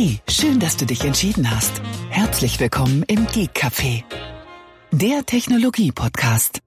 Hey, 0.00 0.20
schön, 0.28 0.60
dass 0.60 0.76
du 0.76 0.86
dich 0.86 1.04
entschieden 1.04 1.50
hast. 1.50 1.82
Herzlich 2.08 2.60
willkommen 2.60 3.02
im 3.08 3.26
Geek 3.26 3.50
Café, 3.52 4.04
der 4.92 5.26
Technologie-Podcast. 5.26 6.60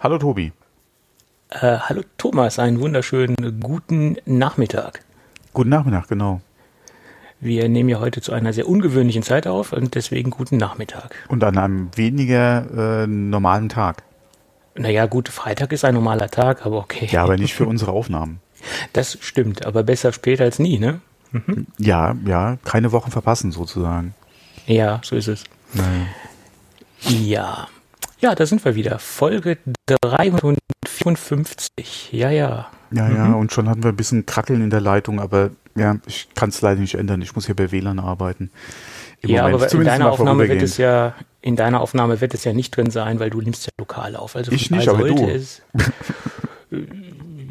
Hallo 0.00 0.18
Tobi. 0.18 0.50
Äh, 1.50 1.78
hallo 1.78 2.02
Thomas, 2.18 2.58
einen 2.58 2.80
wunderschönen 2.80 3.60
guten 3.60 4.16
Nachmittag. 4.24 5.04
Guten 5.52 5.68
Nachmittag, 5.68 6.08
genau. 6.08 6.40
Wir 7.38 7.68
nehmen 7.68 7.90
ja 7.90 8.00
heute 8.00 8.20
zu 8.20 8.32
einer 8.32 8.52
sehr 8.52 8.68
ungewöhnlichen 8.68 9.22
Zeit 9.22 9.46
auf 9.46 9.72
und 9.72 9.94
deswegen 9.94 10.30
guten 10.30 10.56
Nachmittag. 10.56 11.14
Und 11.28 11.44
an 11.44 11.56
einem 11.56 11.96
weniger 11.96 13.04
äh, 13.04 13.06
normalen 13.06 13.68
Tag. 13.68 14.02
Naja, 14.74 15.06
gut, 15.06 15.28
Freitag 15.28 15.70
ist 15.70 15.84
ein 15.84 15.94
normaler 15.94 16.28
Tag, 16.28 16.66
aber 16.66 16.78
okay. 16.78 17.06
Ja, 17.08 17.22
aber 17.22 17.36
nicht 17.36 17.54
für 17.54 17.66
unsere 17.68 17.92
Aufnahmen. 17.92 18.40
Das 18.92 19.16
stimmt, 19.20 19.64
aber 19.64 19.84
besser 19.84 20.12
später 20.12 20.42
als 20.42 20.58
nie, 20.58 20.80
ne? 20.80 21.00
Mhm. 21.34 21.66
Ja, 21.78 22.16
ja, 22.24 22.56
keine 22.64 22.92
Wochen 22.92 23.10
verpassen 23.10 23.50
sozusagen. 23.50 24.14
Ja, 24.66 25.00
so 25.02 25.16
ist 25.16 25.28
es. 25.28 25.44
Naja. 25.72 26.06
Ja. 27.00 27.68
Ja, 28.20 28.34
da 28.34 28.46
sind 28.46 28.64
wir 28.64 28.74
wieder. 28.76 28.98
Folge 28.98 29.58
354. 29.86 32.10
Ja, 32.12 32.30
ja. 32.30 32.68
Ja, 32.90 33.08
ja, 33.08 33.24
mhm. 33.24 33.34
und 33.34 33.52
schon 33.52 33.68
hatten 33.68 33.82
wir 33.82 33.90
ein 33.90 33.96
bisschen 33.96 34.24
Krackeln 34.26 34.62
in 34.62 34.70
der 34.70 34.80
Leitung, 34.80 35.20
aber 35.20 35.50
ja, 35.74 35.96
ich 36.06 36.28
kann 36.34 36.50
es 36.50 36.62
leider 36.62 36.80
nicht 36.80 36.94
ändern. 36.94 37.20
Ich 37.20 37.34
muss 37.34 37.46
hier 37.46 37.56
bei 37.56 37.72
WLAN 37.72 37.98
arbeiten. 37.98 38.50
Im 39.20 39.30
ja, 39.30 39.42
Moment. 39.42 39.64
aber 39.64 39.72
in 39.72 39.84
deiner 39.84 40.12
Aufnahme 40.12 40.48
wird 40.48 40.62
es 40.62 40.76
ja, 40.76 41.14
in 41.40 41.56
deiner 41.56 41.80
Aufnahme 41.80 42.20
wird 42.20 42.34
es 42.34 42.44
ja 42.44 42.52
nicht 42.52 42.76
drin 42.76 42.90
sein, 42.90 43.18
weil 43.18 43.30
du 43.30 43.40
nimmst 43.40 43.66
ja 43.66 43.72
lokal 43.78 44.14
auf. 44.14 44.36
Also 44.36 44.52
ich 44.52 44.70
nicht, 44.70 44.88
aber 44.88 45.08
du. 45.08 45.28
Es, 45.28 45.62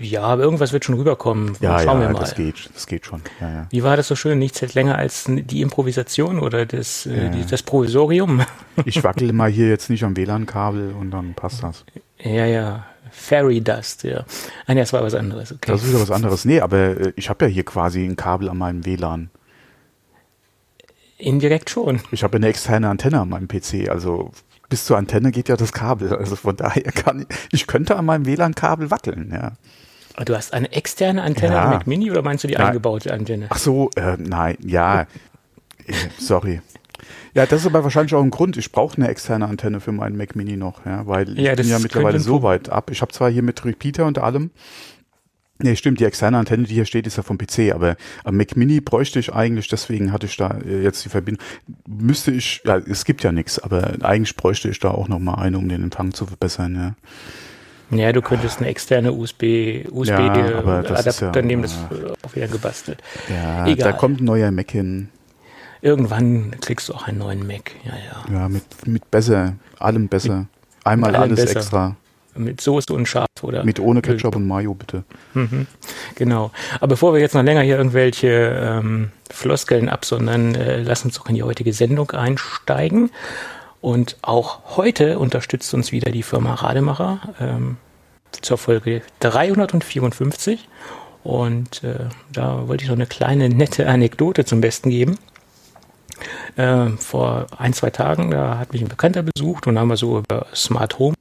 ja, 0.03 0.21
aber 0.21 0.43
irgendwas 0.43 0.73
wird 0.73 0.85
schon 0.85 0.95
rüberkommen. 0.95 1.55
Ja, 1.59 1.79
Schauen 1.79 2.01
ja, 2.01 2.07
wir 2.07 2.13
mal. 2.13 2.19
das 2.19 2.35
geht, 2.35 2.69
das 2.73 2.87
geht 2.87 3.05
schon. 3.05 3.21
Ja, 3.39 3.49
ja. 3.49 3.67
Wie 3.69 3.83
war 3.83 3.97
das 3.97 4.07
so 4.07 4.15
schön? 4.15 4.39
Nichts 4.39 4.61
hält 4.61 4.73
länger 4.73 4.97
als 4.97 5.25
die 5.27 5.61
Improvisation 5.61 6.39
oder 6.39 6.65
das, 6.65 7.05
äh, 7.05 7.25
ja. 7.25 7.29
die, 7.29 7.45
das 7.45 7.63
Provisorium. 7.63 8.41
Ich 8.85 9.03
wackel 9.03 9.31
mal 9.33 9.51
hier 9.51 9.69
jetzt 9.69 9.91
nicht 9.91 10.03
am 10.03 10.17
WLAN-Kabel 10.17 10.95
und 10.99 11.11
dann 11.11 11.35
passt 11.35 11.61
das. 11.61 11.85
Ja, 12.19 12.47
ja. 12.47 12.87
Fairy 13.11 13.61
Dust, 13.61 14.03
ja. 14.03 14.25
Ah, 14.65 14.73
nee, 14.73 14.79
das 14.79 14.91
war 14.93 15.03
was 15.03 15.13
anderes. 15.13 15.51
Okay. 15.51 15.71
Das 15.71 15.83
ist 15.83 15.89
wieder 15.89 16.01
was 16.01 16.09
anderes. 16.09 16.43
Nee, 16.45 16.59
aber 16.59 16.77
äh, 16.77 17.13
ich 17.15 17.29
habe 17.29 17.45
ja 17.45 17.51
hier 17.51 17.63
quasi 17.63 18.03
ein 18.03 18.15
Kabel 18.15 18.49
an 18.49 18.57
meinem 18.57 18.83
WLAN. 18.83 19.29
Indirekt 21.19 21.69
schon. 21.69 22.01
Ich 22.11 22.23
habe 22.23 22.37
eine 22.37 22.47
externe 22.47 22.89
Antenne 22.89 23.21
an 23.21 23.29
meinem 23.29 23.47
PC, 23.47 23.89
also 23.89 24.31
bis 24.69 24.85
zur 24.85 24.97
Antenne 24.97 25.31
geht 25.31 25.49
ja 25.49 25.55
das 25.55 25.71
Kabel. 25.71 26.15
Also 26.15 26.35
von 26.35 26.55
daher 26.55 26.91
kann 26.91 27.27
ich, 27.29 27.37
ich 27.51 27.67
könnte 27.67 27.95
an 27.95 28.05
meinem 28.05 28.25
WLAN-Kabel 28.25 28.89
wackeln, 28.89 29.31
ja. 29.31 29.53
Du 30.25 30.35
hast 30.35 30.53
eine 30.53 30.71
externe 30.71 31.23
Antenne 31.23 31.55
ja. 31.55 31.67
Mac 31.67 31.87
Mini 31.87 32.11
oder 32.11 32.21
meinst 32.21 32.43
du 32.43 32.47
die 32.47 32.53
ja. 32.53 32.67
eingebaute 32.67 33.13
Antenne? 33.13 33.47
Ach 33.49 33.57
so, 33.57 33.89
äh, 33.95 34.15
nein, 34.17 34.57
ja. 34.63 35.01
Äh, 35.01 35.05
sorry. 36.19 36.61
Ja, 37.33 37.47
das 37.47 37.61
ist 37.61 37.67
aber 37.67 37.83
wahrscheinlich 37.83 38.13
auch 38.13 38.21
ein 38.21 38.29
Grund. 38.29 38.57
Ich 38.57 38.71
brauche 38.71 38.97
eine 38.97 39.07
externe 39.07 39.47
Antenne 39.47 39.79
für 39.79 39.91
meinen 39.91 40.15
Mac 40.15 40.35
Mini 40.35 40.55
noch, 40.55 40.85
ja, 40.85 41.07
weil 41.07 41.37
ja, 41.39 41.51
ich 41.51 41.57
bin 41.57 41.67
ja 41.67 41.79
mittlerweile 41.79 42.19
so 42.19 42.43
weit 42.43 42.69
ab. 42.69 42.91
Ich 42.91 43.01
habe 43.01 43.11
zwar 43.11 43.31
hier 43.31 43.41
mit 43.41 43.65
Repeater 43.65 44.05
und 44.05 44.19
allem, 44.19 44.51
Nee, 45.63 45.75
stimmt, 45.75 45.99
die 45.99 46.05
externe 46.05 46.37
Antenne, 46.37 46.63
die 46.63 46.73
hier 46.73 46.85
steht, 46.85 47.07
ist 47.07 47.15
ja 47.15 47.23
vom 47.23 47.37
PC, 47.37 47.73
aber 47.73 47.95
am 48.23 48.35
Mac 48.35 48.57
Mini 48.57 48.81
bräuchte 48.81 49.19
ich 49.19 49.33
eigentlich, 49.33 49.67
deswegen 49.69 50.11
hatte 50.11 50.25
ich 50.25 50.35
da 50.35 50.57
äh, 50.57 50.81
jetzt 50.81 51.05
die 51.05 51.09
Verbindung. 51.09 51.45
Müsste 51.87 52.31
ich, 52.31 52.61
ja, 52.65 52.77
es 52.77 53.05
gibt 53.05 53.23
ja 53.23 53.31
nichts, 53.31 53.59
aber 53.59 53.93
eigentlich 54.01 54.35
bräuchte 54.35 54.69
ich 54.69 54.79
da 54.79 54.91
auch 54.91 55.07
nochmal 55.07 55.39
eine, 55.39 55.57
um 55.59 55.69
den 55.69 55.83
Empfang 55.83 56.13
zu 56.13 56.25
verbessern, 56.25 56.75
ja. 56.75 56.95
Ja, 57.97 58.11
du 58.11 58.21
könntest 58.21 58.59
eine 58.59 58.67
externe 58.67 59.11
USB, 59.11 59.85
USB 59.91 60.09
ja, 60.09 60.35
ja, 60.35 61.41
nehmen, 61.41 61.63
das 61.63 61.77
auch 62.23 62.35
wieder 62.35 62.47
gebastelt. 62.47 63.01
Ja, 63.29 63.65
Egal. 63.67 63.91
da 63.91 63.97
kommt 63.97 64.21
ein 64.21 64.25
neuer 64.25 64.51
Mac 64.51 64.71
hin. 64.71 65.09
Irgendwann 65.81 66.55
kriegst 66.61 66.89
du 66.89 66.93
auch 66.93 67.07
einen 67.07 67.17
neuen 67.17 67.45
Mac, 67.45 67.71
ja, 67.83 67.91
ja. 67.91 68.33
Ja, 68.33 68.49
mit, 68.49 68.63
mit 68.87 69.11
besser, 69.11 69.53
allem 69.79 70.07
besser. 70.07 70.45
Einmal 70.83 71.15
alles 71.15 71.39
besser. 71.39 71.57
extra. 71.57 71.95
Mit 72.35 72.61
Soße 72.61 72.93
und 72.93 73.07
Schaf 73.07 73.27
oder? 73.43 73.63
Mit 73.63 73.79
ohne 73.79 74.01
Ketchup 74.01 74.35
und 74.35 74.47
Mayo, 74.47 74.73
bitte. 74.73 75.03
Mhm, 75.33 75.67
genau. 76.15 76.51
Aber 76.77 76.87
bevor 76.87 77.13
wir 77.13 77.19
jetzt 77.19 77.35
noch 77.35 77.43
länger 77.43 77.61
hier 77.61 77.77
irgendwelche 77.77 78.29
ähm, 78.29 79.11
Floskeln 79.29 79.89
absondern, 79.89 80.55
äh, 80.55 80.81
lass 80.81 81.05
uns 81.05 81.17
doch 81.17 81.27
in 81.27 81.35
die 81.35 81.43
heutige 81.43 81.73
Sendung 81.73 82.11
einsteigen. 82.11 83.11
Und 83.83 84.15
auch 84.21 84.77
heute 84.77 85.19
unterstützt 85.19 85.73
uns 85.73 85.91
wieder 85.91 86.09
die 86.09 86.23
Firma 86.23 86.53
Rademacher 86.53 87.19
ähm, 87.41 87.75
zur 88.31 88.57
Folge 88.57 89.01
354. 89.19 90.69
Und 91.25 91.83
äh, 91.83 92.05
da 92.31 92.69
wollte 92.69 92.85
ich 92.85 92.89
noch 92.89 92.95
eine 92.95 93.07
kleine 93.07 93.49
nette 93.49 93.85
Anekdote 93.85 94.45
zum 94.45 94.61
Besten 94.61 94.89
geben. 94.89 95.19
Äh, 96.55 96.91
vor 96.91 97.47
ein, 97.57 97.73
zwei 97.73 97.89
Tagen, 97.89 98.31
da 98.31 98.57
hat 98.57 98.71
mich 98.71 98.81
ein 98.81 98.87
Bekannter 98.87 99.21
besucht 99.21 99.67
und 99.67 99.77
haben 99.77 99.89
wir 99.89 99.97
so 99.97 100.19
über 100.19 100.45
Smart 100.55 100.97
Home 100.97 101.17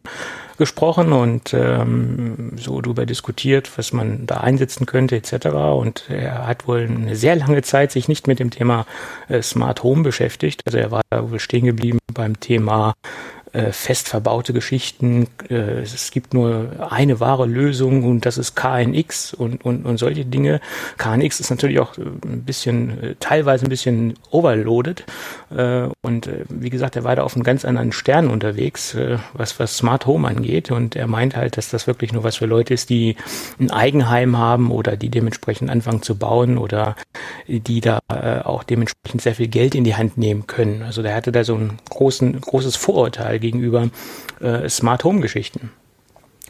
gesprochen 0.62 1.12
und 1.12 1.52
ähm, 1.54 2.52
so 2.56 2.80
darüber 2.80 3.04
diskutiert, 3.04 3.76
was 3.76 3.92
man 3.92 4.26
da 4.26 4.36
einsetzen 4.36 4.86
könnte 4.86 5.16
etc. 5.16 5.46
Und 5.74 6.08
er 6.08 6.46
hat 6.46 6.68
wohl 6.68 6.88
eine 6.88 7.16
sehr 7.16 7.34
lange 7.34 7.62
Zeit 7.62 7.90
sich 7.90 8.06
nicht 8.06 8.28
mit 8.28 8.38
dem 8.38 8.50
Thema 8.50 8.86
äh, 9.28 9.42
Smart 9.42 9.82
Home 9.82 10.02
beschäftigt. 10.02 10.62
Also 10.64 10.78
er 10.78 10.92
war 10.92 11.02
da 11.10 11.28
wohl 11.30 11.40
stehen 11.40 11.64
geblieben 11.64 11.98
beim 12.14 12.38
Thema 12.38 12.94
äh, 13.52 13.72
fest 13.72 14.08
verbaute 14.08 14.54
Geschichten. 14.54 15.28
Äh, 15.50 15.82
es 15.82 16.10
gibt 16.10 16.32
nur 16.32 16.70
eine 16.90 17.20
wahre 17.20 17.44
Lösung 17.44 18.04
und 18.04 18.24
das 18.24 18.38
ist 18.38 18.56
KNX 18.56 19.34
und, 19.34 19.62
und, 19.62 19.84
und 19.84 19.98
solche 19.98 20.24
Dinge. 20.24 20.60
KNX 20.96 21.40
ist 21.40 21.50
natürlich 21.50 21.78
auch 21.78 21.98
äh, 21.98 22.02
ein 22.24 22.44
bisschen, 22.44 23.02
äh, 23.02 23.14
teilweise 23.20 23.66
ein 23.66 23.68
bisschen 23.68 24.14
overloaded. 24.30 25.04
Äh, 25.54 25.88
und 26.00 26.28
äh, 26.28 26.44
wie 26.48 26.70
gesagt, 26.70 26.96
er 26.96 27.04
war 27.04 27.14
da 27.14 27.24
auf 27.24 27.34
einem 27.34 27.44
ganz 27.44 27.66
anderen 27.66 27.92
Stern 27.92 28.30
unterwegs, 28.30 28.96
was, 29.34 29.58
was 29.58 29.76
Smart 29.76 30.06
Home 30.06 30.26
angeht. 30.26 30.70
Und 30.70 30.96
er 30.96 31.06
meint 31.06 31.36
halt, 31.36 31.56
dass 31.56 31.68
das 31.68 31.86
wirklich 31.86 32.12
nur 32.12 32.24
was 32.24 32.36
für 32.36 32.46
Leute 32.46 32.72
ist, 32.72 32.88
die 32.88 33.16
ein 33.60 33.70
Eigenheim 33.70 34.38
haben 34.38 34.70
oder 34.70 34.96
die 34.96 35.10
dementsprechend 35.10 35.70
anfangen 35.70 36.02
zu 36.02 36.16
bauen 36.16 36.56
oder 36.56 36.96
die 37.46 37.80
da 37.80 38.00
auch 38.44 38.64
dementsprechend 38.64 39.22
sehr 39.22 39.34
viel 39.34 39.48
Geld 39.48 39.74
in 39.74 39.84
die 39.84 39.94
Hand 39.94 40.16
nehmen 40.16 40.46
können. 40.46 40.82
Also 40.82 41.02
der 41.02 41.14
hatte 41.14 41.32
da 41.32 41.44
so 41.44 41.54
ein 41.54 41.78
großen, 41.90 42.40
großes 42.40 42.76
Vorurteil 42.76 43.41
gegenüber 43.42 43.90
äh, 44.40 44.68
Smart 44.70 45.04
Home 45.04 45.20
Geschichten. 45.20 45.70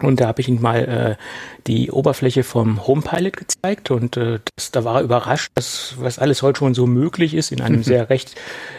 Und 0.01 0.21
da 0.21 0.27
habe 0.27 0.41
ich 0.41 0.49
ihm 0.49 0.61
mal 0.61 1.17
äh, 1.19 1.23
die 1.67 1.91
Oberfläche 1.91 2.43
vom 2.43 2.87
HomePilot 2.87 3.37
gezeigt 3.37 3.91
und 3.91 4.17
äh, 4.17 4.41
das, 4.57 4.71
da 4.71 4.85
war 4.85 4.97
er 4.97 5.03
überrascht, 5.03 5.53
dass, 5.55 5.95
was 5.99 6.19
alles 6.19 6.43
heute 6.43 6.59
schon 6.59 6.75
so 6.75 6.87
möglich 6.87 7.35
ist 7.35 7.53
in 7.53 7.61
einem 7.61 7.83
sehr 7.85 8.11
recht 8.11 8.35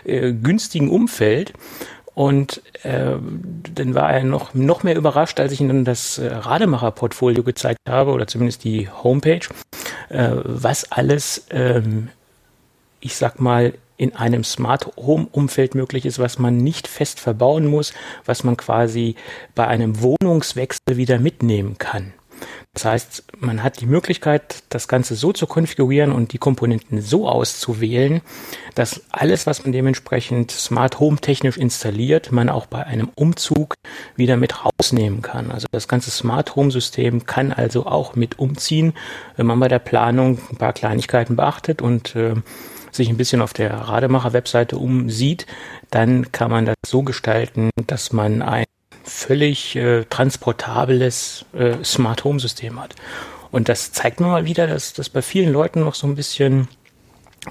äh, 0.06 0.34
günstigen 0.34 0.90
Umfeld. 0.90 1.53
Und 2.16 2.62
äh, 2.84 3.16
dann 3.74 3.96
war 3.96 4.13
er 4.13 4.24
noch, 4.24 4.53
noch 4.53 4.84
mehr 4.84 4.95
überrascht, 4.95 5.40
als 5.40 5.51
ich 5.51 5.62
ihm 5.62 5.68
dann 5.68 5.84
das 5.84 6.19
äh, 6.19 6.28
Rademacher-Portfolio 6.28 7.41
gezeigt 7.41 7.80
habe, 7.90 8.12
oder 8.12 8.28
zumindest 8.28 8.63
die 8.63 8.88
Homepage, 8.88 9.47
äh, 10.09 10.30
was 10.44 10.91
alles, 10.91 11.47
ähm, 11.50 12.09
ich 13.00 13.16
sag 13.16 13.40
mal, 13.40 13.74
in 14.03 14.15
einem 14.15 14.43
Smart 14.43 14.91
Home 14.97 15.27
Umfeld 15.31 15.75
möglich 15.75 16.05
ist, 16.05 16.19
was 16.19 16.37
man 16.37 16.57
nicht 16.57 16.89
fest 16.89 17.21
verbauen 17.21 17.67
muss, 17.67 17.93
was 18.25 18.43
man 18.43 18.57
quasi 18.57 19.15
bei 19.55 19.65
einem 19.65 20.01
Wohnungswechsel 20.01 20.97
wieder 20.97 21.19
mitnehmen 21.19 21.77
kann. 21.77 22.13
Das 22.73 22.83
heißt, 22.83 23.23
man 23.39 23.63
hat 23.63 23.79
die 23.79 23.85
Möglichkeit, 23.85 24.63
das 24.69 24.89
Ganze 24.89 25.15
so 25.15 25.31
zu 25.31 25.47
konfigurieren 25.47 26.11
und 26.11 26.33
die 26.33 26.37
Komponenten 26.37 27.01
so 27.01 27.29
auszuwählen, 27.29 28.21
dass 28.75 29.03
alles, 29.11 29.45
was 29.45 29.63
man 29.63 29.71
dementsprechend 29.71 30.51
Smart 30.51 30.99
Home 30.99 31.17
technisch 31.17 31.55
installiert, 31.55 32.33
man 32.33 32.49
auch 32.49 32.65
bei 32.65 32.83
einem 32.83 33.09
Umzug 33.15 33.75
wieder 34.17 34.35
mit 34.35 34.65
rausnehmen 34.65 35.21
kann. 35.21 35.51
Also 35.51 35.67
das 35.71 35.87
ganze 35.87 36.11
Smart 36.11 36.57
Home 36.57 36.71
System 36.71 37.25
kann 37.25 37.53
also 37.53 37.85
auch 37.85 38.15
mit 38.15 38.39
umziehen, 38.39 38.93
wenn 39.37 39.45
man 39.45 39.59
bei 39.59 39.69
der 39.69 39.79
Planung 39.79 40.39
ein 40.49 40.57
paar 40.57 40.73
Kleinigkeiten 40.73 41.37
beachtet 41.37 41.81
und 41.81 42.15
äh, 42.15 42.33
sich 42.95 43.10
ein 43.10 43.18
bisschen 43.18 43.42
auf 43.42 43.54
der 43.54 43.74
Rademacher-Webseite 43.74 44.78
umsieht, 44.78 45.45
dann 45.90 46.31
kann 46.31 46.51
man 46.51 46.66
das 46.66 46.75
so 46.86 47.04
gestalten, 47.04 47.69
dass 47.88 48.13
man 48.13 48.42
ein 48.42 48.66
völlig 49.04 49.75
äh, 49.75 50.06
transportables 50.06 51.45
äh, 51.54 51.84
Smart 51.84 52.24
Home 52.24 52.40
System 52.40 52.80
hat. 52.81 52.95
Und 53.51 53.69
das 53.69 53.92
zeigt 53.92 54.19
mir 54.19 54.28
mal 54.28 54.45
wieder, 54.45 54.66
dass, 54.66 54.94
dass 54.94 55.10
bei 55.10 55.22
vielen 55.22 55.51
Leuten 55.51 55.81
noch 55.81 55.95
so 55.95 56.07
ein 56.07 56.16
bisschen 56.16 56.68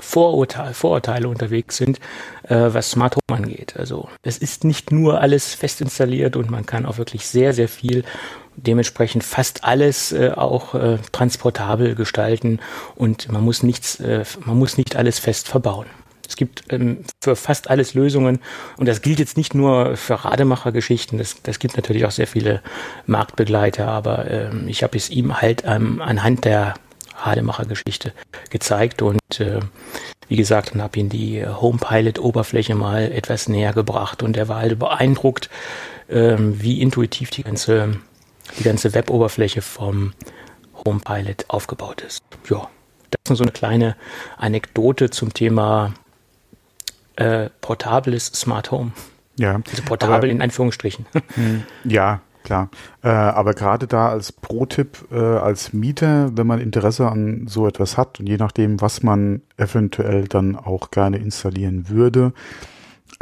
Vorurteile, 0.01 0.73
Vorurteile 0.73 1.29
unterwegs 1.29 1.77
sind, 1.77 1.99
äh, 2.45 2.57
was 2.57 2.91
Smart 2.91 3.17
Home 3.17 3.39
angeht. 3.39 3.77
Also 3.77 4.09
es 4.23 4.39
ist 4.39 4.65
nicht 4.65 4.91
nur 4.91 5.21
alles 5.21 5.55
fest 5.55 5.81
installiert 5.83 6.35
und 6.35 6.51
man 6.51 6.65
kann 6.65 6.87
auch 6.87 6.99
wirklich 6.99 7.27
sehr, 7.27 7.53
sehr 7.53 7.69
viel 7.69 8.05
dementsprechend 8.57 9.25
fast 9.25 9.65
alles 9.65 10.13
äh, 10.13 10.31
auch 10.31 10.75
äh, 10.75 10.99
transportabel 11.13 11.95
gestalten. 11.95 12.61
Und 12.95 13.31
man 13.31 13.43
muss 13.43 13.63
nichts, 13.63 14.01
äh, 14.01 14.25
man 14.45 14.59
muss 14.59 14.77
nicht 14.77 14.97
alles 14.97 15.19
fest 15.19 15.49
verbauen. 15.49 15.87
Es 16.29 16.37
gibt 16.37 16.65
ähm, 16.73 17.05
für 17.23 17.37
fast 17.37 17.69
alles 17.69 17.95
Lösungen. 17.95 18.39
Und 18.77 18.87
das 18.87 19.03
gilt 19.03 19.19
jetzt 19.19 19.37
nicht 19.37 19.55
nur 19.55 19.97
für 19.97 20.25
Rademacher-Geschichten, 20.25 21.19
das, 21.19 21.43
das 21.43 21.59
gibt 21.59 21.77
natürlich 21.77 22.07
auch 22.07 22.11
sehr 22.11 22.27
viele 22.27 22.63
Marktbegleiter, 23.07 23.89
aber 23.89 24.31
ähm, 24.31 24.69
ich 24.69 24.83
habe 24.83 24.97
es 24.97 25.11
ihm 25.11 25.41
halt 25.41 25.65
ähm, 25.67 26.01
anhand 26.01 26.45
der 26.45 26.75
Rademacher-Geschichte 27.17 28.13
gezeigt. 28.51 29.03
Und 29.03 29.41
äh, 29.41 29.61
wie 30.29 30.37
gesagt, 30.37 30.73
und 30.73 30.81
habe 30.81 30.99
ihn 30.99 31.09
die 31.09 31.47
Home-Pilot-Oberfläche 31.47 32.75
mal 32.75 33.13
etwas 33.13 33.49
näher 33.49 33.73
gebracht. 33.73 34.23
Und 34.23 34.37
er 34.37 34.49
war 34.49 34.61
halt 34.61 34.79
beeindruckt, 34.79 35.51
ähm, 36.09 36.63
wie 36.63 36.81
intuitiv 36.81 37.31
die 37.31 37.43
ganze, 37.43 37.97
die 38.59 38.65
ganze 38.65 38.95
Web-Oberfläche 38.95 39.63
vom 39.63 40.13
Home-Pilot 40.85 41.47
aufgebaut 41.49 42.03
ist. 42.03 42.23
Ja, 42.49 42.69
das 43.11 43.33
ist 43.33 43.39
so 43.39 43.45
eine 43.45 43.53
kleine 43.53 43.97
Anekdote 44.37 45.11
zum 45.11 45.33
Thema 45.33 45.95
äh, 47.17 47.51
portables 47.61 48.27
Smart 48.27 48.71
Home. 48.71 48.93
Ja. 49.39 49.61
Also 49.71 49.83
portabel 49.83 50.17
aber, 50.17 50.29
in 50.29 50.43
Anführungsstrichen. 50.43 51.07
Hm, 51.35 51.63
ja, 51.85 52.21
klar. 52.43 52.71
Äh, 53.03 53.09
aber 53.09 53.55
gerade 53.55 53.87
da 53.87 54.09
als 54.09 54.33
Pro-Tipp, 54.33 55.07
äh, 55.11 55.17
als 55.17 55.73
Mieter, 55.73 56.37
wenn 56.37 56.47
man 56.47 56.61
Interesse 56.61 57.09
an 57.09 57.47
so 57.47 57.67
etwas 57.67 57.97
hat 57.97 58.21
und 58.21 58.27
je 58.29 58.37
nachdem, 58.37 58.81
was 58.81 59.03
man 59.03 59.43
eventuell 59.57 60.29
dann 60.29 60.57
auch 60.57 60.91
gerne 60.91 61.19
installieren 61.19 61.89
würde, 61.89 62.33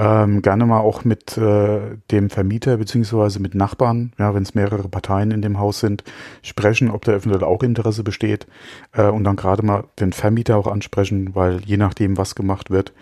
ähm, 0.00 0.40
gerne 0.40 0.64
mal 0.64 0.80
auch 0.80 1.04
mit 1.04 1.36
äh, 1.36 1.96
dem 2.10 2.30
Vermieter 2.30 2.78
beziehungsweise 2.78 3.38
mit 3.38 3.54
Nachbarn, 3.54 4.14
ja, 4.18 4.34
wenn 4.34 4.44
es 4.44 4.54
mehrere 4.54 4.88
Parteien 4.88 5.30
in 5.30 5.42
dem 5.42 5.58
Haus 5.58 5.80
sind, 5.80 6.04
sprechen, 6.40 6.90
ob 6.90 7.04
da 7.04 7.12
eventuell 7.12 7.44
auch 7.44 7.62
Interesse 7.62 8.02
besteht 8.02 8.46
äh, 8.92 9.08
und 9.08 9.24
dann 9.24 9.36
gerade 9.36 9.62
mal 9.62 9.84
den 9.98 10.14
Vermieter 10.14 10.56
auch 10.56 10.68
ansprechen, 10.68 11.34
weil 11.34 11.60
je 11.66 11.76
nachdem, 11.76 12.16
was 12.16 12.34
gemacht 12.34 12.70
wird, 12.70 12.94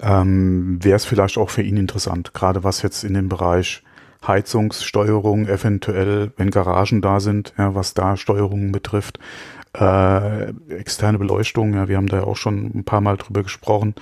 ähm, 0.00 0.78
wäre 0.84 0.94
es 0.94 1.04
vielleicht 1.04 1.36
auch 1.36 1.50
für 1.50 1.62
ihn 1.62 1.76
interessant, 1.76 2.32
gerade 2.32 2.62
was 2.62 2.82
jetzt 2.82 3.02
in 3.02 3.14
dem 3.14 3.28
Bereich 3.28 3.82
Heizungssteuerung 4.24 5.48
eventuell, 5.48 6.30
wenn 6.36 6.52
Garagen 6.52 7.02
da 7.02 7.18
sind, 7.18 7.54
ja, 7.58 7.74
was 7.74 7.92
da 7.92 8.16
Steuerungen 8.16 8.70
betrifft, 8.70 9.18
äh, 9.76 10.50
externe 10.68 11.18
Beleuchtung, 11.18 11.74
ja, 11.74 11.88
wir 11.88 11.96
haben 11.96 12.06
da 12.06 12.18
ja 12.18 12.24
auch 12.24 12.36
schon 12.36 12.70
ein 12.72 12.84
paar 12.84 13.00
Mal 13.00 13.16
drüber 13.16 13.42
gesprochen. 13.42 13.96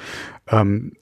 Ähm, 0.46 0.92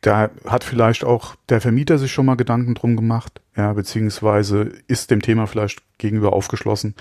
da 0.00 0.30
hat 0.46 0.64
vielleicht 0.64 1.04
auch 1.04 1.34
der 1.48 1.60
Vermieter 1.60 1.98
sich 1.98 2.12
schon 2.12 2.26
mal 2.26 2.36
Gedanken 2.36 2.74
drum 2.74 2.96
gemacht, 2.96 3.40
ja, 3.56 3.72
beziehungsweise 3.72 4.72
ist 4.86 5.10
dem 5.10 5.22
Thema 5.22 5.46
vielleicht 5.46 5.82
gegenüber 5.98 6.32
aufgeschlossen. 6.32 6.94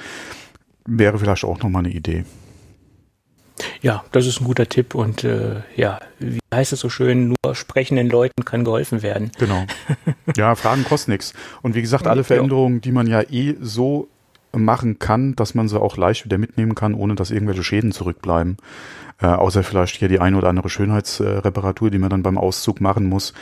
Wäre 0.85 1.19
vielleicht 1.19 1.43
auch 1.43 1.59
nochmal 1.59 1.85
eine 1.85 1.93
Idee. 1.93 2.23
Ja, 3.81 4.03
das 4.11 4.25
ist 4.27 4.39
ein 4.39 4.45
guter 4.45 4.67
Tipp 4.67 4.95
und 4.95 5.23
äh, 5.23 5.61
ja, 5.75 5.99
wie 6.19 6.39
heißt 6.53 6.73
es 6.73 6.79
so 6.79 6.89
schön, 6.89 7.29
nur 7.29 7.55
sprechenden 7.55 8.09
Leuten 8.09 8.45
kann 8.45 8.63
geholfen 8.63 9.01
werden. 9.01 9.31
Genau. 9.37 9.65
Ja, 10.35 10.53
Fragen 10.55 10.83
kosten 10.83 11.11
nichts. 11.11 11.33
Und 11.63 11.73
wie 11.73 11.81
gesagt, 11.81 12.05
alle 12.05 12.23
Veränderungen, 12.23 12.81
die 12.81 12.91
man 12.91 13.07
ja 13.07 13.21
eh 13.21 13.55
so 13.59 14.07
machen 14.63 14.99
kann, 14.99 15.35
dass 15.35 15.55
man 15.55 15.67
sie 15.67 15.79
auch 15.79 15.97
leicht 15.97 16.25
wieder 16.25 16.37
mitnehmen 16.37 16.75
kann, 16.75 16.93
ohne 16.93 17.15
dass 17.15 17.31
irgendwelche 17.31 17.63
Schäden 17.63 17.91
zurückbleiben. 17.91 18.57
Äh, 19.19 19.27
außer 19.27 19.63
vielleicht 19.63 19.97
hier 19.97 20.09
die 20.09 20.19
eine 20.19 20.37
oder 20.37 20.49
andere 20.49 20.69
Schönheitsreparatur, 20.69 21.89
die 21.89 21.99
man 21.99 22.09
dann 22.09 22.23
beim 22.23 22.37
Auszug 22.37 22.81
machen 22.81 23.07
muss. 23.07 23.33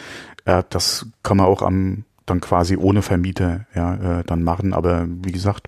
Äh, 0.45 0.63
das 0.69 1.07
kann 1.23 1.37
man 1.37 1.47
auch 1.47 1.61
am 1.61 2.05
dann 2.25 2.41
quasi 2.41 2.75
ohne 2.75 3.01
Vermieter 3.01 3.65
ja, 3.75 4.19
äh, 4.19 4.23
dann 4.23 4.43
machen. 4.43 4.73
Aber 4.73 5.05
wie 5.07 5.31
gesagt, 5.31 5.67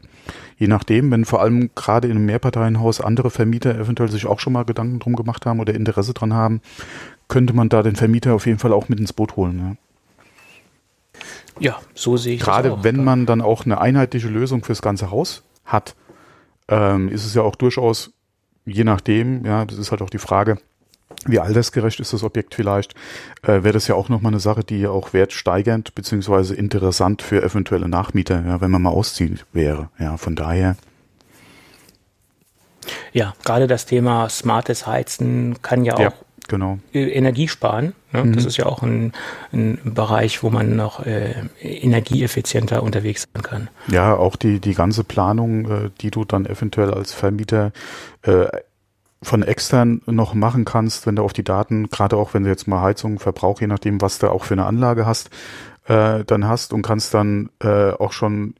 je 0.58 0.68
nachdem, 0.68 1.12
wenn 1.12 1.26
vor 1.26 1.42
allem 1.42 1.70
gerade 1.76 2.08
in 2.08 2.18
einem 2.18 2.26
Mehrparteienhaus 2.26 3.02
andere 3.02 3.30
Vermieter 3.30 3.78
eventuell 3.78 4.10
sich 4.10 4.26
auch 4.26 4.40
schon 4.40 4.54
mal 4.54 4.66
Gedanken 4.66 5.00
drum 5.00 5.16
gemacht 5.16 5.46
haben 5.46 5.60
oder 5.60 5.76
Interesse 5.76 6.14
dran 6.14 6.34
haben, 6.34 6.62
könnte 7.28 7.54
man 7.54 7.70
da 7.70 7.84
den 7.84 7.96
Vermieter 7.96 8.34
auf 8.34 8.46
jeden 8.46 8.60
Fall 8.60 8.74
auch 8.74 8.90
mit 8.90 9.00
ins 9.00 9.14
Boot 9.14 9.36
holen. 9.36 9.60
Ja, 9.60 9.76
ja 11.59 11.80
so 11.94 12.18
sehe 12.18 12.36
ich 12.36 12.42
Gerade 12.42 12.69
das 12.69 12.80
auch. 12.80 12.83
wenn 12.83 13.04
man 13.04 13.25
dann 13.25 13.42
auch 13.42 13.65
eine 13.65 13.80
einheitliche 13.80 14.27
Lösung 14.27 14.63
fürs 14.63 14.81
ganze 14.81 15.12
Haus 15.12 15.44
hat, 15.65 15.95
ähm, 16.68 17.09
ist 17.09 17.25
es 17.25 17.33
ja 17.33 17.42
auch 17.42 17.56
durchaus, 17.56 18.12
je 18.65 18.83
nachdem, 18.83 19.45
ja, 19.45 19.65
das 19.65 19.77
ist 19.77 19.92
halt 19.92 20.01
auch 20.01 20.09
die 20.09 20.18
Frage, 20.18 20.57
wie 21.25 21.39
altersgerecht 21.39 22.00
ist 22.00 22.13
das 22.13 22.24
Objekt 22.24 22.56
vielleicht, 22.56 22.94
äh, 23.44 23.63
wäre 23.63 23.74
das 23.74 23.88
ja 23.88 23.95
auch 23.95 24.09
nochmal 24.09 24.33
eine 24.33 24.39
Sache, 24.39 24.63
die 24.63 24.88
auch 24.88 25.13
wertsteigernd 25.13 25.95
beziehungsweise 25.95 26.56
interessant 26.56 27.21
für 27.21 27.42
eventuelle 27.42 27.88
Nachmieter, 27.88 28.44
ja, 28.45 28.62
wenn 28.62 28.71
man 28.71 28.81
mal 28.81 28.89
ausziehen 28.89 29.39
wäre. 29.53 29.89
Ja, 30.00 30.18
von 30.18 30.36
daher. 30.36 30.75
Ja, 33.13 33.33
gerade 33.44 33.68
das 33.68 33.86
Thema 33.86 34.30
smartes 34.30 34.88
Heizen 34.88 35.62
kann 35.62 35.83
ja 35.83 35.95
auch 35.95 36.00
ja, 36.00 36.13
genau. 36.48 36.80
Energie 36.94 37.48
sparen. 37.48 37.94
Ne? 38.12 38.26
Mhm. 38.26 38.34
Das 38.34 38.46
ist 38.46 38.58
ja 38.58 38.66
auch 38.66 38.84
ein, 38.84 39.14
ein 39.52 39.80
Bereich, 39.84 40.44
wo 40.44 40.50
man 40.50 40.76
noch 40.76 41.06
äh, 41.06 41.36
energieeffizienter 41.62 42.84
unterwegs 42.84 43.28
sein 43.34 43.44
kann. 43.44 43.70
Ja, 43.88 44.16
auch 44.16 44.36
die, 44.36 44.60
die 44.60 44.74
ganze 44.74 45.04
Planung, 45.04 45.70
äh, 45.70 45.90
die 46.02 46.12
du 46.12 46.26
dann 46.26 46.46
eventuell 46.46 46.94
als 46.94 47.14
Vermieter 47.14 47.72
äh, 48.24 48.48
von 49.22 49.44
extern 49.44 50.02
noch 50.06 50.34
machen 50.34 50.66
kannst, 50.66 51.08
wenn 51.08 51.16
du 51.16 51.24
auf 51.24 51.34
die 51.34 51.44
Daten, 51.44 51.90
gerade 51.90 52.18
auch 52.18 52.34
wenn 52.34 52.44
du 52.44 52.50
jetzt 52.50 52.68
mal 52.68 52.82
Heizung, 52.82 53.20
Verbrauch, 53.20 53.62
je 53.62 53.68
nachdem, 53.68 54.02
was 54.02 54.20
du 54.20 54.30
auch 54.30 54.44
für 54.44 54.54
eine 54.54 54.66
Anlage 54.66 55.06
hast, 55.06 55.30
äh, 55.86 56.24
dann 56.26 56.48
hast 56.48 56.74
und 56.74 56.84
kannst 56.84 57.14
dann 57.14 57.50
äh, 57.60 57.92
auch 57.92 58.12
schon 58.12 58.56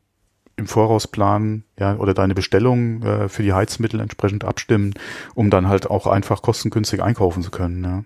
im 0.58 0.68
Voraus 0.68 1.08
planen, 1.08 1.64
ja, 1.80 1.96
oder 1.98 2.14
deine 2.14 2.34
Bestellung 2.34 3.04
äh, 3.04 3.30
für 3.30 3.44
die 3.44 3.54
Heizmittel 3.54 4.00
entsprechend 4.00 4.44
abstimmen, 4.44 4.96
um 5.36 5.50
dann 5.50 5.68
halt 5.68 5.90
auch 5.90 6.08
einfach 6.08 6.42
kostengünstig 6.42 7.02
einkaufen 7.02 7.44
zu 7.44 7.52
können. 7.52 7.84
Ja. 7.84 8.04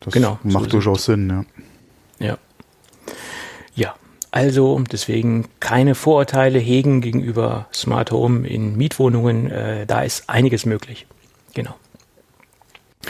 Das 0.00 0.14
genau, 0.14 0.38
macht 0.44 0.66
so 0.66 0.70
durchaus 0.70 1.04
Sinn, 1.04 1.28
ja. 1.28 1.44
Ja. 2.26 2.38
Ja, 3.74 3.94
also 4.30 4.80
deswegen 4.90 5.46
keine 5.60 5.94
Vorurteile 5.94 6.58
hegen 6.60 7.00
gegenüber 7.00 7.66
Smart 7.72 8.12
Home 8.12 8.46
in 8.46 8.76
Mietwohnungen. 8.76 9.50
Äh, 9.50 9.86
da 9.86 10.02
ist 10.02 10.30
einiges 10.30 10.64
möglich. 10.64 11.06
Genau. 11.54 11.74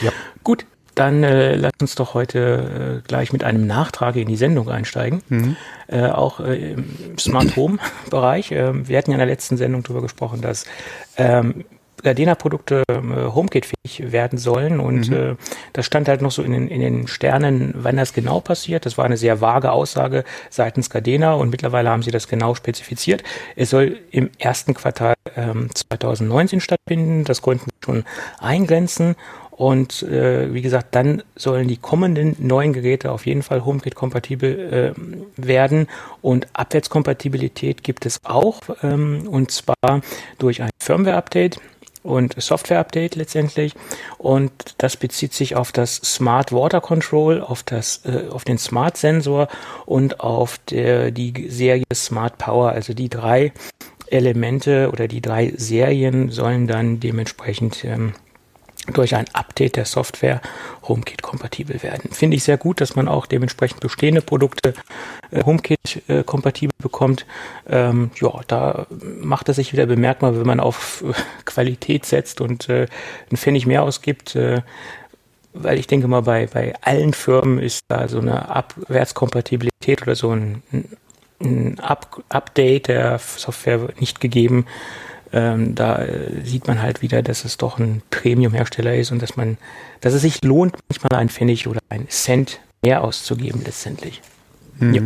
Ja. 0.01 0.13
Gut, 0.43 0.65
dann 0.99 1.23
äh, 1.23 1.55
lass 1.55 1.73
uns 1.81 1.95
doch 1.95 2.15
heute 2.15 3.01
äh, 3.05 3.07
gleich 3.07 3.33
mit 3.33 3.45
einem 3.45 3.67
Nachtrag 3.67 4.17
in 4.17 4.29
die 4.29 4.37
Sendung 4.37 4.69
einsteigen. 4.69 5.23
Mhm. 5.29 5.57
Äh, 5.87 6.07
auch 6.07 6.41
äh, 6.41 6.73
im 6.73 7.19
Smart 7.19 7.57
Home 7.57 7.79
Bereich. 8.11 8.53
Äh, 8.53 8.89
wir 8.89 8.99
hatten 8.99 9.11
ja 9.11 9.15
in 9.15 9.21
der 9.21 9.27
letzten 9.27 9.57
Sendung 9.57 9.83
darüber 9.83 10.03
gesprochen, 10.03 10.41
dass 10.41 10.65
ähm, 11.17 11.65
Gardena-Produkte 12.03 12.83
äh, 12.89 12.95
HomeKit-fähig 12.95 14.13
werden 14.13 14.39
sollen. 14.39 14.81
Und 14.81 15.11
mhm. 15.11 15.17
äh, 15.17 15.37
das 15.73 15.87
stand 15.87 16.09
halt 16.09 16.23
noch 16.23 16.31
so 16.31 16.43
in 16.43 16.53
den, 16.53 16.69
in 16.69 16.81
den 16.81 17.09
Sternen, 17.09 17.75
wann 17.77 17.97
das 17.97 18.13
genau 18.13 18.41
passiert. 18.41 18.87
Das 18.87 18.99
war 18.99 19.05
eine 19.05 19.17
sehr 19.17 19.41
vage 19.41 19.73
Aussage 19.73 20.25
seitens 20.51 20.91
Gardena 20.91 21.35
und 21.35 21.51
mittlerweile 21.51 21.91
haben 21.91 22.03
sie 22.03 22.11
das 22.11 22.29
genau 22.29 22.55
spezifiziert. 22.55 23.23
Es 23.57 23.71
soll 23.71 23.99
im 24.11 24.31
ersten 24.39 24.75
Quartal 24.75 25.15
ähm, 25.37 25.71
2019 25.75 26.61
stattfinden. 26.61 27.25
Das 27.25 27.43
konnten 27.43 27.67
sie 27.71 27.85
schon 27.85 28.05
eingrenzen. 28.39 29.17
Und 29.59 30.05
äh, 30.05 30.55
wie 30.55 30.63
gesagt, 30.63 30.95
dann 30.95 31.25
sollen 31.35 31.67
die 31.67 31.79
kommenden 31.79 32.37
neuen 32.39 32.73
Geräte 32.73 33.11
auf 33.11 33.27
jeden 33.27 33.43
Fall 33.43 33.65
HomeKit-kompatibel 33.65 34.95
äh, 34.97 35.01
werden. 35.37 35.89
Und 36.23 36.47
Abwärtskompatibilität 36.53 37.83
gibt 37.83 38.07
es 38.07 38.21
auch, 38.23 38.61
ähm, 38.85 39.27
und 39.29 39.51
zwar 39.51 40.01
durch 40.39 40.63
ein 40.63 40.71
Firmware-Update 40.81 41.59
und 42.05 42.41
Software-Update 42.41 43.17
letztendlich. 43.17 43.75
Und 44.17 44.53
das 44.79 44.97
bezieht 44.97 45.35
sich 45.35 45.57
auf 45.57 45.73
das 45.73 45.97
Smart 45.97 46.53
Water 46.53 46.81
Control, 46.81 47.41
auf, 47.41 47.65
das, 47.65 48.03
äh, 48.05 48.29
auf 48.31 48.45
den 48.45 48.59
Smart 48.59 48.97
Sensor 48.97 49.49
und 49.87 50.21
auf 50.21 50.59
der, 50.71 51.11
die 51.11 51.49
Serie 51.49 51.83
Smart 51.93 52.39
Power. 52.39 52.69
Also 52.71 52.95
die 52.95 53.09
drei 53.09 53.53
Elemente 54.07 54.91
oder 54.93 55.09
die 55.09 55.21
drei 55.21 55.53
Serien 55.57 56.31
sollen 56.31 56.69
dann 56.69 57.01
dementsprechend 57.01 57.85
ähm, 57.85 58.15
durch 58.93 59.15
ein 59.15 59.27
Update 59.33 59.77
der 59.77 59.85
Software 59.85 60.41
HomeKit 60.87 61.23
kompatibel 61.23 61.83
werden. 61.83 62.11
Finde 62.13 62.37
ich 62.37 62.45
sehr 62.45 62.57
gut, 62.57 62.81
dass 62.81 62.97
man 62.97 63.09
auch 63.09 63.27
dementsprechend 63.27 63.81
bestehende 63.81 64.23
Produkte 64.23 64.75
äh, 65.31 65.45
HomeKit 65.45 66.03
äh, 66.09 66.23
kompatibel 66.25 66.75
bekommt. 66.79 67.27
Ähm, 67.69 68.11
ja, 68.21 68.33
da 68.47 68.87
macht 69.21 69.49
es 69.49 69.57
sich 69.57 69.73
wieder 69.73 69.87
bemerkbar, 69.87 70.39
wenn 70.39 70.47
man 70.47 70.61
auf 70.61 71.05
äh, 71.07 71.13
Qualität 71.45 72.07
setzt 72.07 72.41
und 72.41 72.69
äh, 72.69 72.87
einen 73.29 73.37
Pfennig 73.37 73.67
mehr 73.67 73.83
ausgibt. 73.83 74.35
Äh, 74.37 74.63
weil 75.55 75.79
ich 75.79 75.87
denke 75.87 76.09
mal, 76.09 76.23
bei, 76.23 76.47
bei 76.47 76.75
allen 76.83 77.13
Firmen 77.13 77.59
ist 77.59 77.85
da 77.89 78.07
so 78.09 78.21
eine 78.21 78.49
Abwärtskompatibilität 78.49 80.03
oder 80.03 80.15
so 80.15 80.31
ein, 80.31 80.63
ein 81.41 81.81
Up 81.81 82.23
Update 82.29 82.89
der 82.89 83.19
Software 83.19 83.89
nicht 83.99 84.21
gegeben 84.21 84.67
ähm, 85.33 85.75
da 85.75 86.03
äh, 86.03 86.45
sieht 86.45 86.67
man 86.67 86.83
halt 86.83 87.03
wieder, 87.03 87.23
dass 87.23 87.45
es 87.45 87.57
doch 87.57 87.79
ein 87.79 88.03
Premium-Hersteller 88.11 88.95
ist 88.95 89.11
und 89.11 89.23
dass 89.23 89.37
man, 89.37 89.59
dass 90.01 90.15
es 90.15 90.23
sich 90.23 90.43
lohnt, 90.43 90.77
manchmal 90.89 91.21
ein 91.21 91.29
Pfennig 91.29 91.67
oder 91.67 91.81
ein 91.89 92.09
Cent 92.09 92.61
mehr 92.83 93.03
auszugeben 93.03 93.63
letztendlich. 93.65 94.23
Mhm. 94.79 94.95
Ja. 94.95 95.03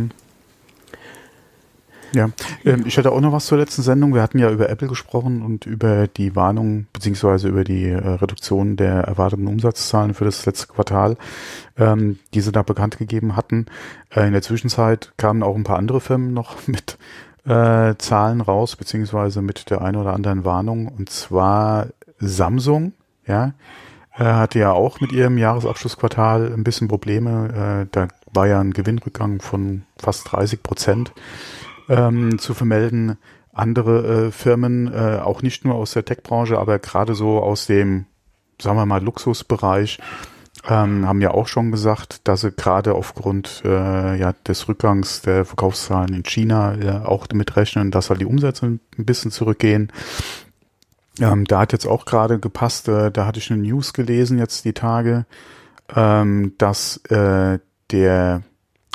Ja, 2.13 2.29
ähm, 2.63 2.83
ich 2.85 2.97
hatte 2.97 3.11
auch 3.11 3.21
noch 3.21 3.31
was 3.31 3.47
zur 3.47 3.57
letzten 3.57 3.81
Sendung. 3.81 4.13
Wir 4.13 4.21
hatten 4.21 4.37
ja 4.37 4.51
über 4.51 4.69
Apple 4.69 4.87
gesprochen 4.87 5.41
und 5.41 5.65
über 5.65 6.07
die 6.07 6.35
Warnung 6.35 6.85
beziehungsweise 6.93 7.47
über 7.47 7.63
die 7.63 7.87
äh, 7.87 7.97
Reduktion 7.97 8.75
der 8.75 9.01
erwarteten 9.01 9.47
Umsatzzahlen 9.47 10.13
für 10.13 10.23
das 10.23 10.45
letzte 10.45 10.67
Quartal, 10.67 11.17
ähm, 11.75 12.19
die 12.35 12.41
sie 12.41 12.51
da 12.51 12.61
bekannt 12.61 12.99
gegeben 12.99 13.35
hatten. 13.35 13.65
Äh, 14.11 14.27
in 14.27 14.33
der 14.33 14.43
Zwischenzeit 14.43 15.11
kamen 15.17 15.41
auch 15.41 15.55
ein 15.55 15.63
paar 15.63 15.79
andere 15.79 16.01
Firmen 16.01 16.35
noch 16.35 16.55
mit 16.67 16.99
äh, 17.45 17.95
Zahlen 17.97 18.41
raus, 18.41 18.75
beziehungsweise 18.75 19.41
mit 19.41 19.69
der 19.69 19.81
einen 19.81 19.97
oder 19.97 20.13
anderen 20.13 20.45
Warnung. 20.45 20.87
Und 20.87 21.09
zwar 21.09 21.87
Samsung, 22.19 22.93
ja, 23.27 23.53
äh, 24.15 24.23
hatte 24.23 24.59
ja 24.59 24.71
auch 24.71 24.99
mit 24.99 25.11
ihrem 25.11 25.37
Jahresabschlussquartal 25.37 26.53
ein 26.53 26.63
bisschen 26.63 26.87
Probleme. 26.87 27.83
Äh, 27.83 27.87
da 27.91 28.07
war 28.31 28.47
ja 28.47 28.59
ein 28.59 28.73
Gewinnrückgang 28.73 29.41
von 29.41 29.83
fast 29.97 30.31
30 30.31 30.63
Prozent 30.63 31.13
ähm, 31.89 32.39
zu 32.39 32.53
vermelden. 32.53 33.17
Andere 33.51 34.27
äh, 34.27 34.31
Firmen, 34.31 34.91
äh, 34.91 35.19
auch 35.19 35.41
nicht 35.41 35.63
nur 35.63 35.75
aus 35.75 35.93
der 35.93 36.05
Tech-Branche, 36.05 36.57
aber 36.57 36.79
gerade 36.79 37.13
so 37.13 37.39
aus 37.39 37.67
dem, 37.67 38.05
sagen 38.59 38.77
wir 38.77 38.85
mal, 38.85 39.03
Luxusbereich, 39.03 39.99
ähm, 40.67 41.07
haben 41.07 41.21
ja 41.21 41.31
auch 41.31 41.47
schon 41.47 41.71
gesagt, 41.71 42.27
dass 42.27 42.41
sie 42.41 42.51
gerade 42.51 42.95
aufgrund 42.95 43.63
äh, 43.65 44.17
ja, 44.17 44.33
des 44.47 44.67
Rückgangs 44.67 45.21
der 45.21 45.45
Verkaufszahlen 45.45 46.13
in 46.13 46.23
China 46.23 46.75
äh, 46.75 47.05
auch 47.05 47.27
damit 47.27 47.55
rechnen, 47.57 47.91
dass 47.91 48.09
halt 48.09 48.21
die 48.21 48.25
Umsätze 48.25 48.67
ein 48.67 48.79
bisschen 48.97 49.31
zurückgehen. 49.31 49.91
Ähm, 51.19 51.45
da 51.45 51.59
hat 51.59 51.73
jetzt 51.73 51.85
auch 51.85 52.05
gerade 52.05 52.39
gepasst, 52.39 52.87
äh, 52.87 53.11
da 53.11 53.25
hatte 53.25 53.39
ich 53.39 53.51
eine 53.51 53.61
News 53.61 53.93
gelesen 53.93 54.39
jetzt 54.39 54.65
die 54.65 54.73
Tage, 54.73 55.25
ähm, 55.95 56.53
dass 56.57 56.97
äh, 57.09 57.59
der 57.91 58.41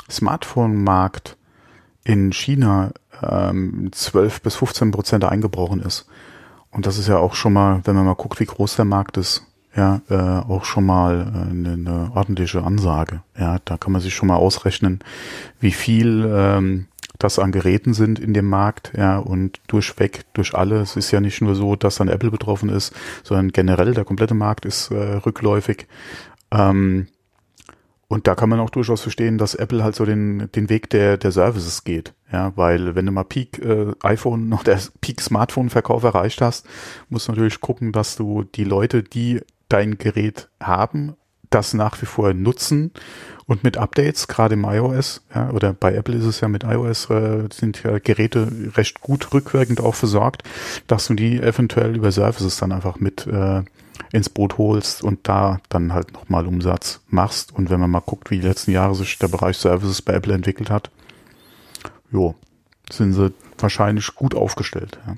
Smartphone-Markt 0.09 1.37
in 2.03 2.31
China 2.33 2.91
ähm, 3.21 3.89
12 3.91 4.41
bis 4.41 4.55
15 4.55 4.91
Prozent 4.91 5.23
eingebrochen 5.23 5.81
ist. 5.81 6.07
Und 6.71 6.85
das 6.85 6.97
ist 6.97 7.07
ja 7.07 7.17
auch 7.17 7.35
schon 7.35 7.53
mal, 7.53 7.81
wenn 7.83 7.95
man 7.95 8.05
mal 8.05 8.15
guckt, 8.15 8.39
wie 8.39 8.45
groß 8.45 8.75
der 8.75 8.85
Markt 8.85 9.17
ist, 9.17 9.45
ja, 9.79 10.01
äh, 10.09 10.51
auch 10.51 10.65
schon 10.65 10.85
mal 10.85 11.21
äh, 11.21 11.49
eine, 11.49 11.73
eine 11.73 12.11
ordentliche 12.13 12.63
Ansage. 12.63 13.21
Ja, 13.37 13.59
da 13.63 13.77
kann 13.77 13.93
man 13.93 14.01
sich 14.01 14.13
schon 14.13 14.27
mal 14.27 14.35
ausrechnen, 14.35 14.99
wie 15.61 15.71
viel 15.71 16.29
ähm, 16.29 16.87
das 17.17 17.39
an 17.39 17.53
Geräten 17.53 17.93
sind 17.93 18.19
in 18.19 18.33
dem 18.33 18.49
Markt, 18.49 18.91
ja, 18.97 19.17
und 19.17 19.61
durchweg, 19.67 20.25
durch 20.33 20.53
alle. 20.53 20.81
Es 20.81 20.97
ist 20.97 21.11
ja 21.11 21.21
nicht 21.21 21.41
nur 21.41 21.55
so, 21.55 21.77
dass 21.77 21.95
dann 21.95 22.09
Apple 22.09 22.29
betroffen 22.29 22.67
ist, 22.67 22.93
sondern 23.23 23.49
generell 23.53 23.93
der 23.93 24.03
komplette 24.03 24.33
Markt 24.33 24.65
ist 24.65 24.91
äh, 24.91 25.15
rückläufig. 25.15 25.87
Ähm, 26.51 27.07
und 28.09 28.27
da 28.27 28.35
kann 28.35 28.49
man 28.49 28.59
auch 28.59 28.71
durchaus 28.71 29.01
verstehen, 29.01 29.37
dass 29.37 29.55
Apple 29.55 29.83
halt 29.83 29.95
so 29.95 30.03
den, 30.03 30.49
den 30.55 30.67
Weg 30.67 30.89
der, 30.89 31.15
der 31.17 31.31
Services 31.31 31.85
geht. 31.85 32.13
Ja, 32.33 32.51
weil 32.57 32.95
wenn 32.95 33.05
du 33.05 33.13
mal 33.13 33.23
Peak 33.23 33.59
äh, 33.59 33.93
iPhone 34.01 34.51
oder 34.59 34.77
Peak 34.99 35.21
Smartphone 35.21 35.69
Verkauf 35.69 36.03
erreicht 36.03 36.41
hast, 36.41 36.67
musst 37.07 37.27
du 37.27 37.31
natürlich 37.31 37.61
gucken, 37.61 37.93
dass 37.93 38.17
du 38.17 38.43
die 38.43 38.65
Leute, 38.65 39.03
die 39.03 39.41
dein 39.69 39.97
Gerät 39.97 40.49
haben, 40.59 41.15
das 41.49 41.73
nach 41.73 41.99
wie 42.01 42.05
vor 42.05 42.33
nutzen 42.33 42.91
und 43.45 43.63
mit 43.63 43.77
Updates, 43.77 44.27
gerade 44.27 44.53
im 44.53 44.63
iOS, 44.63 45.23
ja, 45.33 45.49
oder 45.49 45.73
bei 45.73 45.95
Apple 45.95 46.15
ist 46.15 46.25
es 46.25 46.41
ja 46.41 46.47
mit 46.47 46.63
iOS, 46.63 47.09
äh, 47.09 47.47
sind 47.51 47.81
ja 47.81 47.97
Geräte 47.97 48.47
recht 48.75 49.01
gut 49.01 49.33
rückwirkend 49.33 49.81
auch 49.81 49.95
versorgt, 49.95 50.43
dass 50.85 51.07
du 51.07 51.15
die 51.15 51.41
eventuell 51.41 51.95
über 51.95 52.11
Services 52.11 52.57
dann 52.57 52.71
einfach 52.71 52.99
mit 52.99 53.25
äh, 53.25 53.63
ins 54.11 54.29
Boot 54.29 54.57
holst 54.57 55.03
und 55.03 55.27
da 55.27 55.59
dann 55.69 55.93
halt 55.93 56.13
nochmal 56.13 56.45
Umsatz 56.45 57.01
machst. 57.07 57.53
Und 57.53 57.69
wenn 57.69 57.79
man 57.79 57.89
mal 57.89 58.01
guckt, 58.01 58.29
wie 58.31 58.39
die 58.39 58.47
letzten 58.47 58.71
Jahre 58.71 58.95
sich 58.95 59.17
der 59.17 59.27
Bereich 59.27 59.57
Services 59.57 60.01
bei 60.01 60.13
Apple 60.13 60.33
entwickelt 60.33 60.69
hat, 60.69 60.91
jo, 62.11 62.35
sind 62.91 63.13
sie 63.13 63.33
wahrscheinlich 63.57 64.13
gut 64.15 64.35
aufgestellt. 64.35 64.99
Ja. 65.05 65.15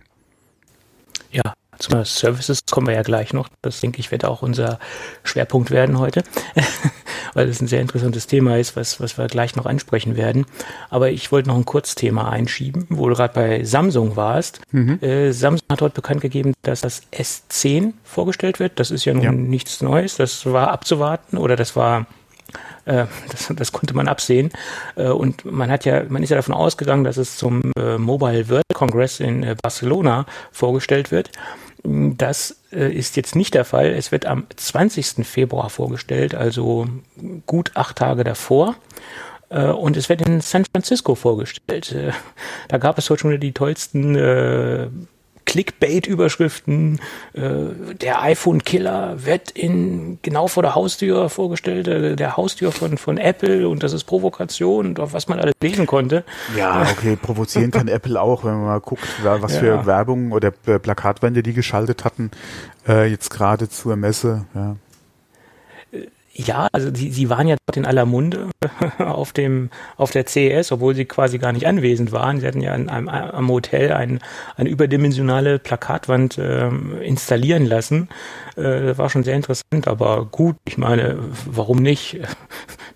Ja, 1.33 1.53
zum 1.81 2.05
Services 2.05 2.61
kommen 2.69 2.87
wir 2.87 2.93
ja 2.93 3.01
gleich 3.01 3.33
noch. 3.33 3.49
Das 3.61 3.79
denke 3.79 3.99
ich 3.99 4.11
wird 4.11 4.25
auch 4.25 4.41
unser 4.41 4.79
Schwerpunkt 5.23 5.71
werden 5.71 5.99
heute, 5.99 6.23
weil 7.33 7.49
es 7.49 7.61
ein 7.61 7.67
sehr 7.67 7.81
interessantes 7.81 8.27
Thema 8.27 8.57
ist, 8.57 8.75
was, 8.75 8.99
was 8.99 9.17
wir 9.17 9.27
gleich 9.27 9.55
noch 9.55 9.65
ansprechen 9.65 10.15
werden. 10.15 10.45
Aber 10.89 11.09
ich 11.09 11.31
wollte 11.31 11.49
noch 11.49 11.55
ein 11.55 11.65
Kurzthema 11.65 12.29
einschieben, 12.29 12.85
wo 12.89 13.09
du 13.09 13.15
gerade 13.15 13.33
bei 13.33 13.63
Samsung 13.63 14.15
warst. 14.15 14.61
Mhm. 14.71 14.99
Äh, 15.01 15.31
Samsung 15.31 15.65
hat 15.71 15.81
heute 15.81 15.95
bekannt 15.95 16.21
gegeben, 16.21 16.53
dass 16.61 16.81
das 16.81 17.01
S10 17.11 17.93
vorgestellt 18.03 18.59
wird. 18.59 18.79
Das 18.79 18.91
ist 18.91 19.05
ja 19.05 19.13
nun 19.13 19.23
ja. 19.23 19.31
nichts 19.31 19.81
Neues. 19.81 20.17
Das 20.17 20.45
war 20.45 20.69
abzuwarten 20.71 21.37
oder 21.37 21.55
das 21.55 21.75
war 21.75 22.05
äh, 22.85 23.05
das, 23.29 23.51
das, 23.55 23.71
konnte 23.71 23.93
man 23.95 24.07
absehen. 24.07 24.51
Äh, 24.95 25.09
und 25.09 25.45
man 25.45 25.69
hat 25.69 25.85
ja, 25.85 26.03
man 26.09 26.23
ist 26.23 26.29
ja 26.29 26.35
davon 26.35 26.55
ausgegangen, 26.55 27.03
dass 27.03 27.17
es 27.17 27.37
zum 27.37 27.71
äh, 27.77 27.97
Mobile 27.97 28.49
World 28.49 28.63
Congress 28.73 29.19
in 29.19 29.55
Barcelona 29.61 30.25
vorgestellt 30.51 31.11
wird. 31.11 31.31
Das 31.83 32.61
äh, 32.71 32.91
ist 32.91 33.15
jetzt 33.15 33.35
nicht 33.35 33.53
der 33.53 33.65
Fall. 33.65 33.87
Es 33.87 34.11
wird 34.11 34.25
am 34.25 34.45
20. 34.55 35.25
Februar 35.25 35.69
vorgestellt, 35.69 36.35
also 36.35 36.87
gut 37.47 37.71
acht 37.75 37.97
Tage 37.97 38.23
davor. 38.23 38.75
Äh, 39.49 39.65
und 39.65 39.97
es 39.97 40.07
wird 40.07 40.21
in 40.21 40.41
San 40.41 40.65
Francisco 40.65 41.15
vorgestellt. 41.15 41.91
Äh, 41.91 42.11
da 42.67 42.77
gab 42.77 42.97
es 42.97 43.09
heute 43.09 43.21
schon 43.21 43.39
die 43.39 43.53
tollsten 43.53 44.15
Clickbait-Überschriften, 45.51 47.01
äh, 47.33 47.41
der 47.99 48.21
iPhone-Killer 48.21 49.25
wird 49.25 49.51
in 49.51 50.17
genau 50.21 50.47
vor 50.47 50.63
der 50.63 50.75
Haustür 50.75 51.29
vorgestellt, 51.29 51.89
äh, 51.89 52.15
der 52.15 52.37
Haustür 52.37 52.71
von, 52.71 52.97
von 52.97 53.17
Apple 53.17 53.67
und 53.67 53.83
das 53.83 53.91
ist 53.91 54.05
Provokation 54.05 54.85
und 54.85 54.99
auf 55.01 55.11
was 55.11 55.27
man 55.27 55.41
alles 55.41 55.53
lesen 55.61 55.87
konnte. 55.87 56.23
Ja, 56.55 56.87
okay, 56.89 57.17
provozieren 57.17 57.69
kann 57.71 57.87
Apple 57.89 58.21
auch, 58.21 58.45
wenn 58.45 58.53
man 58.53 58.63
mal 58.63 58.79
guckt, 58.79 59.03
was 59.23 59.55
ja. 59.55 59.59
für 59.59 59.85
Werbung 59.85 60.31
oder 60.31 60.51
Plakatwände 60.51 61.43
die 61.43 61.53
geschaltet 61.53 62.05
hatten, 62.05 62.31
äh, 62.87 63.11
jetzt 63.11 63.29
gerade 63.29 63.67
zur 63.67 63.97
Messe. 63.97 64.45
Ja. 64.55 64.77
Ja, 66.33 66.69
also 66.71 66.93
sie, 66.93 67.11
sie 67.11 67.29
waren 67.29 67.47
ja 67.47 67.57
dort 67.65 67.75
in 67.75 67.85
aller 67.85 68.05
Munde 68.05 68.47
auf 68.99 69.33
dem 69.33 69.69
auf 69.97 70.11
der 70.11 70.25
CES, 70.25 70.71
obwohl 70.71 70.95
sie 70.95 71.05
quasi 71.05 71.39
gar 71.39 71.51
nicht 71.51 71.67
anwesend 71.67 72.13
waren. 72.13 72.39
Sie 72.39 72.47
hatten 72.47 72.61
ja 72.61 72.73
in 72.73 72.89
einem, 72.89 73.09
am 73.09 73.49
Hotel 73.49 73.91
ein, 73.91 74.19
eine 74.55 74.69
überdimensionale 74.69 75.59
Plakatwand 75.59 76.37
äh, 76.37 76.69
installieren 77.03 77.65
lassen. 77.65 78.07
Äh, 78.55 78.61
das 78.61 78.97
war 78.97 79.09
schon 79.09 79.23
sehr 79.23 79.35
interessant, 79.35 79.87
aber 79.87 80.25
gut, 80.25 80.55
ich 80.65 80.77
meine, 80.77 81.17
warum 81.45 81.77
nicht? 81.77 82.19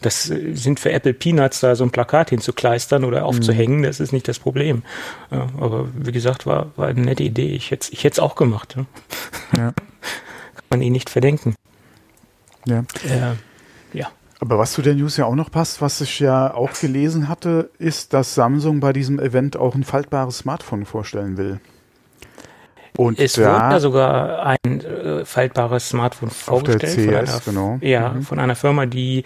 Das 0.01 0.25
sind 0.25 0.79
für 0.79 0.91
Apple 0.91 1.15
Peanuts 1.15 1.61
da 1.61 1.73
so 1.75 1.83
ein 1.83 1.89
Plakat 1.89 2.29
hinzukleistern 2.29 3.05
oder 3.05 3.25
aufzuhängen, 3.25 3.79
mhm. 3.79 3.83
das 3.83 3.99
ist 3.99 4.11
nicht 4.11 4.27
das 4.27 4.37
Problem. 4.37 4.83
Ja, 5.31 5.47
aber 5.59 5.87
wie 5.95 6.11
gesagt, 6.11 6.45
war, 6.45 6.67
war 6.75 6.89
eine 6.89 7.01
nette 7.01 7.23
Idee. 7.23 7.55
Ich 7.55 7.71
hätte 7.71 7.91
ich 7.91 8.05
es 8.05 8.19
auch 8.19 8.35
gemacht. 8.35 8.75
Ja. 8.77 8.85
ja. 9.57 9.71
Kann 10.55 10.65
man 10.69 10.81
ihnen 10.83 10.91
nicht 10.91 11.09
verdenken. 11.09 11.55
Ja. 12.65 12.79
Äh, 13.03 13.97
ja. 13.97 14.07
Aber 14.39 14.59
was 14.59 14.73
zu 14.73 14.81
der 14.81 14.95
News 14.95 15.17
ja 15.17 15.25
auch 15.25 15.35
noch 15.35 15.49
passt, 15.49 15.81
was 15.81 16.01
ich 16.01 16.19
ja 16.19 16.53
auch 16.53 16.73
gelesen 16.73 17.29
hatte, 17.29 17.69
ist, 17.79 18.13
dass 18.13 18.35
Samsung 18.35 18.79
bei 18.79 18.93
diesem 18.93 19.19
Event 19.19 19.57
auch 19.57 19.75
ein 19.75 19.83
faltbares 19.83 20.39
Smartphone 20.39 20.85
vorstellen 20.85 21.37
will. 21.37 21.59
Und 22.97 23.19
es 23.19 23.33
da, 23.33 23.41
wurde 23.41 23.69
da 23.69 23.79
sogar 23.79 24.57
ein 24.63 24.81
äh, 24.81 25.25
faltbares 25.25 25.89
Smartphone 25.89 26.29
vorgestellt. 26.29 26.83
Auf 26.83 26.95
der 26.95 27.23
CS, 27.23 27.43
von 27.43 27.57
einer, 27.57 27.75
genau. 27.75 27.77
Ja, 27.81 28.09
mhm. 28.09 28.21
von 28.23 28.39
einer 28.39 28.55
Firma, 28.55 28.85
die 28.85 29.23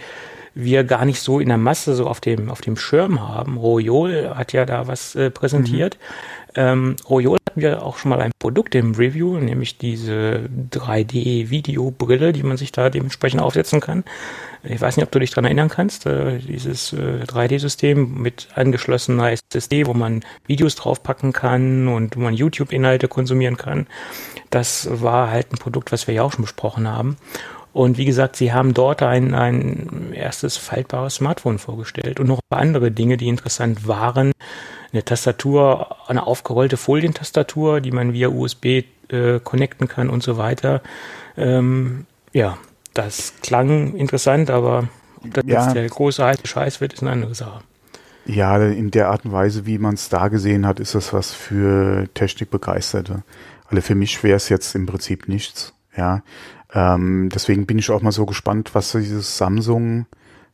wir 0.55 0.83
gar 0.83 1.05
nicht 1.05 1.21
so 1.21 1.39
in 1.39 1.49
der 1.49 1.57
Masse 1.57 1.95
so 1.95 2.07
auf 2.07 2.19
dem, 2.19 2.49
auf 2.49 2.61
dem 2.61 2.75
Schirm 2.75 3.27
haben. 3.27 3.57
Royol 3.57 4.33
hat 4.35 4.53
ja 4.53 4.65
da 4.65 4.87
was 4.87 5.15
äh, 5.15 5.29
präsentiert. 5.29 5.97
Mhm. 5.99 6.38
Ähm, 6.55 6.95
Royol 7.09 7.37
hatten 7.47 7.61
wir 7.61 7.83
auch 7.83 7.97
schon 7.97 8.09
mal 8.09 8.21
ein 8.21 8.31
Produkt 8.39 8.75
im 8.75 8.93
Review, 8.95 9.37
nämlich 9.37 9.77
diese 9.77 10.49
3D-Videobrille, 10.71 12.31
die 12.31 12.43
man 12.43 12.57
sich 12.57 12.71
da 12.71 12.89
dementsprechend 12.89 13.41
aufsetzen 13.41 13.79
kann. 13.79 14.03
Ich 14.63 14.81
weiß 14.81 14.97
nicht, 14.97 15.05
ob 15.05 15.11
du 15.11 15.19
dich 15.19 15.31
dran 15.31 15.45
erinnern 15.45 15.69
kannst, 15.69 16.05
äh, 16.05 16.39
dieses 16.39 16.93
äh, 16.93 17.23
3D-System 17.25 18.21
mit 18.21 18.49
angeschlossener 18.55 19.31
SSD, 19.31 19.85
wo 19.85 19.93
man 19.93 20.23
Videos 20.47 20.75
draufpacken 20.75 21.33
kann 21.33 21.87
und 21.87 22.15
wo 22.15 22.21
man 22.21 22.33
YouTube-Inhalte 22.33 23.07
konsumieren 23.07 23.57
kann. 23.57 23.87
Das 24.49 24.89
war 25.01 25.31
halt 25.31 25.53
ein 25.53 25.57
Produkt, 25.57 25.91
was 25.91 26.07
wir 26.07 26.13
ja 26.13 26.23
auch 26.23 26.33
schon 26.33 26.43
besprochen 26.43 26.87
haben. 26.87 27.17
Und 27.71 27.97
wie 27.97 28.05
gesagt, 28.05 28.35
sie 28.35 28.51
haben 28.51 28.73
dort 28.73 29.03
ein, 29.03 29.33
ein 29.33 30.11
erstes 30.13 30.57
faltbares 30.57 31.15
Smartphone 31.15 31.59
vorgestellt 31.59 32.19
und 32.19 32.27
noch 32.27 32.39
andere 32.49 32.91
Dinge, 32.91 33.15
die 33.15 33.27
interessant 33.27 33.87
waren. 33.87 34.31
Eine 34.91 35.05
Tastatur, 35.05 35.95
eine 36.07 36.25
aufgerollte 36.25 36.77
Folientastatur, 36.77 37.81
die 37.81 37.91
man 37.91 38.13
via 38.13 38.29
USB 38.29 38.83
äh, 39.09 39.39
connecten 39.43 39.87
kann 39.87 40.09
und 40.09 40.23
so 40.23 40.37
weiter. 40.37 40.81
Ähm, 41.37 42.05
ja, 42.33 42.57
das 42.93 43.33
klang 43.41 43.95
interessant, 43.95 44.49
aber 44.49 44.89
ob 45.23 45.33
das 45.33 45.43
ja. 45.47 45.63
jetzt 45.63 45.75
der 45.75 45.87
große 45.87 46.23
heiße 46.23 46.47
Scheiß 46.47 46.81
wird, 46.81 46.93
ist 46.93 47.01
eine 47.01 47.11
andere 47.11 47.35
Sache. 47.35 47.61
Ja, 48.25 48.57
in 48.57 48.91
der 48.91 49.09
Art 49.09 49.25
und 49.25 49.31
Weise, 49.31 49.65
wie 49.65 49.77
man 49.77 49.95
es 49.95 50.09
da 50.09 50.27
gesehen 50.27 50.67
hat, 50.67 50.79
ist 50.79 50.95
das 50.95 51.13
was 51.13 51.31
für 51.31 52.07
Technikbegeisterte. 52.13 53.23
Also 53.67 53.81
für 53.81 53.95
mich 53.95 54.23
wäre 54.23 54.37
es 54.37 54.49
jetzt 54.49 54.75
im 54.75 54.85
Prinzip 54.85 55.27
nichts. 55.27 55.73
Ja, 55.95 56.21
ähm, 56.73 57.29
deswegen 57.33 57.65
bin 57.65 57.79
ich 57.79 57.89
auch 57.89 58.01
mal 58.01 58.11
so 58.11 58.25
gespannt, 58.25 58.75
was 58.75 58.91
dieses 58.91 59.37
Samsung 59.37 60.05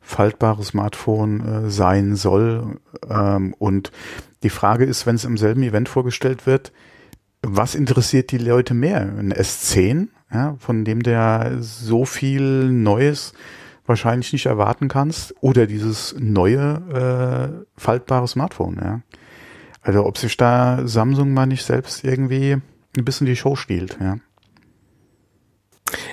faltbare 0.05 0.63
Smartphone 0.63 1.65
äh, 1.65 1.69
sein 1.69 2.15
soll. 2.15 2.79
Ähm, 3.09 3.55
und 3.57 3.91
die 4.43 4.49
Frage 4.49 4.85
ist, 4.85 5.05
wenn 5.05 5.15
es 5.15 5.25
im 5.25 5.37
selben 5.37 5.63
Event 5.63 5.89
vorgestellt 5.89 6.45
wird, 6.45 6.71
was 7.41 7.75
interessiert 7.75 8.31
die 8.31 8.37
Leute 8.37 8.73
mehr? 8.73 9.01
Ein 9.01 9.33
S10, 9.33 10.07
ja, 10.31 10.55
von 10.59 10.85
dem 10.85 11.03
der 11.03 11.57
so 11.59 12.05
viel 12.05 12.71
Neues 12.71 13.33
wahrscheinlich 13.87 14.33
nicht 14.33 14.45
erwarten 14.45 14.87
kannst, 14.87 15.35
oder 15.41 15.67
dieses 15.67 16.15
neue 16.17 17.65
äh, 17.77 17.79
faltbare 17.79 18.27
Smartphone, 18.27 18.79
ja. 18.81 19.01
Also 19.81 20.05
ob 20.05 20.17
sich 20.17 20.37
da 20.37 20.87
Samsung 20.87 21.33
mal 21.33 21.45
nicht 21.45 21.63
selbst 21.63 22.03
irgendwie 22.03 22.57
ein 22.97 23.05
bisschen 23.05 23.27
die 23.27 23.35
Show 23.35 23.55
stiehlt, 23.55 23.97
ja. 24.01 24.17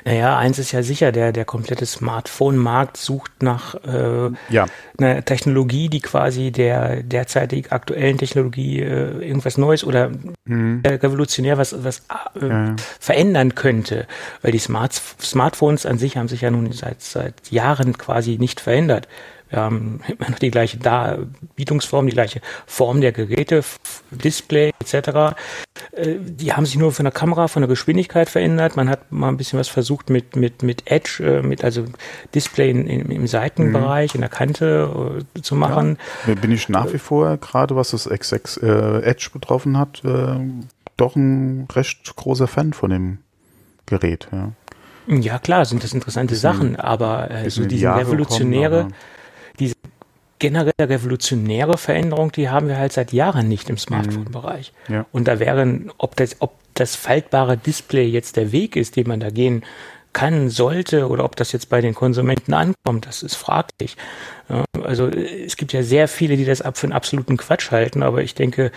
Naja, 0.05 0.37
eins 0.37 0.59
ist 0.59 0.73
ja 0.73 0.83
sicher, 0.83 1.13
der, 1.13 1.33
der 1.33 1.45
komplette 1.45 1.87
Smartphone-Markt 1.87 2.97
sucht 2.97 3.43
nach 3.43 3.75
äh, 3.85 4.31
ja. 4.49 4.67
einer 4.99 5.25
Technologie, 5.25 5.89
die 5.89 6.01
quasi 6.01 6.51
der 6.51 7.03
derzeitig 7.03 7.73
aktuellen 7.73 8.19
Technologie 8.19 8.81
äh, 8.81 9.25
irgendwas 9.25 9.59
Neues 9.59 9.85
oder 9.85 10.11
mhm. 10.45 10.83
revolutionär 10.85 11.59
was, 11.59 11.85
was 11.85 12.03
äh, 12.41 12.49
ja. 12.49 12.77
verändern 12.99 13.55
könnte. 13.55 14.07
Weil 14.43 14.53
die 14.53 14.59
Smart 14.59 14.93
Smartphones 15.21 15.87
an 15.87 15.99
sich 15.99 16.17
haben 16.17 16.29
sich 16.29 16.41
ja 16.41 16.51
nun 16.51 16.73
seit, 16.73 17.01
seit 17.03 17.51
Jahren 17.51 17.97
quasi 17.97 18.39
nicht 18.39 18.61
verändert. 18.61 19.09
Haben 19.53 20.01
immer 20.09 20.31
noch 20.31 20.39
die 20.39 20.51
gleiche 20.51 20.79
Darbietungsform, 20.79 22.07
die 22.07 22.13
gleiche 22.13 22.41
Form 22.67 23.01
der 23.01 23.13
Geräte, 23.13 23.63
Display 24.11 24.73
etc. 24.81 25.35
Äh, 25.93 26.17
die 26.19 26.53
haben 26.53 26.67
sich 26.67 26.77
nur 26.77 26.93
von 26.93 27.05
der 27.05 27.13
Kamera, 27.13 27.49
von 27.49 27.63
der 27.63 27.69
Geschwindigkeit 27.69 28.29
verändert. 28.29 28.77
Man 28.77 28.89
hat 28.89 29.11
mal 29.13 29.29
ein 29.29 29.37
bisschen 29.37 29.59
was 29.59 29.69
versucht 29.69 30.11
mit, 30.11 30.37
mit, 30.37 30.63
mit 30.63 30.91
Edge, 30.91 31.23
äh, 31.25 31.43
mit 31.43 31.65
also 31.65 31.85
Display 32.35 32.71
in, 32.71 32.87
in, 32.87 33.11
im 33.11 33.27
Seitenbereich, 33.27 34.15
mhm. 34.15 34.19
in 34.19 34.21
der 34.23 34.31
Kante 34.31 35.23
äh, 35.37 35.41
zu 35.41 35.55
machen. 35.55 35.99
Ja, 36.27 36.35
bin 36.35 36.53
ich 36.53 36.69
nach 36.69 36.93
wie 36.93 36.99
vor, 36.99 37.37
gerade 37.37 37.77
was 37.77 37.91
das 37.91 38.09
XX 38.09 38.57
äh, 38.59 39.03
Edge 39.03 39.31
betroffen 39.33 39.79
hat, 39.79 40.03
äh, 40.05 40.39
doch 40.97 41.17
ein 41.17 41.69
recht 41.73 42.15
großer 42.17 42.47
Fan 42.47 42.73
von 42.73 42.91
dem 42.91 43.19
Gerät. 43.87 44.29
Ja. 44.33 44.53
Ja, 45.09 45.39
klar, 45.39 45.65
sind 45.65 45.83
das 45.83 45.93
interessante 45.93 46.35
bisschen, 46.35 46.53
Sachen, 46.53 46.77
aber 46.77 47.31
äh, 47.31 47.51
so 47.51 47.65
diese 47.65 47.95
revolutionäre, 47.95 48.83
kommen, 48.83 48.89
diese 48.93 49.12
generelle 50.43 50.73
revolutionäre 50.81 51.79
Veränderung, 51.79 52.33
die 52.33 52.51
haben 52.51 52.67
wir 52.67 52.77
halt 52.77 52.93
seit 52.93 53.13
Jahren 53.13 53.47
nicht 53.47 53.71
im 53.71 53.79
Smartphone-Bereich. 53.79 54.73
Mhm. 54.89 54.95
Ja. 54.95 55.07
Und 55.13 55.29
da 55.29 55.39
wären, 55.39 55.93
ob 55.99 56.17
das, 56.17 56.37
ob 56.41 56.59
das 56.75 56.97
faltbare 56.97 57.57
Display 57.57 58.07
jetzt 58.07 58.37
der 58.37 58.51
Weg 58.51 58.75
ist, 58.75 58.97
den 58.97 59.07
man 59.07 59.21
da 59.21 59.31
gehen 59.31 59.65
kann, 60.13 60.51
sollte, 60.51 61.09
oder 61.09 61.25
ob 61.25 61.37
das 61.37 61.53
jetzt 61.53 61.69
bei 61.69 61.81
den 61.81 61.95
Konsumenten 61.95 62.55
ankommt, 62.55 63.07
das 63.07 63.23
ist 63.23 63.37
fraglich. 63.37 63.97
also 64.83 65.09
es 65.09 65.57
gibt 65.57 65.73
ja 65.73 65.85
sehr 65.85 66.09
viele, 66.09 66.37
die 66.37 66.45
das 66.45 66.61
ab 66.61 66.77
für 66.77 66.87
einen 66.87 66.93
absoluten 66.93 67.37
Quatsch 67.37 67.71
halten, 67.71 68.03
aber 68.03 68.23
ich 68.23 68.35
denke, 68.35 68.73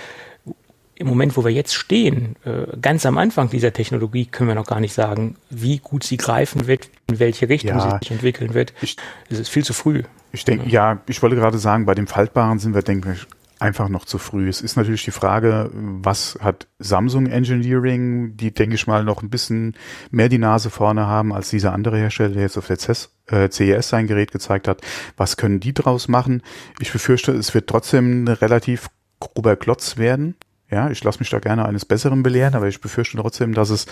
im 0.96 1.08
Moment, 1.08 1.36
wo 1.36 1.44
wir 1.44 1.52
jetzt 1.52 1.76
stehen, 1.76 2.36
äh, 2.46 2.78
ganz 2.82 3.06
am 3.06 3.18
Anfang 3.18 3.50
dieser 3.50 3.74
Technologie, 3.74 4.26
können 4.26 4.48
wir 4.48 4.56
noch 4.56 4.66
gar 4.66 4.80
nicht 4.80 4.94
sagen, 4.94 5.36
wie 5.50 5.80
gut 5.80 6.04
sie 6.04 6.18
greifen 6.18 6.68
wird, 6.68 6.90
in 7.08 7.20
welche 7.20 7.50
Richtung 7.50 7.78
ja, 7.78 7.92
sie 7.92 7.98
sich 8.00 8.12
entwickeln 8.12 8.54
wird. 8.54 8.74
Ich, 8.82 8.96
es 9.30 9.40
ist 9.40 9.50
viel 9.50 9.66
zu 9.66 9.74
früh. 9.74 10.04
Ich 10.32 10.46
denke, 10.46 10.70
ja, 10.70 11.02
ich 11.08 11.22
wollte 11.22 11.36
gerade 11.36 11.58
sagen, 11.58 11.86
bei 11.86 11.96
dem 11.96 12.08
Faltbaren 12.08 12.60
sind 12.60 12.74
wir, 12.74 12.82
denke 12.82 13.14
ich, 13.14 13.28
einfach 13.60 13.90
noch 13.90 14.06
zu 14.06 14.18
früh. 14.18 14.48
Es 14.48 14.62
ist 14.62 14.76
natürlich 14.76 15.04
die 15.04 15.12
Frage, 15.12 15.70
was 15.74 16.38
hat 16.42 16.68
Samsung 16.80 17.28
Engineering, 17.28 18.36
die, 18.38 18.54
denke 18.54 18.76
ich 18.76 18.88
mal, 18.88 19.04
noch 19.04 19.22
ein 19.22 19.30
bisschen 19.30 19.76
mehr 20.12 20.30
die 20.30 20.38
Nase 20.38 20.70
vorne 20.70 21.08
haben 21.08 21.34
als 21.34 21.50
dieser 21.50 21.74
andere 21.74 21.98
Hersteller, 21.98 22.34
der 22.34 22.44
jetzt 22.44 22.58
auf 22.58 22.68
der 22.68 22.80
CES, 22.80 23.12
äh, 23.28 23.50
CES 23.50 23.90
sein 23.90 24.08
Gerät 24.08 24.32
gezeigt 24.32 24.68
hat. 24.68 24.82
Was 25.18 25.38
können 25.38 25.60
die 25.60 25.74
draus 25.74 26.08
machen? 26.08 26.42
Ich 26.80 26.92
befürchte, 26.92 27.32
es 27.32 27.54
wird 27.54 27.68
trotzdem 27.68 28.26
ein 28.26 28.28
relativ 28.28 28.90
grober 29.20 29.56
Klotz 29.56 29.98
werden. 29.98 30.36
Ja, 30.70 30.90
ich 30.90 31.04
lasse 31.04 31.20
mich 31.20 31.30
da 31.30 31.40
gerne 31.40 31.66
eines 31.66 31.86
Besseren 31.86 32.24
belehren, 32.24 32.56
aber 32.56 32.68
ich 32.68 32.82
befürchte 32.82 33.18
trotzdem, 33.18 33.54
dass 33.54 33.70
es 33.70 33.86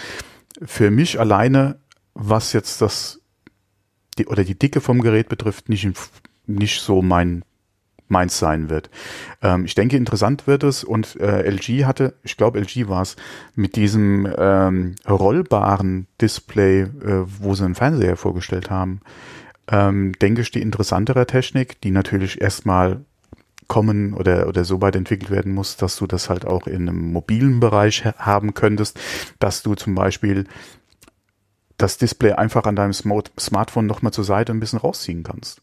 für 0.64 0.92
mich 0.92 1.20
alleine, 1.20 1.80
was 2.14 2.54
jetzt 2.54 2.82
das 2.82 3.22
die, 4.18 4.28
oder 4.28 4.44
die 4.44 4.58
Dicke 4.58 4.82
vom 4.82 5.02
Gerät 5.02 5.30
betrifft, 5.30 5.70
nicht 5.70 5.88
nicht 6.46 6.82
so 6.82 7.02
mein 7.02 7.44
meins 8.10 8.38
sein 8.38 8.70
wird. 8.70 8.90
Ähm, 9.42 9.66
ich 9.66 9.76
denke, 9.76 9.98
interessant 9.98 10.46
wird 10.48 10.64
es 10.64 10.84
und 10.84 11.20
äh, 11.20 11.50
LG 11.50 11.86
hatte, 11.86 12.14
ich 12.24 12.38
glaube 12.38 12.60
LG 12.60 12.88
war 12.88 13.02
es, 13.02 13.16
mit 13.56 13.76
diesem 13.76 14.32
ähm, 14.38 14.96
rollbaren 15.08 16.08
Display, 16.22 16.82
äh, 16.82 17.26
wo 17.26 17.56
sie 17.56 17.66
einen 17.66 17.76
Fernseher 17.76 18.18
vorgestellt 18.18 18.70
haben, 18.70 19.02
ähm, 19.70 20.14
denke 20.22 20.42
ich, 20.42 20.52
die 20.52 20.62
interessantere 20.62 21.26
Technik, 21.26 21.82
die 21.82 21.92
natürlich 21.92 22.42
erstmal 22.42 23.04
kommen 23.74 24.14
oder, 24.14 24.48
oder 24.48 24.66
so 24.66 24.84
weit 24.84 24.96
entwickelt 24.96 25.32
werden 25.32 25.52
muss, 25.52 25.78
dass 25.78 25.96
du 25.96 26.06
das 26.06 26.30
halt 26.30 26.46
auch 26.46 26.68
in 26.68 26.88
einem 26.88 27.12
mobilen 27.12 27.60
Bereich 27.60 28.06
haben 28.06 28.54
könntest, 28.54 29.00
dass 29.40 29.64
du 29.64 29.74
zum 29.74 29.96
Beispiel 29.96 30.46
das 31.78 31.98
Display 31.98 32.34
einfach 32.34 32.66
an 32.66 32.76
deinem 32.76 32.94
Smart 32.94 33.32
Smartphone 33.40 33.88
nochmal 33.88 34.14
zur 34.14 34.26
Seite 34.26 34.52
ein 34.52 34.60
bisschen 34.60 34.78
rausziehen 34.78 35.24
kannst. 35.24 35.60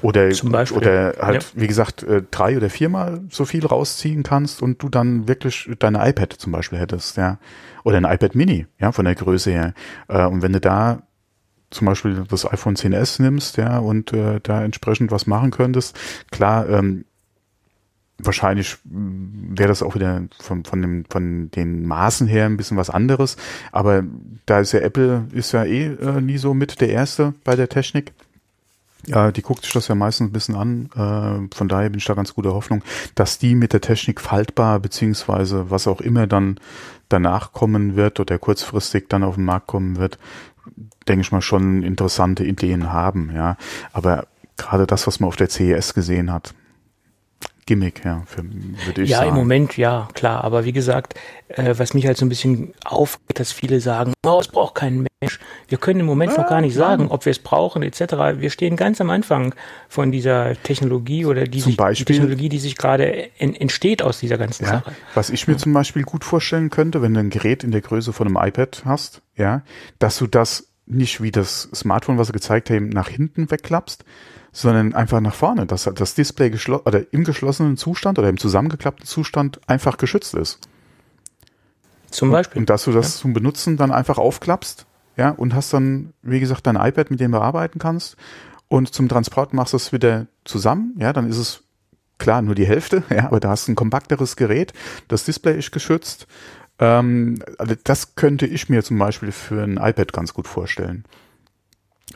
Oder, 0.00 0.30
oder 0.76 1.14
halt, 1.20 1.42
ja. 1.42 1.60
wie 1.60 1.66
gesagt, 1.66 2.04
äh, 2.04 2.22
drei 2.30 2.56
oder 2.56 2.70
viermal 2.70 3.22
so 3.30 3.44
viel 3.44 3.66
rausziehen 3.66 4.22
kannst 4.22 4.62
und 4.62 4.80
du 4.80 4.88
dann 4.88 5.26
wirklich 5.26 5.68
deine 5.80 6.08
iPad 6.08 6.34
zum 6.34 6.52
Beispiel 6.52 6.78
hättest, 6.78 7.16
ja. 7.16 7.38
Oder 7.82 7.96
ein 7.96 8.04
iPad 8.04 8.36
Mini, 8.36 8.66
ja, 8.78 8.92
von 8.92 9.06
der 9.06 9.16
Größe 9.16 9.50
her. 9.50 9.74
Äh, 10.06 10.26
und 10.26 10.42
wenn 10.42 10.52
du 10.52 10.60
da 10.60 11.02
zum 11.70 11.86
Beispiel 11.86 12.24
das 12.28 12.50
iPhone 12.50 12.76
10s 12.76 13.20
nimmst, 13.20 13.56
ja, 13.56 13.78
und 13.78 14.12
äh, 14.12 14.40
da 14.42 14.64
entsprechend 14.64 15.10
was 15.10 15.26
machen 15.26 15.50
könntest, 15.50 15.98
klar, 16.30 16.68
ähm, 16.68 17.04
wahrscheinlich 18.18 18.78
wäre 18.84 19.68
das 19.68 19.82
auch 19.82 19.94
wieder 19.94 20.22
von, 20.40 20.64
von, 20.64 20.80
dem, 20.80 21.04
von 21.08 21.50
den 21.50 21.86
Maßen 21.86 22.26
her 22.26 22.46
ein 22.46 22.56
bisschen 22.56 22.76
was 22.76 22.90
anderes. 22.90 23.36
Aber 23.72 24.04
da 24.46 24.60
ist 24.60 24.72
ja 24.72 24.80
Apple 24.80 25.26
ist 25.32 25.52
ja 25.52 25.64
eh 25.64 25.86
äh, 25.86 26.20
nie 26.20 26.38
so 26.38 26.54
mit 26.54 26.80
der 26.80 26.88
Erste 26.88 27.34
bei 27.44 27.56
der 27.56 27.68
Technik. 27.68 28.12
Ja, 29.06 29.30
die 29.30 29.42
guckt 29.42 29.62
sich 29.62 29.72
das 29.72 29.88
ja 29.88 29.94
meistens 29.94 30.30
ein 30.30 30.32
bisschen 30.32 30.56
an. 30.56 30.88
Äh, 30.94 31.54
von 31.54 31.68
daher 31.68 31.90
bin 31.90 31.98
ich 31.98 32.06
da 32.06 32.14
ganz 32.14 32.34
guter 32.34 32.54
Hoffnung, 32.54 32.82
dass 33.14 33.38
die 33.38 33.54
mit 33.54 33.72
der 33.72 33.80
Technik 33.80 34.20
faltbar, 34.20 34.80
beziehungsweise 34.80 35.70
was 35.70 35.86
auch 35.86 36.00
immer 36.00 36.26
dann 36.26 36.58
danach 37.08 37.52
kommen 37.52 37.94
wird 37.94 38.18
oder 38.18 38.38
kurzfristig 38.38 39.08
dann 39.08 39.22
auf 39.22 39.36
den 39.36 39.44
Markt 39.44 39.68
kommen 39.68 39.96
wird, 39.96 40.18
denke 41.08 41.22
ich 41.22 41.32
mal 41.32 41.42
schon 41.42 41.82
interessante 41.82 42.44
Ideen 42.44 42.92
haben, 42.92 43.30
ja. 43.34 43.56
Aber 43.92 44.26
gerade 44.56 44.86
das, 44.86 45.06
was 45.06 45.20
man 45.20 45.28
auf 45.28 45.36
der 45.36 45.48
CES 45.48 45.94
gesehen 45.94 46.32
hat, 46.32 46.54
Gimmick, 47.66 48.04
ja, 48.04 48.22
für, 48.26 48.44
würde 48.86 49.02
ich 49.02 49.10
ja, 49.10 49.18
sagen. 49.18 49.28
Ja, 49.28 49.34
im 49.34 49.38
Moment, 49.38 49.76
ja, 49.76 50.08
klar. 50.14 50.44
Aber 50.44 50.64
wie 50.64 50.72
gesagt, 50.72 51.14
äh, 51.48 51.74
was 51.76 51.94
mich 51.94 52.06
halt 52.06 52.16
so 52.16 52.24
ein 52.24 52.28
bisschen 52.28 52.72
aufgeht, 52.84 53.40
dass 53.40 53.50
viele 53.50 53.80
sagen, 53.80 54.12
oh, 54.24 54.38
es 54.40 54.46
braucht 54.46 54.76
kein 54.76 55.06
Mensch. 55.20 55.40
Wir 55.66 55.76
können 55.76 55.98
im 55.98 56.06
Moment 56.06 56.32
ja, 56.32 56.42
noch 56.42 56.48
gar 56.48 56.60
nicht 56.60 56.74
sagen, 56.74 57.04
nein. 57.04 57.10
ob 57.10 57.24
wir 57.24 57.32
es 57.32 57.40
brauchen, 57.40 57.82
etc. 57.82 58.38
Wir 58.38 58.50
stehen 58.50 58.76
ganz 58.76 59.00
am 59.00 59.10
Anfang 59.10 59.52
von 59.88 60.12
dieser 60.12 60.54
Technologie 60.62 61.26
oder 61.26 61.44
die, 61.44 61.60
sich, 61.60 61.76
Beispiel, 61.76 62.04
die 62.04 62.12
Technologie, 62.12 62.48
die 62.48 62.58
sich 62.60 62.76
gerade 62.76 63.30
en, 63.38 63.54
entsteht 63.54 64.00
aus 64.00 64.20
dieser 64.20 64.38
ganzen 64.38 64.64
ja, 64.64 64.70
Sache. 64.70 64.92
Was 65.14 65.30
ich 65.30 65.48
mir 65.48 65.54
ja. 65.54 65.58
zum 65.58 65.72
Beispiel 65.72 66.04
gut 66.04 66.22
vorstellen 66.22 66.70
könnte, 66.70 67.02
wenn 67.02 67.14
du 67.14 67.20
ein 67.20 67.30
Gerät 67.30 67.64
in 67.64 67.72
der 67.72 67.80
Größe 67.80 68.12
von 68.12 68.28
einem 68.28 68.48
iPad 68.48 68.82
hast, 68.84 69.22
ja, 69.36 69.62
dass 69.98 70.18
du 70.18 70.28
das 70.28 70.68
nicht 70.86 71.20
wie 71.20 71.32
das 71.32 71.68
Smartphone, 71.74 72.16
was 72.16 72.28
sie 72.28 72.32
gezeigt 72.32 72.70
haben, 72.70 72.90
nach 72.90 73.08
hinten 73.08 73.50
wegklappst, 73.50 74.04
sondern 74.56 74.94
einfach 74.94 75.20
nach 75.20 75.34
vorne, 75.34 75.66
dass 75.66 75.84
das 75.84 76.14
Display 76.14 76.50
oder 76.86 77.12
im 77.12 77.24
geschlossenen 77.24 77.76
Zustand 77.76 78.18
oder 78.18 78.30
im 78.30 78.38
zusammengeklappten 78.38 79.04
Zustand 79.04 79.60
einfach 79.66 79.98
geschützt 79.98 80.32
ist. 80.32 80.60
Zum 82.10 82.30
Beispiel. 82.30 82.60
Und 82.60 82.70
dass 82.70 82.84
du 82.84 82.92
das 82.92 83.16
ja. 83.16 83.20
zum 83.20 83.34
Benutzen 83.34 83.76
dann 83.76 83.92
einfach 83.92 84.16
aufklappst, 84.16 84.86
ja, 85.18 85.28
und 85.30 85.54
hast 85.54 85.74
dann, 85.74 86.14
wie 86.22 86.40
gesagt, 86.40 86.66
dein 86.66 86.76
iPad, 86.76 87.10
mit 87.10 87.20
dem 87.20 87.32
du 87.32 87.38
arbeiten 87.38 87.78
kannst. 87.78 88.16
Und 88.68 88.94
zum 88.94 89.10
Transport 89.10 89.52
machst 89.52 89.74
du 89.74 89.76
es 89.76 89.92
wieder 89.92 90.26
zusammen, 90.46 90.94
ja, 90.98 91.12
dann 91.12 91.28
ist 91.28 91.36
es 91.36 91.62
klar 92.16 92.40
nur 92.40 92.54
die 92.54 92.66
Hälfte, 92.66 93.02
ja, 93.10 93.26
aber 93.26 93.40
da 93.40 93.50
hast 93.50 93.68
du 93.68 93.72
ein 93.72 93.76
kompakteres 93.76 94.36
Gerät, 94.36 94.72
das 95.08 95.24
Display 95.24 95.58
ist 95.58 95.70
geschützt. 95.70 96.26
Ähm, 96.78 97.40
also 97.58 97.74
das 97.84 98.14
könnte 98.14 98.46
ich 98.46 98.70
mir 98.70 98.82
zum 98.82 98.98
Beispiel 98.98 99.32
für 99.32 99.62
ein 99.62 99.76
iPad 99.76 100.14
ganz 100.14 100.32
gut 100.32 100.48
vorstellen. 100.48 101.04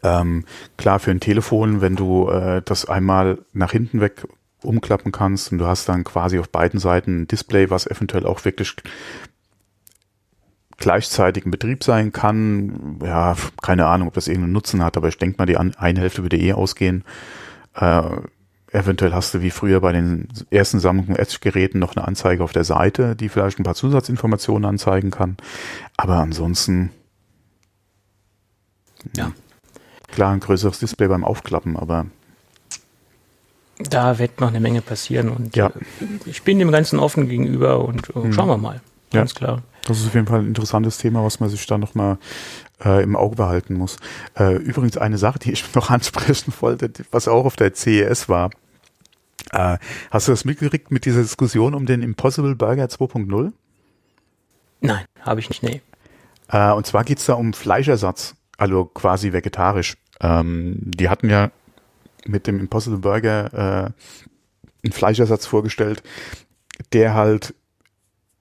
Ähm, 0.03 0.45
klar, 0.77 0.99
für 0.99 1.11
ein 1.11 1.21
Telefon, 1.21 1.81
wenn 1.81 1.97
du 1.97 2.29
äh, 2.29 2.63
das 2.65 2.87
einmal 2.87 3.39
nach 3.53 3.73
hinten 3.73 4.01
weg 4.01 4.27
umklappen 4.63 5.13
kannst 5.13 5.53
und 5.53 5.59
du 5.59 5.67
hast 5.67 5.89
dann 5.89 6.05
quasi 6.05 6.39
auf 6.39 6.49
beiden 6.49 6.81
Seiten 6.81 7.23
ein 7.23 7.29
Display, 7.29 7.71
was 7.71 7.87
eventuell 7.87 8.27
auch 8.27 8.45
wirklich 8.45 8.77
gleichzeitig 10.81 11.45
in 11.45 11.51
Betrieb 11.51 11.85
sein 11.85 12.13
kann. 12.13 12.99
Ja, 13.03 13.37
keine 13.63 13.87
Ahnung, 13.87 14.09
ob 14.09 14.15
das 14.15 14.29
irgendeinen 14.29 14.53
Nutzen 14.55 14.83
hat, 14.83 14.97
aber 14.97 15.09
ich 15.09 15.19
denke 15.19 15.37
mal, 15.39 15.47
die 15.47 15.57
eine 15.57 16.01
Hälfte 16.01 16.23
würde 16.23 16.39
eh 16.39 16.53
ausgehen. 16.55 17.05
Äh, 17.75 18.03
eventuell 18.73 19.13
hast 19.13 19.35
du 19.35 19.43
wie 19.43 19.51
früher 19.51 19.81
bei 19.81 19.93
den 19.93 20.29
ersten 20.51 20.81
Samsung 20.81 21.17
Edge-Geräten 21.17 21.79
noch 21.79 21.97
eine 21.97 22.07
Anzeige 22.07 22.43
auf 22.43 22.53
der 22.53 22.65
Seite, 22.65 23.15
die 23.15 23.29
vielleicht 23.29 23.59
ein 23.59 23.65
paar 23.65 23.75
Zusatzinformationen 23.75 24.69
anzeigen 24.69 25.11
kann. 25.11 25.37
Aber 25.97 26.17
ansonsten. 26.17 26.91
Ja. 29.17 29.33
Klar, 30.12 30.33
ein 30.33 30.40
größeres 30.40 30.79
Display 30.79 31.09
beim 31.09 31.25
Aufklappen, 31.25 31.77
aber. 31.77 32.07
Da 33.79 34.18
wird 34.18 34.40
noch 34.40 34.49
eine 34.49 34.61
Menge 34.61 34.83
passieren 34.83 35.31
und 35.31 35.57
ja. 35.57 35.68
Äh, 35.68 35.73
ich 36.27 36.42
bin 36.42 36.59
dem 36.59 36.70
Ganzen 36.70 36.99
offen 36.99 37.29
gegenüber 37.29 37.83
und 37.85 38.11
äh, 38.11 38.33
schauen 38.33 38.49
wir 38.49 38.59
mal. 38.59 38.81
Ganz 39.12 39.33
ja. 39.33 39.38
klar. 39.38 39.62
Das 39.87 39.99
ist 39.99 40.07
auf 40.07 40.14
jeden 40.14 40.27
Fall 40.27 40.40
ein 40.40 40.49
interessantes 40.49 40.99
Thema, 40.99 41.25
was 41.25 41.40
man 41.40 41.49
sich 41.49 41.66
da 41.66 41.79
nochmal 41.79 42.18
äh, 42.85 43.03
im 43.03 43.16
Auge 43.16 43.37
behalten 43.37 43.75
muss. 43.75 43.96
Äh, 44.38 44.57
übrigens 44.57 44.96
eine 44.96 45.18
Sache, 45.18 45.38
die 45.38 45.53
ich 45.53 45.75
noch 45.75 45.90
ansprechen 45.90 46.53
wollte, 46.61 46.90
was 47.11 47.29
auch 47.29 47.44
auf 47.44 47.57
der 47.57 47.75
CES 47.75 48.29
war. 48.29 48.51
Äh, 49.53 49.79
hast 50.11 50.29
du 50.29 50.33
das 50.33 50.44
mitgekriegt 50.44 50.90
mit 50.90 51.07
dieser 51.07 51.23
Diskussion 51.23 51.75
um 51.75 51.87
den 51.87 52.03
Impossible 52.03 52.55
Burger 52.55 52.85
2.0? 52.85 53.53
Nein, 54.83 55.05
habe 55.23 55.40
ich 55.40 55.49
nicht, 55.49 55.62
nee. 55.62 55.81
Äh, 56.49 56.73
und 56.73 56.87
zwar 56.87 57.05
geht's 57.05 57.27
da 57.27 57.35
um 57.35 57.53
Fleischersatz, 57.53 58.35
also 58.61 58.85
quasi 58.85 59.33
vegetarisch. 59.33 59.96
Ähm, 60.20 60.77
die 60.81 61.09
hatten 61.09 61.31
ja 61.31 61.51
mit 62.27 62.46
dem 62.46 62.61
Impossible 62.61 62.99
Burger 62.99 63.53
äh, 63.53 63.90
einen 64.85 64.92
Fleischersatz 64.92 65.46
vorgestellt, 65.46 66.03
der 66.92 67.14
halt, 67.14 67.55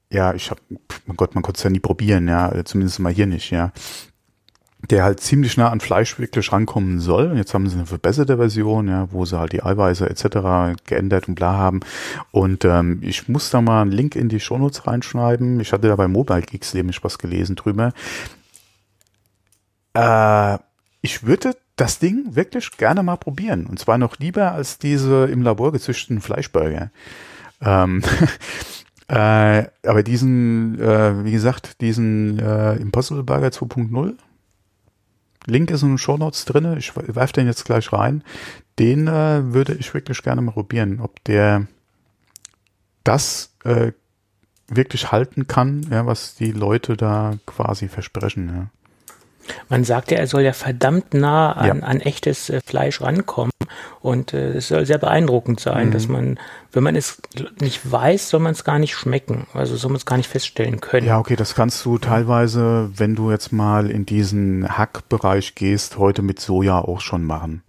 ja, 0.10 0.34
ich 0.34 0.52
hab, 0.52 0.60
mein 1.06 1.18
Gott, 1.18 1.36
man 1.36 1.42
konnte 1.42 1.58
es 1.60 1.64
ja 1.64 1.70
nie 1.70 1.80
probieren, 1.80 2.28
ja, 2.28 2.52
zumindest 2.66 3.00
mal 3.00 3.14
hier 3.14 3.28
nicht, 3.28 3.52
ja 3.52 3.72
der 4.90 5.04
halt 5.04 5.20
ziemlich 5.20 5.58
nah 5.58 5.70
an 5.70 5.82
Fleisch 5.82 6.18
wirklich 6.20 6.52
rankommen 6.52 7.00
soll. 7.00 7.36
Jetzt 7.36 7.54
haben 7.54 7.68
sie 7.68 7.76
eine 7.76 7.86
verbesserte 7.86 8.38
Version, 8.38 8.88
ja, 8.88 9.12
wo 9.12 9.26
sie 9.26 9.38
halt 9.38 9.52
die 9.52 9.62
Eiweiße 9.62 10.10
etc. 10.10 10.80
geändert 10.86 11.28
und 11.28 11.36
bla 11.36 11.58
haben. 11.58 11.82
Und 12.32 12.64
ähm, 12.64 13.00
ich 13.02 13.28
muss 13.28 13.50
da 13.50 13.62
mal 13.62 13.82
einen 13.82 13.92
Link 13.92 14.16
in 14.16 14.30
die 14.30 14.40
Shownotes 14.40 14.88
reinschreiben. 14.88 15.60
Ich 15.60 15.74
hatte 15.74 15.90
da 15.90 15.96
bei 15.98 16.08
Mobile 16.08 16.42
Geeks 16.42 16.74
nämlich 16.74 17.04
was 17.04 17.18
gelesen 17.18 17.58
drüber. 17.58 17.92
Äh, 19.94 20.58
ich 21.02 21.24
würde 21.24 21.56
das 21.76 22.00
Ding 22.00 22.36
wirklich 22.36 22.72
gerne 22.78 23.04
mal 23.04 23.18
probieren. 23.18 23.66
Und 23.66 23.80
zwar 23.80 23.98
noch 23.98 24.18
lieber 24.18 24.52
als 24.52 24.80
diese 24.80 25.26
im 25.26 25.42
Labor 25.42 25.72
gezüchteten 25.72 26.22
Fleischburger. 26.22 26.92
Ähm, 27.62 28.04
äh, 29.08 29.64
aber 29.86 30.04
diesen, 30.04 30.80
äh, 30.80 31.24
wie 31.24 31.32
gesagt, 31.32 31.82
diesen 31.82 32.40
äh, 32.40 32.76
Impossible 32.76 33.24
Burger 33.24 33.48
2.0 33.48 34.16
Link 35.46 35.72
ist 35.72 35.84
in 35.84 35.90
den 35.90 35.98
Show 35.98 36.18
Notes 36.18 36.46
drin. 36.46 36.78
Ich 36.78 36.96
werfe 36.96 37.34
den 37.34 37.48
jetzt 37.48 37.66
gleich 37.66 37.92
rein. 37.92 38.24
Den 38.78 39.08
äh, 39.08 39.54
würde 39.54 39.74
ich 39.74 39.94
wirklich 39.94 40.22
gerne 40.22 40.42
mal 40.42 40.52
probieren, 40.52 41.00
ob 41.00 41.24
der 41.24 41.68
das 43.04 43.56
äh, 43.64 43.92
wirklich 44.68 45.12
halten 45.12 45.48
kann, 45.48 45.88
ja, 45.90 46.06
was 46.06 46.36
die 46.36 46.52
Leute 46.52 46.96
da 46.96 47.38
quasi 47.46 47.88
versprechen. 47.88 48.50
Ja. 48.50 48.79
Man 49.70 49.84
sagt 49.84 50.12
ja, 50.12 50.18
er 50.18 50.28
soll 50.28 50.42
ja 50.42 50.54
verdammt 50.54 51.14
nah 51.14 51.52
an, 51.54 51.80
ja. 51.80 51.84
an 51.84 52.00
echtes 52.02 52.50
äh, 52.50 52.62
Fleisch 52.66 53.02
rankommen. 53.02 53.52
Und 54.02 54.34
äh, 54.34 54.54
es 54.54 54.70
soll 54.70 54.86
sehr 54.86 54.98
beeindruckend 54.98 55.60
sein, 55.60 55.88
mhm. 55.88 55.92
dass 55.92 56.08
man, 56.08 56.40
wenn 56.72 56.84
man 56.84 56.96
es 56.96 57.22
nicht 57.60 57.92
weiß, 57.92 58.30
soll 58.30 58.40
man 58.40 58.54
es 58.54 58.64
gar 58.64 58.80
nicht 58.80 58.96
schmecken. 58.96 59.48
Also 59.54 59.76
soll 59.76 59.92
man 59.92 59.98
es 59.98 60.06
gar 60.06 60.18
nicht 60.18 60.30
feststellen 60.30 60.82
können. 60.82 61.08
Ja, 61.08 61.20
okay, 61.20 61.36
das 61.36 61.56
kannst 61.56 61.84
du 61.86 61.98
teilweise, 61.98 62.90
wenn 62.96 63.16
du 63.16 63.32
jetzt 63.32 63.52
mal 63.52 63.90
in 63.90 64.06
diesen 64.06 64.78
Hackbereich 64.78 65.56
gehst, 65.56 65.98
heute 65.98 66.22
mit 66.22 66.40
Soja 66.40 66.80
auch 66.80 67.02
schon 67.02 67.24
machen. 67.24 67.64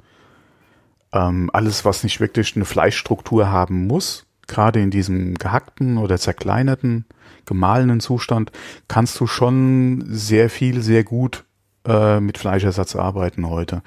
Ähm, 1.12 1.50
alles, 1.52 1.84
was 1.84 2.04
nicht 2.04 2.20
wirklich 2.20 2.54
eine 2.54 2.64
Fleischstruktur 2.64 3.50
haben 3.50 3.86
muss, 3.86 4.26
gerade 4.46 4.80
in 4.80 4.90
diesem 4.90 5.34
gehackten 5.34 5.98
oder 5.98 6.18
zerkleinerten, 6.18 7.04
gemahlenen 7.46 8.00
Zustand, 8.00 8.52
kannst 8.86 9.18
du 9.18 9.26
schon 9.26 10.04
sehr 10.08 10.50
viel, 10.50 10.82
sehr 10.82 11.02
gut 11.02 11.44
äh, 11.86 12.20
mit 12.20 12.38
Fleischersatz 12.38 12.96
arbeiten 12.96 13.48
heute. 13.48 13.82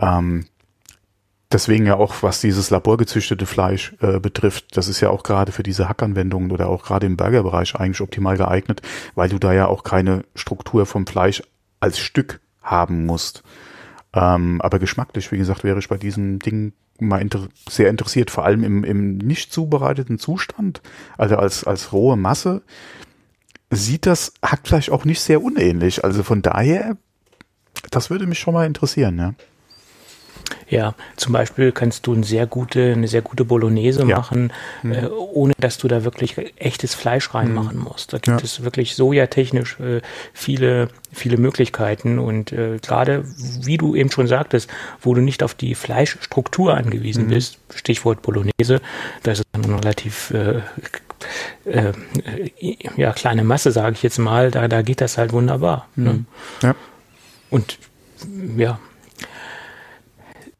Ähm, 0.00 0.46
deswegen 1.50 1.86
ja 1.86 1.96
auch, 1.96 2.22
was 2.22 2.40
dieses 2.40 2.70
laborgezüchtete 2.70 3.46
Fleisch 3.46 3.94
äh, 4.00 4.18
betrifft, 4.18 4.76
das 4.76 4.88
ist 4.88 5.00
ja 5.00 5.10
auch 5.10 5.22
gerade 5.22 5.52
für 5.52 5.62
diese 5.62 5.88
Hackanwendungen 5.88 6.50
oder 6.50 6.68
auch 6.68 6.84
gerade 6.84 7.06
im 7.06 7.16
Burgerbereich 7.16 7.74
eigentlich 7.76 8.00
optimal 8.00 8.36
geeignet, 8.36 8.82
weil 9.14 9.28
du 9.28 9.38
da 9.38 9.52
ja 9.52 9.66
auch 9.66 9.84
keine 9.84 10.24
Struktur 10.34 10.86
vom 10.86 11.06
Fleisch 11.06 11.42
als 11.80 11.98
Stück 11.98 12.40
haben 12.62 13.06
musst. 13.06 13.42
Ähm, 14.14 14.60
aber 14.60 14.78
geschmacklich, 14.78 15.32
wie 15.32 15.38
gesagt, 15.38 15.64
wäre 15.64 15.78
ich 15.78 15.88
bei 15.88 15.96
diesem 15.96 16.38
Ding 16.38 16.72
mal 17.00 17.20
inter 17.20 17.48
sehr 17.68 17.90
interessiert, 17.90 18.30
vor 18.30 18.44
allem 18.44 18.62
im, 18.64 18.84
im 18.84 19.18
nicht 19.18 19.52
zubereiteten 19.52 20.18
Zustand, 20.18 20.82
also 21.18 21.36
als, 21.36 21.64
als 21.64 21.92
rohe 21.92 22.16
Masse, 22.16 22.62
sieht 23.70 24.06
das 24.06 24.34
Hackfleisch 24.44 24.90
auch 24.90 25.04
nicht 25.04 25.20
sehr 25.20 25.42
unähnlich. 25.42 26.04
Also 26.04 26.22
von 26.22 26.42
daher, 26.42 26.96
das 27.90 28.10
würde 28.10 28.26
mich 28.26 28.38
schon 28.38 28.54
mal 28.54 28.66
interessieren, 28.66 29.18
ja. 29.18 29.34
Ja, 30.68 30.94
zum 31.16 31.32
Beispiel 31.32 31.72
kannst 31.72 32.06
du 32.06 32.14
eine 32.14 32.24
sehr 32.24 32.46
gute, 32.46 32.92
eine 32.92 33.08
sehr 33.08 33.22
gute 33.22 33.44
Bolognese 33.44 34.06
ja. 34.06 34.16
machen, 34.16 34.52
mhm. 34.82 34.92
äh, 34.92 35.06
ohne 35.06 35.52
dass 35.58 35.78
du 35.78 35.88
da 35.88 36.04
wirklich 36.04 36.36
echtes 36.56 36.94
Fleisch 36.94 37.34
reinmachen 37.34 37.78
mhm. 37.78 37.84
musst. 37.84 38.12
Da 38.12 38.18
gibt 38.18 38.40
ja. 38.40 38.44
es 38.44 38.64
wirklich 38.64 38.94
sojatechnisch 38.94 39.78
äh, 39.80 40.00
viele, 40.32 40.88
viele 41.12 41.36
Möglichkeiten 41.36 42.18
und 42.18 42.52
äh, 42.52 42.78
gerade, 42.78 43.24
wie 43.62 43.76
du 43.76 43.94
eben 43.94 44.10
schon 44.10 44.26
sagtest, 44.26 44.70
wo 45.00 45.14
du 45.14 45.20
nicht 45.20 45.42
auf 45.42 45.54
die 45.54 45.74
Fleischstruktur 45.74 46.74
angewiesen 46.74 47.26
mhm. 47.26 47.30
bist, 47.30 47.58
Stichwort 47.74 48.22
Bolognese, 48.22 48.80
da 49.22 49.32
ist 49.32 49.40
es 49.40 49.44
dann 49.52 49.74
relativ 49.74 50.30
äh, 50.30 50.60
äh, 51.64 51.92
ja, 52.96 53.12
kleine 53.12 53.44
Masse, 53.44 53.72
sage 53.72 53.94
ich 53.94 54.02
jetzt 54.02 54.18
mal, 54.18 54.50
da, 54.50 54.68
da 54.68 54.82
geht 54.82 55.00
das 55.00 55.18
halt 55.18 55.32
wunderbar. 55.32 55.86
Ne? 55.96 56.12
Mhm. 56.12 56.26
Ja. 56.62 56.74
Und 57.52 57.78
ja, 58.56 58.80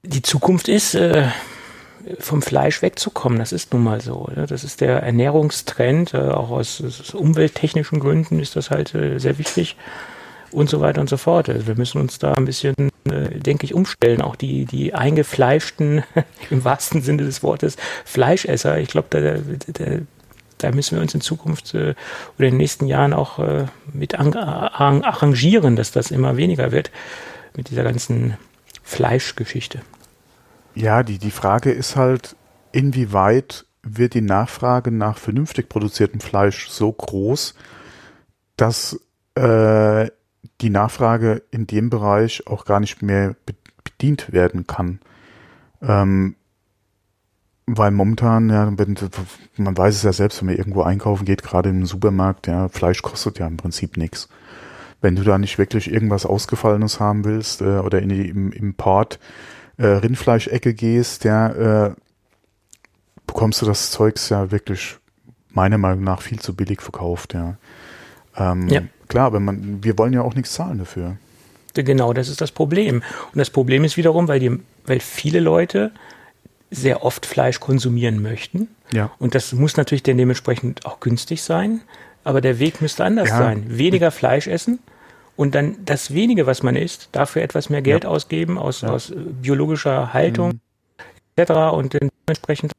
die 0.02 0.20
Zukunft 0.20 0.68
ist, 0.68 0.94
äh, 0.94 1.26
vom 2.18 2.42
Fleisch 2.42 2.82
wegzukommen. 2.82 3.38
Das 3.38 3.52
ist 3.52 3.72
nun 3.72 3.82
mal 3.82 4.02
so. 4.02 4.28
Ne? 4.34 4.46
Das 4.46 4.62
ist 4.62 4.82
der 4.82 5.02
Ernährungstrend. 5.02 6.12
Äh, 6.12 6.18
auch 6.18 6.50
aus, 6.50 6.82
aus, 6.84 7.14
umwelttechnischen 7.14 7.98
Gründen 7.98 8.40
ist 8.40 8.56
das 8.56 8.70
halt 8.70 8.94
äh, 8.94 9.18
sehr 9.18 9.38
wichtig 9.38 9.76
und 10.50 10.68
so 10.68 10.82
weiter 10.82 11.00
und 11.00 11.08
so 11.08 11.16
fort. 11.16 11.48
Also 11.48 11.66
wir 11.66 11.76
müssen 11.76 11.98
uns 11.98 12.18
da 12.18 12.34
ein 12.34 12.44
bisschen, 12.44 12.74
äh, 13.04 13.38
denke 13.38 13.64
ich, 13.64 13.72
umstellen. 13.72 14.20
Auch 14.20 14.36
die, 14.36 14.66
die 14.66 14.92
eingefleischten, 14.92 16.02
im 16.50 16.62
wahrsten 16.62 17.00
Sinne 17.00 17.24
des 17.24 17.42
Wortes, 17.42 17.76
Fleischesser. 18.04 18.78
Ich 18.78 18.88
glaube, 18.88 19.08
da, 19.10 19.82
da, 19.84 19.98
da 20.62 20.72
müssen 20.72 20.96
wir 20.96 21.02
uns 21.02 21.14
in 21.14 21.20
Zukunft 21.20 21.74
äh, 21.74 21.94
oder 22.38 22.48
in 22.48 22.54
den 22.54 22.56
nächsten 22.56 22.86
Jahren 22.86 23.12
auch 23.12 23.38
äh, 23.38 23.66
mit 23.92 24.18
arrangieren, 24.18 25.76
dass 25.76 25.92
das 25.92 26.10
immer 26.10 26.36
weniger 26.36 26.72
wird 26.72 26.90
mit 27.56 27.70
dieser 27.70 27.84
ganzen 27.84 28.36
Fleischgeschichte. 28.82 29.80
Ja, 30.74 31.02
die, 31.02 31.18
die 31.18 31.30
Frage 31.30 31.70
ist 31.70 31.96
halt, 31.96 32.36
inwieweit 32.72 33.66
wird 33.82 34.14
die 34.14 34.20
Nachfrage 34.20 34.90
nach 34.90 35.18
vernünftig 35.18 35.68
produziertem 35.68 36.20
Fleisch 36.20 36.68
so 36.68 36.90
groß, 36.92 37.54
dass 38.56 39.00
äh, 39.34 40.08
die 40.60 40.70
Nachfrage 40.70 41.42
in 41.50 41.66
dem 41.66 41.90
Bereich 41.90 42.46
auch 42.46 42.64
gar 42.64 42.80
nicht 42.80 43.02
mehr 43.02 43.34
bedient 43.84 44.32
werden 44.32 44.66
kann. 44.66 45.00
Ähm, 45.80 46.36
weil 47.66 47.90
momentan, 47.90 48.50
ja, 48.50 48.70
man 49.56 49.78
weiß 49.78 49.96
es 49.96 50.02
ja 50.02 50.12
selbst, 50.12 50.40
wenn 50.40 50.46
man 50.46 50.56
irgendwo 50.56 50.82
einkaufen 50.82 51.24
geht, 51.24 51.42
gerade 51.42 51.70
im 51.70 51.86
Supermarkt, 51.86 52.46
ja, 52.46 52.68
Fleisch 52.68 53.02
kostet 53.02 53.38
ja 53.38 53.46
im 53.46 53.56
Prinzip 53.56 53.96
nichts 53.96 54.28
wenn 55.02 55.16
du 55.16 55.22
da 55.24 55.36
nicht 55.36 55.58
wirklich 55.58 55.92
irgendwas 55.92 56.24
Ausgefallenes 56.24 56.98
haben 56.98 57.24
willst 57.24 57.60
äh, 57.60 57.78
oder 57.78 58.00
in 58.00 58.08
die 58.08 58.28
im, 58.28 58.52
Import 58.52 59.18
äh, 59.76 59.86
Rindfleischecke 59.86 60.72
gehst, 60.72 61.24
ja, 61.24 61.88
äh, 61.88 61.94
bekommst 63.26 63.60
du 63.60 63.66
das 63.66 63.90
Zeugs 63.90 64.28
ja 64.30 64.50
wirklich 64.50 64.96
meiner 65.50 65.76
Meinung 65.76 66.04
nach 66.04 66.22
viel 66.22 66.38
zu 66.38 66.54
billig 66.54 66.80
verkauft, 66.80 67.34
ja. 67.34 67.56
Ähm, 68.36 68.68
ja. 68.68 68.80
Klar, 69.08 69.26
aber 69.26 69.40
man, 69.40 69.84
wir 69.84 69.98
wollen 69.98 70.14
ja 70.14 70.22
auch 70.22 70.34
nichts 70.34 70.54
zahlen 70.54 70.78
dafür. 70.78 71.18
Genau, 71.74 72.14
das 72.14 72.28
ist 72.28 72.40
das 72.40 72.50
Problem. 72.50 73.02
Und 73.32 73.38
das 73.38 73.50
Problem 73.50 73.84
ist 73.84 73.98
wiederum, 73.98 74.28
weil, 74.28 74.40
die, 74.40 74.58
weil 74.86 75.00
viele 75.00 75.40
Leute 75.40 75.90
sehr 76.72 77.04
oft 77.04 77.26
Fleisch 77.26 77.60
konsumieren 77.60 78.22
möchten. 78.22 78.68
Ja. 78.92 79.10
Und 79.18 79.34
das 79.34 79.52
muss 79.52 79.76
natürlich 79.76 80.02
dann 80.02 80.16
dementsprechend 80.16 80.86
auch 80.86 81.00
günstig 81.00 81.42
sein. 81.42 81.82
Aber 82.24 82.40
der 82.40 82.58
Weg 82.58 82.80
müsste 82.80 83.04
anders 83.04 83.28
ja. 83.28 83.38
sein. 83.38 83.64
Weniger 83.68 84.10
Fleisch 84.10 84.46
essen 84.46 84.78
und 85.36 85.54
dann 85.54 85.76
das 85.84 86.14
wenige, 86.14 86.46
was 86.46 86.62
man 86.62 86.76
isst, 86.76 87.08
dafür 87.12 87.42
etwas 87.42 87.70
mehr 87.70 87.82
Geld 87.82 88.04
ja. 88.04 88.10
ausgeben 88.10 88.58
aus, 88.58 88.82
ja. 88.82 88.90
aus 88.90 89.10
äh, 89.10 89.16
biologischer 89.16 90.12
Haltung 90.12 90.50
mhm. 90.50 90.60
etc. 91.36 91.50
und 91.72 91.94
dementsprechend 91.94 92.72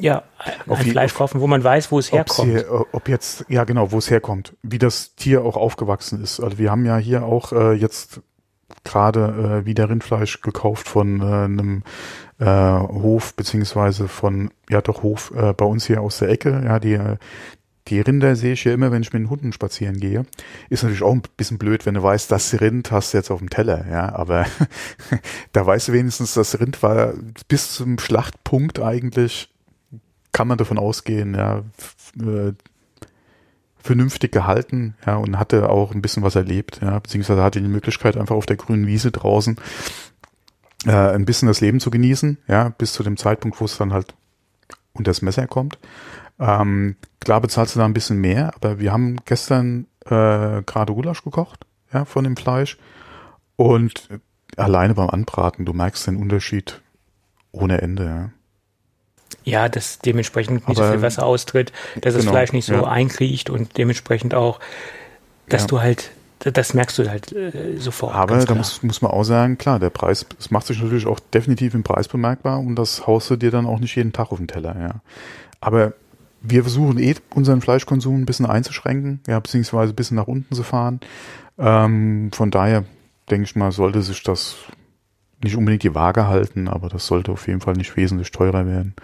ja, 0.00 0.22
ein 0.38 0.70
auf 0.70 0.78
Fleisch 0.78 1.14
kaufen, 1.14 1.40
wo 1.40 1.46
man 1.46 1.62
weiß, 1.64 1.90
wo 1.90 1.98
es 1.98 2.12
herkommt. 2.12 2.48
Hier, 2.48 2.86
ob 2.92 3.08
jetzt, 3.08 3.44
ja 3.48 3.64
genau, 3.64 3.90
wo 3.92 3.98
es 3.98 4.08
herkommt, 4.08 4.56
wie 4.62 4.78
das 4.78 5.14
Tier 5.16 5.44
auch 5.44 5.56
aufgewachsen 5.56 6.22
ist. 6.22 6.40
Also 6.40 6.58
wir 6.58 6.70
haben 6.70 6.86
ja 6.86 6.96
hier 6.96 7.24
auch 7.24 7.52
äh, 7.52 7.72
jetzt 7.72 8.20
gerade 8.84 9.62
äh, 9.62 9.66
wieder 9.66 9.88
Rindfleisch 9.88 10.40
gekauft 10.40 10.88
von 10.88 11.20
äh, 11.20 11.24
einem 11.24 11.82
äh, 12.38 12.44
Hof, 12.46 13.34
beziehungsweise 13.34 14.08
von, 14.08 14.50
ja 14.68 14.80
doch 14.80 15.02
Hof 15.02 15.32
äh, 15.36 15.52
bei 15.52 15.64
uns 15.64 15.86
hier 15.86 16.00
aus 16.00 16.18
der 16.18 16.30
Ecke, 16.30 16.62
ja, 16.64 16.78
die, 16.78 16.98
die 17.88 18.00
Rinder 18.00 18.36
sehe 18.36 18.52
ich 18.52 18.64
ja 18.64 18.72
immer, 18.72 18.92
wenn 18.92 19.02
ich 19.02 19.12
mit 19.12 19.20
den 19.22 19.30
Hunden 19.30 19.52
spazieren 19.52 19.98
gehe. 19.98 20.24
Ist 20.68 20.82
natürlich 20.82 21.02
auch 21.02 21.12
ein 21.12 21.22
bisschen 21.36 21.58
blöd, 21.58 21.86
wenn 21.86 21.94
du 21.94 22.02
weißt, 22.02 22.30
das 22.30 22.60
Rind 22.60 22.90
hast 22.90 23.12
du 23.12 23.18
jetzt 23.18 23.30
auf 23.30 23.40
dem 23.40 23.50
Teller, 23.50 23.86
ja. 23.90 24.14
Aber 24.14 24.46
da 25.52 25.66
weißt 25.66 25.88
du 25.88 25.92
wenigstens, 25.92 26.34
das 26.34 26.60
Rind 26.60 26.82
war 26.82 27.14
bis 27.48 27.74
zum 27.74 27.98
Schlachtpunkt 27.98 28.80
eigentlich, 28.80 29.48
kann 30.32 30.48
man 30.48 30.58
davon 30.58 30.78
ausgehen, 30.78 31.34
ja, 31.34 31.64
äh, 32.20 32.52
vernünftig 33.82 34.32
gehalten, 34.32 34.94
ja, 35.06 35.16
und 35.16 35.38
hatte 35.38 35.68
auch 35.68 35.92
ein 35.92 36.02
bisschen 36.02 36.22
was 36.22 36.36
erlebt, 36.36 36.80
ja, 36.82 36.98
beziehungsweise 36.98 37.42
hatte 37.42 37.60
die 37.60 37.68
Möglichkeit, 37.68 38.16
einfach 38.16 38.36
auf 38.36 38.46
der 38.46 38.56
grünen 38.56 38.86
Wiese 38.86 39.10
draußen 39.10 39.56
äh, 40.86 40.92
ein 40.92 41.24
bisschen 41.24 41.48
das 41.48 41.60
Leben 41.60 41.80
zu 41.80 41.90
genießen, 41.90 42.38
ja, 42.46 42.70
bis 42.70 42.92
zu 42.92 43.02
dem 43.02 43.16
Zeitpunkt, 43.16 43.60
wo 43.60 43.64
es 43.64 43.76
dann 43.76 43.92
halt 43.92 44.14
unter 44.92 45.10
das 45.10 45.22
Messer 45.22 45.46
kommt. 45.46 45.78
Ähm, 46.38 46.96
klar 47.20 47.40
bezahlst 47.40 47.74
du 47.74 47.80
da 47.80 47.84
ein 47.84 47.92
bisschen 47.92 48.18
mehr, 48.20 48.54
aber 48.54 48.78
wir 48.78 48.92
haben 48.92 49.16
gestern 49.24 49.86
äh, 50.06 50.62
gerade 50.62 50.92
Gulasch 50.94 51.22
gekocht, 51.22 51.66
ja, 51.92 52.04
von 52.04 52.24
dem 52.24 52.36
Fleisch. 52.36 52.78
Und 53.56 54.08
alleine 54.56 54.94
beim 54.94 55.10
Anbraten, 55.10 55.64
du 55.64 55.72
merkst 55.72 56.06
den 56.06 56.16
Unterschied 56.16 56.80
ohne 57.52 57.80
Ende, 57.82 58.04
ja. 58.04 58.30
Ja, 59.50 59.68
dass 59.68 59.98
dementsprechend 59.98 60.68
nicht 60.68 60.78
Aber, 60.78 60.88
so 60.88 60.92
viel 60.92 61.02
Wasser 61.02 61.26
austritt, 61.26 61.72
dass 62.00 62.14
genau, 62.14 62.24
das 62.24 62.30
Fleisch 62.30 62.52
nicht 62.52 62.66
so 62.66 62.74
ja. 62.74 62.84
einkriecht 62.84 63.50
und 63.50 63.76
dementsprechend 63.76 64.34
auch, 64.34 64.60
dass 65.48 65.62
ja. 65.62 65.68
du 65.68 65.80
halt, 65.80 66.10
das 66.38 66.74
merkst 66.74 66.98
du 66.98 67.08
halt 67.08 67.32
äh, 67.32 67.76
sofort. 67.78 68.14
Aber 68.14 68.44
da 68.44 68.54
muss, 68.54 68.82
muss 68.82 69.02
man 69.02 69.10
auch 69.10 69.24
sagen, 69.24 69.58
klar, 69.58 69.78
der 69.78 69.90
Preis, 69.90 70.24
es 70.38 70.50
macht 70.50 70.66
sich 70.66 70.80
natürlich 70.80 71.06
auch 71.06 71.20
definitiv 71.20 71.74
im 71.74 71.82
Preis 71.82 72.08
bemerkbar 72.08 72.60
und 72.60 72.76
das 72.76 73.06
haust 73.06 73.30
du 73.30 73.36
dir 73.36 73.50
dann 73.50 73.66
auch 73.66 73.80
nicht 73.80 73.96
jeden 73.96 74.12
Tag 74.12 74.32
auf 74.32 74.38
den 74.38 74.48
Teller, 74.48 74.76
ja. 74.78 74.94
Aber 75.60 75.92
wir 76.42 76.62
versuchen 76.62 76.98
eh 76.98 77.14
unseren 77.34 77.60
Fleischkonsum 77.60 78.22
ein 78.22 78.26
bisschen 78.26 78.46
einzuschränken, 78.46 79.20
ja, 79.26 79.38
beziehungsweise 79.40 79.92
ein 79.92 79.96
bisschen 79.96 80.16
nach 80.16 80.26
unten 80.26 80.54
zu 80.54 80.62
fahren. 80.62 81.00
Ähm, 81.58 82.30
von 82.32 82.50
daher 82.50 82.84
denke 83.30 83.44
ich 83.44 83.56
mal, 83.56 83.72
sollte 83.72 84.02
sich 84.02 84.22
das 84.22 84.56
nicht 85.42 85.56
unbedingt 85.56 85.82
die 85.82 85.94
Waage 85.94 86.26
halten, 86.26 86.68
aber 86.68 86.88
das 86.88 87.06
sollte 87.06 87.32
auf 87.32 87.46
jeden 87.46 87.60
Fall 87.60 87.74
nicht 87.74 87.96
wesentlich 87.96 88.30
teurer 88.30 88.66
werden. 88.66 88.94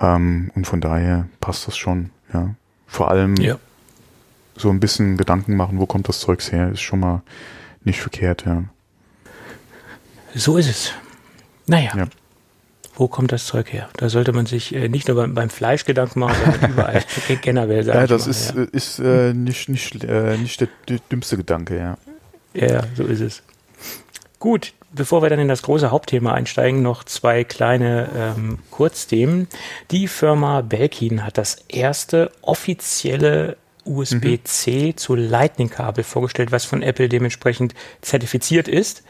Ähm, 0.00 0.50
und 0.54 0.66
von 0.66 0.80
daher 0.80 1.28
passt 1.40 1.66
das 1.66 1.76
schon, 1.76 2.10
ja. 2.32 2.54
Vor 2.86 3.10
allem 3.10 3.36
ja. 3.36 3.58
so 4.56 4.70
ein 4.70 4.78
bisschen 4.78 5.16
Gedanken 5.16 5.56
machen, 5.56 5.80
wo 5.80 5.86
kommt 5.86 6.08
das 6.08 6.20
Zeugs 6.20 6.52
her, 6.52 6.70
ist 6.70 6.82
schon 6.82 7.00
mal 7.00 7.22
nicht 7.82 8.00
verkehrt, 8.00 8.44
ja. 8.46 8.64
So 10.34 10.56
ist 10.56 10.68
es. 10.68 10.92
Naja. 11.66 11.92
Ja. 11.96 12.06
Wo 12.96 13.08
kommt 13.08 13.32
das 13.32 13.46
Zeug 13.46 13.72
her? 13.72 13.88
Da 13.96 14.08
sollte 14.08 14.32
man 14.32 14.46
sich 14.46 14.74
äh, 14.74 14.88
nicht 14.88 15.08
nur 15.08 15.16
beim, 15.16 15.34
beim 15.34 15.50
Fleisch 15.50 15.84
Gedanken 15.84 16.20
machen, 16.20 16.36
sondern 16.44 16.70
überall 16.70 17.04
generell. 17.42 17.84
Ja, 17.86 18.06
das 18.06 18.26
mal, 18.26 18.30
ist, 18.30 18.54
ja. 18.54 18.62
ist 18.70 18.98
äh, 19.00 19.32
nicht, 19.34 19.68
nicht, 19.68 20.04
äh, 20.04 20.36
nicht 20.36 20.60
der, 20.60 20.68
der 20.88 20.98
dümmste 21.10 21.36
Gedanke, 21.36 21.76
ja. 21.76 21.98
Ja, 22.54 22.84
so 22.96 23.04
ist 23.04 23.20
es. 23.20 23.42
Gut, 24.44 24.74
bevor 24.92 25.22
wir 25.22 25.30
dann 25.30 25.38
in 25.38 25.48
das 25.48 25.62
große 25.62 25.90
Hauptthema 25.90 26.34
einsteigen, 26.34 26.82
noch 26.82 27.02
zwei 27.04 27.44
kleine 27.44 28.10
ähm, 28.14 28.58
Kurzthemen. 28.70 29.48
Die 29.90 30.06
Firma 30.06 30.60
Belkin 30.60 31.24
hat 31.24 31.38
das 31.38 31.64
erste 31.66 32.30
offizielle 32.42 33.56
USB-C 33.86 34.88
mhm. 34.88 34.96
zu 34.98 35.14
Lightning-Kabel 35.14 36.04
vorgestellt, 36.04 36.52
was 36.52 36.66
von 36.66 36.82
Apple 36.82 37.08
dementsprechend 37.08 37.74
zertifiziert 38.02 38.68
ist. 38.68 39.02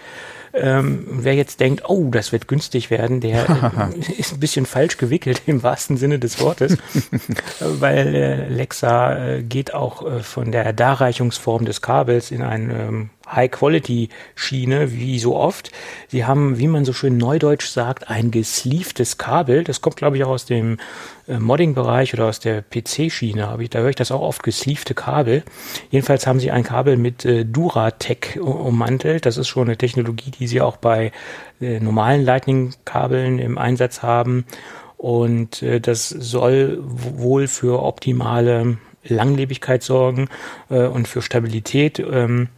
Ähm, 0.53 1.05
wer 1.11 1.35
jetzt 1.35 1.59
denkt, 1.59 1.83
oh, 1.89 2.11
das 2.13 2.31
wird 2.31 2.47
günstig 2.47 2.91
werden, 2.91 3.21
der 3.21 3.91
äh, 3.93 4.13
ist 4.13 4.35
ein 4.35 4.39
bisschen 4.39 4.67
falsch 4.67 4.99
gewickelt 4.99 5.43
im 5.47 5.65
wahrsten 5.65 5.97
Sinne 5.97 6.21
des 6.21 6.41
Wortes, 6.41 6.79
weil 7.59 8.15
äh, 8.15 8.49
Lexa 8.51 9.17
äh, 9.17 9.43
geht 9.43 9.75
auch 9.75 10.07
äh, 10.07 10.21
von 10.21 10.53
der 10.53 10.73
Darreichungsform 10.73 11.65
des 11.65 11.83
Kabels 11.83 12.31
in 12.31 12.43
ein 12.43 12.71
ähm, 12.71 13.11
High-Quality-Schiene, 13.27 14.93
wie 14.93 15.19
so 15.19 15.37
oft. 15.37 15.71
Sie 16.09 16.25
haben, 16.25 16.59
wie 16.59 16.69
man 16.69 16.85
so 16.85 16.93
schön 16.93 17.17
neudeutsch 17.17 17.67
sagt, 17.67 18.11
ein 18.11 18.31
gesleeftes 18.31 19.19
Kabel. 19.19 19.65
Das 19.65 19.81
kommt, 19.81 19.97
glaube 19.97 20.17
ich, 20.17 20.25
auch 20.25 20.31
aus 20.31 20.45
dem 20.45 20.79
äh, 21.27 21.39
Modding-Bereich 21.39 22.15
oder 22.15 22.27
aus 22.27 22.41
der 22.41 22.63
PC-Schiene. 22.63 23.57
Da 23.71 23.79
höre 23.79 23.91
ich 23.91 23.97
das 23.97 24.13
auch 24.13 24.21
oft, 24.21 24.43
gesleefte 24.43 24.95
Kabel. 24.95 25.43
Jedenfalls 25.91 26.27
haben 26.27 26.41
sie 26.41 26.51
ein 26.51 26.65
Kabel 26.65 26.97
mit 26.97 27.25
äh, 27.25 27.45
Duratec 27.45 28.39
ummantelt. 28.41 29.27
Das 29.27 29.37
ist 29.37 29.49
schon 29.49 29.69
eine 29.69 29.77
Technologie, 29.77 30.31
die 30.31 30.47
sie 30.47 30.61
auch 30.61 30.77
bei 30.77 31.13
äh, 31.61 31.81
normalen 31.81 32.25
Lightning-Kabeln 32.25 33.39
im 33.39 33.59
Einsatz 33.59 34.03
haben. 34.03 34.45
Und 34.97 35.63
äh, 35.63 35.81
das 35.81 36.09
soll 36.09 36.79
wohl 36.83 37.47
für 37.47 37.83
optimale 37.83 38.79
Langlebigkeit 39.07 39.83
sorgen 39.83 40.29
äh, 40.71 40.87
und 40.87 41.09
für 41.09 41.23
Stabilität. 41.23 41.99
Ähm, 41.99 42.49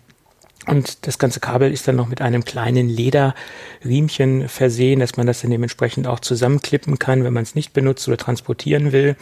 und 0.67 1.07
das 1.07 1.19
ganze 1.19 1.41
Kabel 1.41 1.73
ist 1.73 1.87
dann 1.87 1.97
noch 1.97 2.09
mit 2.09 2.21
einem 2.21 2.45
kleinen 2.45 2.89
Lederriemchen 2.89 4.49
versehen, 4.49 5.01
dass 5.01 5.17
man 5.17 5.27
das 5.27 5.43
dann 5.43 5.51
dementsprechend 5.51 6.07
auch 6.07 6.21
zusammenklippen 6.21 6.99
kann, 6.99 7.25
wenn 7.25 7.33
man 7.33 7.45
es 7.45 7.55
nicht 7.55 7.73
benutzt 7.73 8.07
oder 8.09 8.17
transportieren 8.17 8.93
will. 8.93 9.17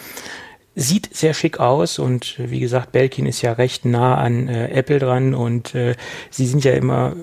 Sieht 0.75 1.15
sehr 1.15 1.35
schick 1.35 1.61
aus 1.61 1.99
und 1.99 2.35
wie 2.39 2.61
gesagt, 2.61 2.93
Belkin 2.93 3.27
ist 3.27 3.43
ja 3.43 3.53
recht 3.53 3.85
nah 3.85 4.17
an 4.17 4.49
äh, 4.49 4.69
Apple 4.71 4.99
dran 4.99 5.35
und 5.35 5.75
äh, 5.75 5.95
sie 6.31 6.47
sind 6.47 6.65
ja 6.65 6.73
immer 6.73 7.15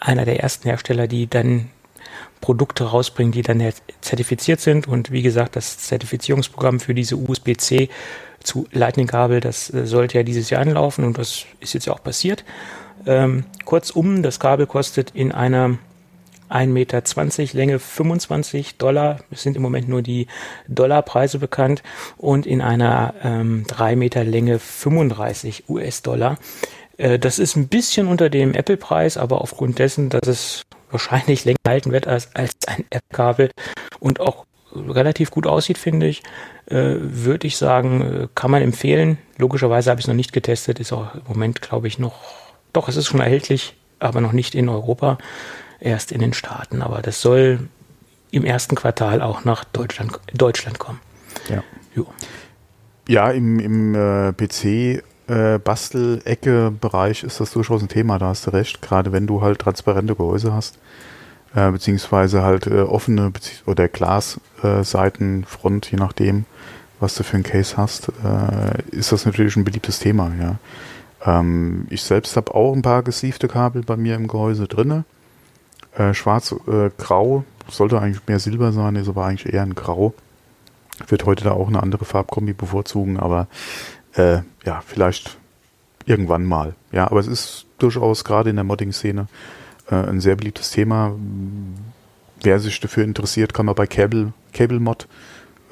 einer 0.00 0.24
der 0.24 0.40
ersten 0.40 0.68
Hersteller, 0.68 1.06
die 1.06 1.28
dann 1.28 1.70
Produkte 2.40 2.84
rausbringen, 2.84 3.32
die 3.32 3.42
dann 3.42 3.62
zertifiziert 4.00 4.60
sind. 4.60 4.88
Und 4.88 5.10
wie 5.10 5.22
gesagt, 5.22 5.56
das 5.56 5.78
Zertifizierungsprogramm 5.78 6.80
für 6.80 6.94
diese 6.94 7.16
USB-C 7.16 7.88
zu 8.42 8.66
Lightning-Kabel, 8.72 9.40
das 9.40 9.72
äh, 9.72 9.86
sollte 9.86 10.18
ja 10.18 10.24
dieses 10.24 10.50
Jahr 10.50 10.62
anlaufen 10.62 11.04
und 11.04 11.18
das 11.18 11.44
ist 11.60 11.74
jetzt 11.74 11.86
ja 11.86 11.92
auch 11.92 12.02
passiert. 12.02 12.44
Ähm, 13.06 13.44
kurzum, 13.64 14.22
das 14.22 14.40
Kabel 14.40 14.66
kostet 14.66 15.10
in 15.14 15.32
einer 15.32 15.78
1,20 16.50 16.66
Meter 16.68 17.02
Länge 17.56 17.78
25 17.78 18.78
Dollar. 18.78 19.18
Es 19.30 19.42
sind 19.42 19.56
im 19.56 19.62
Moment 19.62 19.88
nur 19.88 20.02
die 20.02 20.26
Dollarpreise 20.66 21.38
bekannt. 21.38 21.82
Und 22.16 22.46
in 22.46 22.60
einer 22.60 23.14
ähm, 23.22 23.64
3 23.66 23.96
Meter 23.96 24.24
Länge 24.24 24.58
35 24.58 25.68
US-Dollar. 25.68 26.38
Äh, 26.96 27.18
das 27.18 27.38
ist 27.38 27.56
ein 27.56 27.68
bisschen 27.68 28.06
unter 28.06 28.30
dem 28.30 28.54
Apple-Preis, 28.54 29.16
aber 29.16 29.40
aufgrund 29.40 29.78
dessen, 29.78 30.10
dass 30.10 30.26
es 30.26 30.62
wahrscheinlich 30.90 31.44
länger 31.46 31.58
halten 31.66 31.92
wird 31.92 32.06
als, 32.06 32.34
als 32.34 32.52
ein 32.66 32.84
App-Kabel 32.90 33.50
und 34.00 34.20
auch 34.20 34.44
relativ 34.74 35.30
gut 35.30 35.46
aussieht, 35.46 35.78
finde 35.78 36.06
ich, 36.06 36.22
äh, 36.66 36.94
würde 36.98 37.46
ich 37.46 37.56
sagen, 37.56 38.00
äh, 38.00 38.28
kann 38.34 38.50
man 38.50 38.62
empfehlen. 38.62 39.18
Logischerweise 39.38 39.90
habe 39.90 40.00
ich 40.00 40.04
es 40.04 40.08
noch 40.08 40.14
nicht 40.14 40.32
getestet, 40.32 40.78
ist 40.78 40.92
auch 40.92 41.14
im 41.14 41.22
Moment, 41.26 41.62
glaube 41.62 41.88
ich, 41.88 41.98
noch 41.98 42.47
doch, 42.72 42.88
es 42.88 42.96
ist 42.96 43.06
schon 43.06 43.20
erhältlich, 43.20 43.76
aber 43.98 44.20
noch 44.20 44.32
nicht 44.32 44.54
in 44.54 44.68
Europa, 44.68 45.18
erst 45.80 46.12
in 46.12 46.20
den 46.20 46.32
Staaten. 46.32 46.82
Aber 46.82 47.02
das 47.02 47.20
soll 47.20 47.68
im 48.30 48.44
ersten 48.44 48.74
Quartal 48.74 49.22
auch 49.22 49.44
nach 49.44 49.64
Deutschland, 49.64 50.18
Deutschland 50.34 50.78
kommen. 50.78 51.00
Ja, 51.48 51.62
jo. 51.94 52.06
ja 53.06 53.30
im, 53.30 53.58
im 53.58 53.94
äh, 53.94 54.32
PC 54.32 55.02
äh, 55.28 55.58
Bastelecke-Bereich 55.58 57.22
ist 57.22 57.40
das 57.40 57.52
durchaus 57.52 57.82
ein 57.82 57.88
Thema, 57.88 58.18
da 58.18 58.26
hast 58.28 58.46
du 58.46 58.50
recht. 58.50 58.82
Gerade 58.82 59.12
wenn 59.12 59.26
du 59.26 59.42
halt 59.42 59.60
transparente 59.60 60.14
Gehäuse 60.14 60.52
hast, 60.52 60.78
äh, 61.54 61.70
beziehungsweise 61.70 62.42
halt 62.42 62.66
äh, 62.66 62.80
offene 62.80 63.30
Bezieh 63.30 63.62
oder 63.66 63.88
Glasseitenfront, 63.88 65.86
äh, 65.86 65.90
je 65.92 65.98
nachdem, 65.98 66.44
was 67.00 67.14
du 67.14 67.22
für 67.22 67.36
ein 67.36 67.42
Case 67.42 67.76
hast, 67.76 68.08
äh, 68.24 68.82
ist 68.90 69.12
das 69.12 69.24
natürlich 69.24 69.56
ein 69.56 69.64
beliebtes 69.64 69.98
Thema, 70.00 70.32
ja. 70.40 70.56
Ähm, 71.24 71.86
ich 71.90 72.02
selbst 72.02 72.36
habe 72.36 72.54
auch 72.54 72.72
ein 72.72 72.82
paar 72.82 73.02
gesiefte 73.02 73.48
Kabel 73.48 73.82
bei 73.82 73.96
mir 73.96 74.14
im 74.14 74.28
Gehäuse 74.28 74.68
drinne. 74.68 75.04
Äh, 75.96 76.14
schwarz, 76.14 76.54
äh, 76.66 76.90
grau, 76.96 77.44
sollte 77.68 78.00
eigentlich 78.00 78.26
mehr 78.26 78.38
Silber 78.38 78.72
sein, 78.72 78.96
ist 78.96 79.08
aber 79.08 79.24
eigentlich 79.24 79.52
eher 79.52 79.62
ein 79.62 79.74
Grau. 79.74 80.14
Wird 81.06 81.26
heute 81.26 81.44
da 81.44 81.52
auch 81.52 81.68
eine 81.68 81.82
andere 81.82 82.04
Farbkombi 82.04 82.52
bevorzugen, 82.52 83.18
aber 83.18 83.46
äh, 84.14 84.40
ja, 84.64 84.82
vielleicht 84.86 85.38
irgendwann 86.06 86.44
mal. 86.44 86.74
Ja, 86.92 87.10
aber 87.10 87.20
es 87.20 87.26
ist 87.26 87.66
durchaus 87.78 88.24
gerade 88.24 88.50
in 88.50 88.56
der 88.56 88.64
Modding-Szene 88.64 89.28
äh, 89.90 89.94
ein 89.94 90.20
sehr 90.20 90.36
beliebtes 90.36 90.70
Thema. 90.70 91.14
Wer 92.42 92.60
sich 92.60 92.80
dafür 92.80 93.04
interessiert, 93.04 93.54
kann 93.54 93.66
mal 93.66 93.74
bei 93.74 93.86
Cable, 93.86 94.32
Cable 94.52 94.80
Mod 94.80 95.06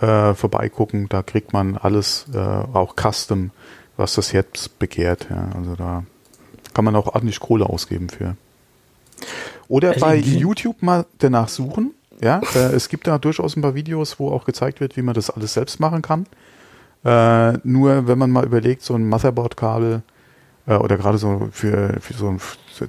äh, 0.00 0.35
vorbeigucken. 0.35 1.09
Da 1.09 1.22
kriegt 1.22 1.52
man 1.52 1.76
alles, 1.76 2.26
äh, 2.35 2.38
auch 2.38 2.94
Custom 2.96 3.50
was 3.96 4.14
das 4.14 4.32
jetzt 4.32 4.78
begehrt. 4.78 5.26
Ja. 5.30 5.48
Also 5.56 5.74
da 5.76 6.04
kann 6.74 6.85
man 6.85 6.96
auch 6.96 7.06
ordentlich 7.14 7.40
Kohle 7.40 7.66
ausgeben 7.66 8.09
für. 8.09 8.37
Oder 9.68 9.90
also 9.90 10.00
bei 10.00 10.16
YouTube 10.16 10.82
mal 10.82 11.06
danach 11.18 11.48
suchen. 11.48 11.92
Ja, 12.20 12.40
äh, 12.54 12.74
es 12.74 12.88
gibt 12.88 13.06
da 13.06 13.18
durchaus 13.18 13.56
ein 13.56 13.62
paar 13.62 13.74
Videos, 13.74 14.18
wo 14.18 14.30
auch 14.30 14.44
gezeigt 14.44 14.80
wird, 14.80 14.96
wie 14.96 15.02
man 15.02 15.14
das 15.14 15.30
alles 15.30 15.54
selbst 15.54 15.80
machen 15.80 16.02
kann. 16.02 16.26
Äh, 17.04 17.59
nur 17.64 18.09
wenn 18.09 18.18
man 18.18 18.30
mal 18.30 18.44
überlegt, 18.44 18.82
so 18.82 18.94
ein 18.94 19.09
Motherboard-Kabel 19.09 20.02
äh, 20.66 20.74
oder 20.74 20.96
gerade 20.96 21.18
so 21.18 21.48
für, 21.52 21.98
für 22.00 22.14
so 22.14 22.28
ein, 22.28 22.40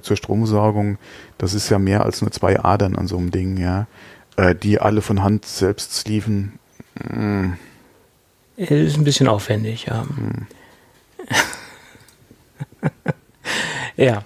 zur 0.02 0.16
Stromversorgung, 0.16 0.98
das 1.36 1.54
ist 1.54 1.68
ja 1.68 1.78
mehr 1.78 2.04
als 2.04 2.22
nur 2.22 2.30
zwei 2.30 2.58
Adern 2.58 2.96
an 2.96 3.06
so 3.06 3.16
einem 3.16 3.30
Ding, 3.30 3.58
ja. 3.58 3.86
Äh, 4.36 4.54
die 4.54 4.80
alle 4.80 5.02
von 5.02 5.22
Hand 5.22 5.44
selbst 5.44 5.94
sleeven. 5.94 6.58
Mm. 6.94 7.52
Ist 8.56 8.96
ein 8.96 9.04
bisschen 9.04 9.28
aufwendig, 9.28 9.86
ja. 9.86 10.02
Mm. 10.04 10.46
ja, 13.96 14.24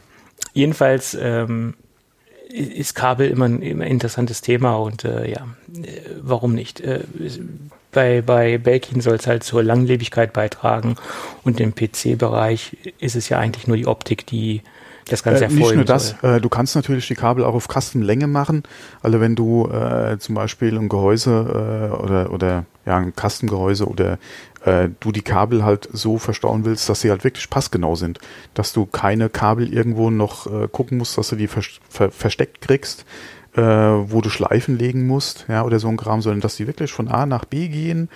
jedenfalls 0.52 1.16
ähm, 1.20 1.74
ist 2.52 2.94
Kabel 2.94 3.28
immer 3.28 3.46
ein, 3.46 3.62
immer 3.62 3.86
interessantes 3.86 4.40
Thema 4.40 4.76
und 4.76 5.04
äh, 5.04 5.30
ja, 5.30 5.46
warum 6.20 6.54
nicht? 6.54 6.80
Äh, 6.80 7.00
bei, 7.92 8.22
bei 8.22 8.58
Belkin 8.58 9.00
soll 9.00 9.16
es 9.16 9.26
halt 9.26 9.44
zur 9.44 9.62
Langlebigkeit 9.62 10.32
beitragen 10.32 10.96
und 11.44 11.60
im 11.60 11.74
PC-Bereich 11.74 12.76
ist 12.98 13.16
es 13.16 13.28
ja 13.28 13.38
eigentlich 13.38 13.66
nur 13.66 13.76
die 13.76 13.86
Optik, 13.86 14.26
die 14.26 14.62
das 15.08 15.22
Ganze 15.22 15.44
äh, 15.44 15.48
Nicht 15.48 15.74
nur 15.74 15.84
das, 15.84 16.14
äh, 16.22 16.40
du 16.40 16.48
kannst 16.48 16.74
natürlich 16.76 17.08
die 17.08 17.14
Kabel 17.14 17.44
auch 17.44 17.54
auf 17.54 17.68
Kastenlänge 17.68 18.26
machen. 18.26 18.62
Also 19.02 19.20
wenn 19.20 19.34
du 19.34 19.68
äh, 19.68 20.18
zum 20.18 20.34
Beispiel 20.34 20.78
ein 20.78 20.88
Gehäuse 20.88 21.90
äh, 21.92 22.02
oder, 22.02 22.32
oder 22.32 22.64
ja, 22.86 22.98
ein 22.98 23.14
Kastengehäuse 23.14 23.86
oder 23.86 24.18
äh, 24.64 24.88
du 25.00 25.12
die 25.12 25.22
Kabel 25.22 25.64
halt 25.64 25.88
so 25.92 26.18
verstauen 26.18 26.64
willst, 26.64 26.88
dass 26.88 27.00
sie 27.00 27.10
halt 27.10 27.24
wirklich 27.24 27.50
passgenau 27.50 27.96
sind. 27.96 28.18
Dass 28.54 28.72
du 28.72 28.86
keine 28.86 29.28
Kabel 29.28 29.72
irgendwo 29.72 30.10
noch 30.10 30.46
äh, 30.46 30.68
gucken 30.68 30.98
musst, 30.98 31.18
dass 31.18 31.28
du 31.28 31.36
die 31.36 31.48
ver 31.48 31.62
ver 31.88 32.10
versteckt 32.10 32.60
kriegst, 32.60 33.04
äh, 33.54 33.62
wo 33.62 34.20
du 34.20 34.30
Schleifen 34.30 34.78
legen 34.78 35.06
musst, 35.06 35.46
ja, 35.48 35.64
oder 35.64 35.78
so 35.78 35.88
ein 35.88 35.96
Kram, 35.96 36.22
sondern 36.22 36.40
dass 36.40 36.56
die 36.56 36.66
wirklich 36.66 36.92
von 36.92 37.08
A 37.08 37.26
nach 37.26 37.44
B 37.44 37.68
gehen, 37.68 38.08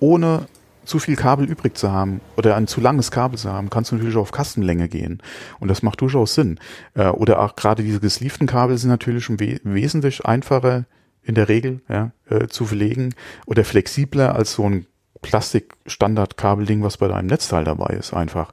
ohne 0.00 0.46
zu 0.84 0.98
viel 0.98 1.16
Kabel 1.16 1.48
übrig 1.48 1.76
zu 1.76 1.90
haben 1.90 2.20
oder 2.36 2.56
ein 2.56 2.66
zu 2.66 2.80
langes 2.80 3.10
Kabel 3.10 3.38
zu 3.38 3.50
haben, 3.50 3.70
kannst 3.70 3.90
du 3.90 3.96
natürlich 3.96 4.16
auf 4.16 4.32
Kastenlänge 4.32 4.88
gehen. 4.88 5.22
Und 5.58 5.68
das 5.68 5.82
macht 5.82 6.00
durchaus 6.00 6.34
Sinn. 6.34 6.58
Äh, 6.94 7.08
oder 7.08 7.40
auch 7.40 7.56
gerade 7.56 7.82
diese 7.82 8.00
gesleeften 8.00 8.46
Kabel 8.46 8.76
sind 8.78 8.90
natürlich 8.90 9.28
we 9.30 9.60
wesentlich 9.64 10.26
einfacher 10.26 10.84
in 11.22 11.34
der 11.34 11.48
Regel 11.48 11.80
ja, 11.88 12.12
äh, 12.28 12.48
zu 12.48 12.66
verlegen 12.66 13.14
oder 13.46 13.64
flexibler 13.64 14.34
als 14.34 14.52
so 14.52 14.68
ein 14.68 14.86
Plastik-Standard-Kabelding, 15.24 16.82
was 16.82 16.98
bei 16.98 17.08
deinem 17.08 17.26
Netzteil 17.26 17.64
dabei 17.64 17.94
ist, 17.94 18.14
einfach. 18.14 18.52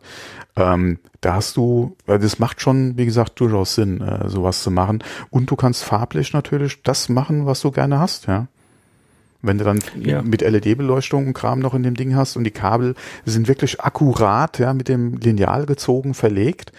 Ähm, 0.55 0.99
da 1.21 1.35
hast 1.35 1.55
du, 1.57 1.95
das 2.05 2.39
macht 2.39 2.61
schon, 2.61 2.97
wie 2.97 3.05
gesagt, 3.05 3.39
durchaus 3.39 3.75
Sinn, 3.75 4.01
äh, 4.01 4.27
sowas 4.27 4.63
zu 4.63 4.71
machen. 4.71 5.03
Und 5.29 5.51
du 5.51 5.55
kannst 5.55 5.83
farblich 5.83 6.33
natürlich 6.33 6.81
das 6.83 7.09
machen, 7.09 7.45
was 7.45 7.61
du 7.61 7.71
gerne 7.71 7.99
hast, 7.99 8.27
ja. 8.27 8.47
Wenn 9.43 9.57
du 9.57 9.63
dann 9.63 9.79
ja. 9.99 10.21
mit 10.21 10.41
LED-Beleuchtung 10.41 11.27
und 11.27 11.33
Kram 11.33 11.59
noch 11.59 11.73
in 11.73 11.81
dem 11.81 11.95
Ding 11.95 12.15
hast 12.15 12.35
und 12.35 12.43
die 12.43 12.51
Kabel 12.51 12.93
sind 13.25 13.47
wirklich 13.47 13.81
akkurat, 13.81 14.59
ja, 14.59 14.73
mit 14.73 14.87
dem 14.87 15.17
Lineal 15.17 15.65
gezogen, 15.65 16.13
verlegt, 16.13 16.71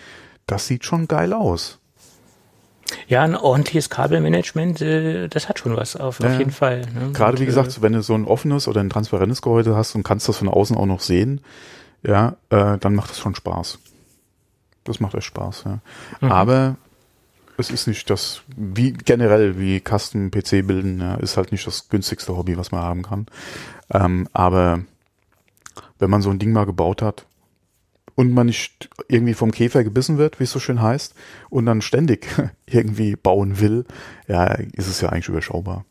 das 0.46 0.68
sieht 0.68 0.84
schon 0.84 1.08
geil 1.08 1.32
aus. 1.32 1.80
Ja, 3.08 3.22
ein 3.22 3.36
ordentliches 3.36 3.90
Kabelmanagement, 3.90 4.80
äh, 4.80 5.28
das 5.28 5.48
hat 5.48 5.58
schon 5.58 5.76
was, 5.76 5.96
auf, 5.96 6.20
ja, 6.20 6.28
auf 6.28 6.38
jeden 6.38 6.50
Fall. 6.50 6.82
Ne? 6.94 7.12
Gerade 7.12 7.38
wie 7.38 7.46
gesagt, 7.46 7.76
äh, 7.76 7.82
wenn 7.82 7.92
du 7.92 8.02
so 8.02 8.14
ein 8.14 8.24
offenes 8.24 8.68
oder 8.68 8.80
ein 8.80 8.90
transparentes 8.90 9.42
Gehäuse 9.42 9.76
hast 9.76 9.94
und 9.94 10.02
kannst 10.02 10.28
das 10.28 10.36
von 10.36 10.48
außen 10.48 10.76
auch 10.76 10.86
noch 10.86 11.00
sehen, 11.00 11.40
ja, 12.02 12.36
äh, 12.50 12.78
dann 12.78 12.94
macht 12.94 13.10
das 13.10 13.18
schon 13.18 13.34
Spaß. 13.34 13.78
Das 14.84 15.00
macht 15.00 15.14
echt 15.14 15.26
Spaß, 15.26 15.64
ja. 15.64 15.78
Mhm. 16.20 16.32
Aber 16.32 16.76
es 17.56 17.70
ist 17.70 17.86
nicht 17.86 18.10
das, 18.10 18.42
wie 18.56 18.92
generell 18.92 19.58
wie 19.58 19.80
Custom 19.80 20.30
PC 20.30 20.66
bilden, 20.66 21.00
ja, 21.00 21.14
ist 21.14 21.36
halt 21.36 21.52
nicht 21.52 21.66
das 21.66 21.88
günstigste 21.88 22.36
Hobby, 22.36 22.56
was 22.56 22.72
man 22.72 22.82
haben 22.82 23.02
kann. 23.02 23.26
Ähm, 23.92 24.28
aber 24.32 24.80
wenn 25.98 26.10
man 26.10 26.22
so 26.22 26.30
ein 26.30 26.38
Ding 26.38 26.52
mal 26.52 26.66
gebaut 26.66 27.02
hat 27.02 27.26
und 28.14 28.32
man 28.32 28.46
nicht 28.46 28.90
irgendwie 29.08 29.34
vom 29.34 29.50
Käfer 29.50 29.84
gebissen 29.84 30.18
wird, 30.18 30.40
wie 30.40 30.44
es 30.44 30.50
so 30.50 30.60
schön 30.60 30.82
heißt, 30.82 31.14
und 31.50 31.66
dann 31.66 31.82
ständig 31.82 32.26
irgendwie 32.66 33.16
bauen 33.16 33.60
will, 33.60 33.84
ja, 34.28 34.46
ist 34.72 34.88
es 34.88 35.00
ja 35.00 35.10
eigentlich 35.10 35.28
überschaubar. 35.28 35.84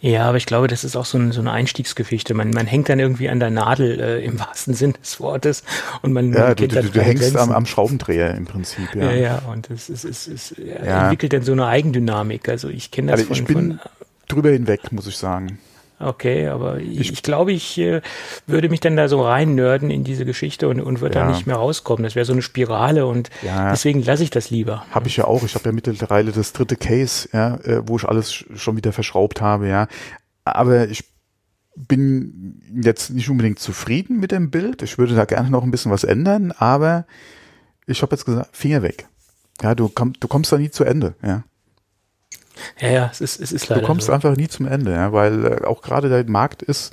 Ja, 0.00 0.28
aber 0.28 0.36
ich 0.36 0.46
glaube, 0.46 0.68
das 0.68 0.84
ist 0.84 0.96
auch 0.96 1.04
so, 1.04 1.18
ein, 1.18 1.32
so 1.32 1.40
eine 1.40 1.52
Einstiegsgeschichte. 1.52 2.34
Man, 2.34 2.50
man 2.50 2.66
hängt 2.66 2.88
dann 2.88 2.98
irgendwie 2.98 3.28
an 3.28 3.40
der 3.40 3.50
Nadel 3.50 4.00
äh, 4.00 4.24
im 4.24 4.38
wahrsten 4.38 4.74
Sinn 4.74 4.94
des 4.94 5.20
Wortes 5.20 5.62
und 6.02 6.12
man, 6.12 6.32
ja, 6.32 6.48
man 6.48 6.56
du, 6.56 6.68
du, 6.68 6.82
du 6.82 7.00
hängst 7.00 7.36
am, 7.36 7.52
am, 7.52 7.66
Schraubendreher 7.66 8.34
im 8.34 8.44
Prinzip. 8.44 8.94
Ja, 8.94 9.12
ja, 9.12 9.16
ja 9.16 9.42
und 9.50 9.70
es, 9.70 9.88
es, 9.88 10.04
es, 10.04 10.26
es 10.26 10.54
ja. 10.56 11.02
entwickelt 11.04 11.32
dann 11.32 11.42
so 11.42 11.52
eine 11.52 11.66
Eigendynamik. 11.66 12.48
Also 12.48 12.68
ich 12.68 12.90
kenne 12.90 13.12
das 13.12 13.20
also 13.20 13.32
ich 13.32 13.38
von, 13.38 13.46
bin 13.46 13.78
von, 13.78 13.80
drüber 14.28 14.50
hinweg, 14.50 14.92
muss 14.92 15.06
ich 15.06 15.16
sagen. 15.16 15.58
Okay, 16.00 16.46
aber 16.46 16.78
ich, 16.78 17.12
ich 17.12 17.22
glaube, 17.22 17.52
ich 17.52 17.76
äh, 17.78 18.02
würde 18.46 18.68
mich 18.68 18.78
dann 18.78 18.96
da 18.96 19.08
so 19.08 19.20
rein 19.22 19.56
nörden 19.56 19.90
in 19.90 20.04
diese 20.04 20.24
Geschichte 20.24 20.68
und, 20.68 20.80
und 20.80 21.00
würde 21.00 21.18
ja. 21.18 21.24
da 21.24 21.30
nicht 21.30 21.46
mehr 21.46 21.56
rauskommen. 21.56 22.04
Das 22.04 22.14
wäre 22.14 22.24
so 22.24 22.32
eine 22.32 22.42
Spirale 22.42 23.06
und 23.06 23.30
ja. 23.42 23.70
deswegen 23.70 24.02
lasse 24.02 24.22
ich 24.22 24.30
das 24.30 24.50
lieber. 24.50 24.86
Habe 24.92 25.08
ich 25.08 25.16
ja 25.16 25.24
auch. 25.24 25.42
Ich 25.42 25.54
habe 25.56 25.64
ja 25.66 25.72
mittlerweile 25.72 26.30
das 26.30 26.52
dritte 26.52 26.76
Case, 26.76 27.28
ja, 27.32 27.56
äh, 27.56 27.82
wo 27.86 27.96
ich 27.96 28.04
alles 28.04 28.44
schon 28.54 28.76
wieder 28.76 28.92
verschraubt 28.92 29.40
habe, 29.40 29.68
ja. 29.68 29.88
Aber 30.44 30.88
ich 30.88 31.04
bin 31.74 32.60
jetzt 32.82 33.10
nicht 33.10 33.28
unbedingt 33.28 33.58
zufrieden 33.58 34.20
mit 34.20 34.30
dem 34.30 34.50
Bild. 34.50 34.82
Ich 34.82 34.98
würde 34.98 35.14
da 35.14 35.24
gerne 35.24 35.50
noch 35.50 35.62
ein 35.62 35.70
bisschen 35.70 35.92
was 35.92 36.04
ändern, 36.04 36.52
aber 36.52 37.06
ich 37.86 38.02
habe 38.02 38.14
jetzt 38.14 38.24
gesagt, 38.24 38.56
Finger 38.56 38.82
weg. 38.82 39.08
Ja, 39.62 39.74
du, 39.74 39.88
komm, 39.88 40.12
du 40.20 40.28
kommst 40.28 40.52
da 40.52 40.58
nie 40.58 40.70
zu 40.70 40.84
Ende, 40.84 41.14
ja. 41.22 41.44
Ja, 42.80 42.88
ja, 42.88 43.08
es 43.10 43.20
ist, 43.20 43.40
es 43.40 43.52
ist 43.52 43.68
leider. 43.68 43.82
Du 43.82 43.86
kommst 43.86 44.06
so. 44.06 44.12
einfach 44.12 44.36
nie 44.36 44.48
zum 44.48 44.66
Ende, 44.66 44.92
ja, 44.92 45.12
weil 45.12 45.44
äh, 45.44 45.64
auch 45.64 45.82
gerade 45.82 46.08
der 46.08 46.28
Markt 46.28 46.62
ist, 46.62 46.92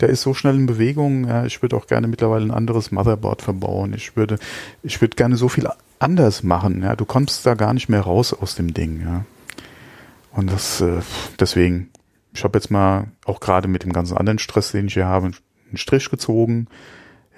der 0.00 0.08
ist 0.08 0.22
so 0.22 0.34
schnell 0.34 0.54
in 0.54 0.66
Bewegung. 0.66 1.28
Ja, 1.28 1.44
ich 1.44 1.62
würde 1.62 1.76
auch 1.76 1.86
gerne 1.86 2.08
mittlerweile 2.08 2.44
ein 2.44 2.50
anderes 2.50 2.90
Motherboard 2.90 3.42
verbauen. 3.42 3.94
Ich 3.94 4.16
würde, 4.16 4.38
ich 4.82 5.00
würde 5.00 5.16
gerne 5.16 5.36
so 5.36 5.48
viel 5.48 5.68
anders 5.98 6.42
machen. 6.42 6.82
Ja, 6.82 6.96
du 6.96 7.04
kommst 7.04 7.46
da 7.46 7.54
gar 7.54 7.74
nicht 7.74 7.88
mehr 7.88 8.00
raus 8.00 8.32
aus 8.32 8.54
dem 8.54 8.74
Ding. 8.74 9.00
Ja, 9.02 9.24
und 10.32 10.50
das 10.50 10.80
äh, 10.80 11.00
deswegen. 11.38 11.90
Ich 12.36 12.42
habe 12.42 12.58
jetzt 12.58 12.68
mal 12.68 13.06
auch 13.26 13.38
gerade 13.38 13.68
mit 13.68 13.84
dem 13.84 13.92
ganzen 13.92 14.16
anderen 14.16 14.40
Stress, 14.40 14.72
den 14.72 14.88
ich 14.88 14.94
hier 14.94 15.06
habe, 15.06 15.26
einen 15.26 15.76
Strich 15.76 16.10
gezogen. 16.10 16.66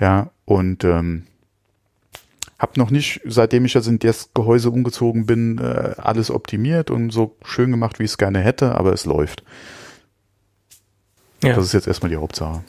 Ja, 0.00 0.30
und 0.46 0.84
ähm, 0.84 1.26
hab 2.58 2.76
noch 2.76 2.90
nicht, 2.90 3.20
seitdem 3.24 3.64
ich 3.64 3.74
jetzt 3.74 3.86
in 3.86 3.98
das 3.98 4.30
Gehäuse 4.34 4.70
umgezogen 4.70 5.26
bin, 5.26 5.58
äh, 5.58 5.94
alles 5.98 6.30
optimiert 6.30 6.90
und 6.90 7.10
so 7.10 7.36
schön 7.44 7.70
gemacht, 7.70 7.98
wie 7.98 8.04
ich 8.04 8.12
es 8.12 8.18
gerne 8.18 8.40
hätte, 8.40 8.74
aber 8.74 8.92
es 8.92 9.04
läuft. 9.04 9.42
Ja. 11.42 11.54
Das 11.54 11.64
ist 11.64 11.74
jetzt 11.74 11.86
erstmal 11.86 12.10
die 12.10 12.16
Hauptsache. 12.16 12.62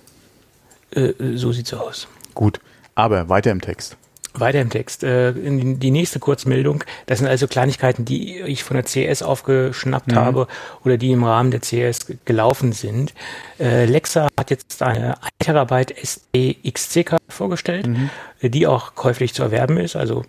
Äh, 0.91 1.13
so 1.35 1.51
sieht's 1.51 1.73
aus. 1.73 2.07
Gut, 2.33 2.59
aber 2.95 3.29
weiter 3.29 3.51
im 3.51 3.61
Text. 3.61 3.97
Weiter 4.39 4.61
im 4.61 4.69
Text. 4.69 5.03
Äh, 5.03 5.33
die 5.33 5.91
nächste 5.91 6.19
Kurzmeldung. 6.19 6.83
Das 7.05 7.19
sind 7.19 7.27
also 7.27 7.47
Kleinigkeiten, 7.47 8.05
die 8.05 8.39
ich 8.41 8.63
von 8.63 8.77
der 8.77 8.85
CS 8.85 9.21
aufgeschnappt 9.21 10.11
mhm. 10.11 10.15
habe 10.15 10.47
oder 10.83 10.97
die 10.97 11.11
im 11.11 11.23
Rahmen 11.23 11.51
der 11.51 11.61
CS 11.61 12.07
gelaufen 12.25 12.71
sind. 12.71 13.13
Äh, 13.59 13.85
Lexa 13.85 14.27
hat 14.37 14.49
jetzt 14.49 14.81
eine 14.81 15.21
1 15.21 15.29
Terabyte 15.39 15.97
SD 15.97 16.57
XC-Karte 16.69 17.23
vorgestellt, 17.29 17.87
mhm. 17.87 18.09
die 18.41 18.67
auch 18.67 18.95
käuflich 18.95 19.33
zu 19.33 19.43
erwerben 19.43 19.77
ist. 19.77 19.95
Also 19.95 20.23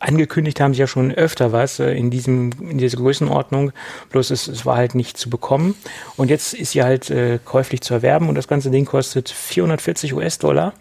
angekündigt 0.00 0.60
haben 0.60 0.74
sie 0.74 0.80
ja 0.80 0.86
schon 0.86 1.12
öfter 1.12 1.52
was 1.52 1.80
äh, 1.80 1.92
in 1.92 2.10
diesem 2.10 2.52
in 2.60 2.78
dieser 2.78 2.98
Größenordnung, 2.98 3.72
bloß 4.10 4.30
es, 4.30 4.46
es 4.46 4.64
war 4.64 4.76
halt 4.76 4.94
nicht 4.94 5.16
zu 5.16 5.28
bekommen 5.30 5.74
und 6.16 6.30
jetzt 6.30 6.54
ist 6.54 6.72
sie 6.72 6.82
halt 6.82 7.10
äh, 7.10 7.38
käuflich 7.44 7.80
zu 7.80 7.94
erwerben 7.94 8.28
und 8.28 8.34
das 8.34 8.48
ganze 8.48 8.70
Ding 8.70 8.84
kostet 8.84 9.28
440 9.28 10.14
US-Dollar. 10.14 10.72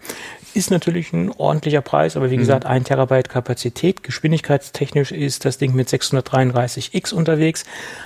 Ist 0.57 0.71
natürlich 0.71 1.13
ein 1.13 1.29
ordentlicher 1.37 1.81
Preis, 1.81 2.17
aber 2.17 2.31
wie 2.31 2.35
mhm. 2.35 2.39
gesagt, 2.39 2.65
ein 2.65 2.83
Terabyte 2.83 3.29
Kapazität. 3.29 4.01
Geschwindigkeitstechnisch 4.01 5.11
ist 5.11 5.45
das 5.45 5.59
Ding 5.59 5.75
mit 5.75 5.87
633X 5.87 7.13
unterwegs, 7.13 7.63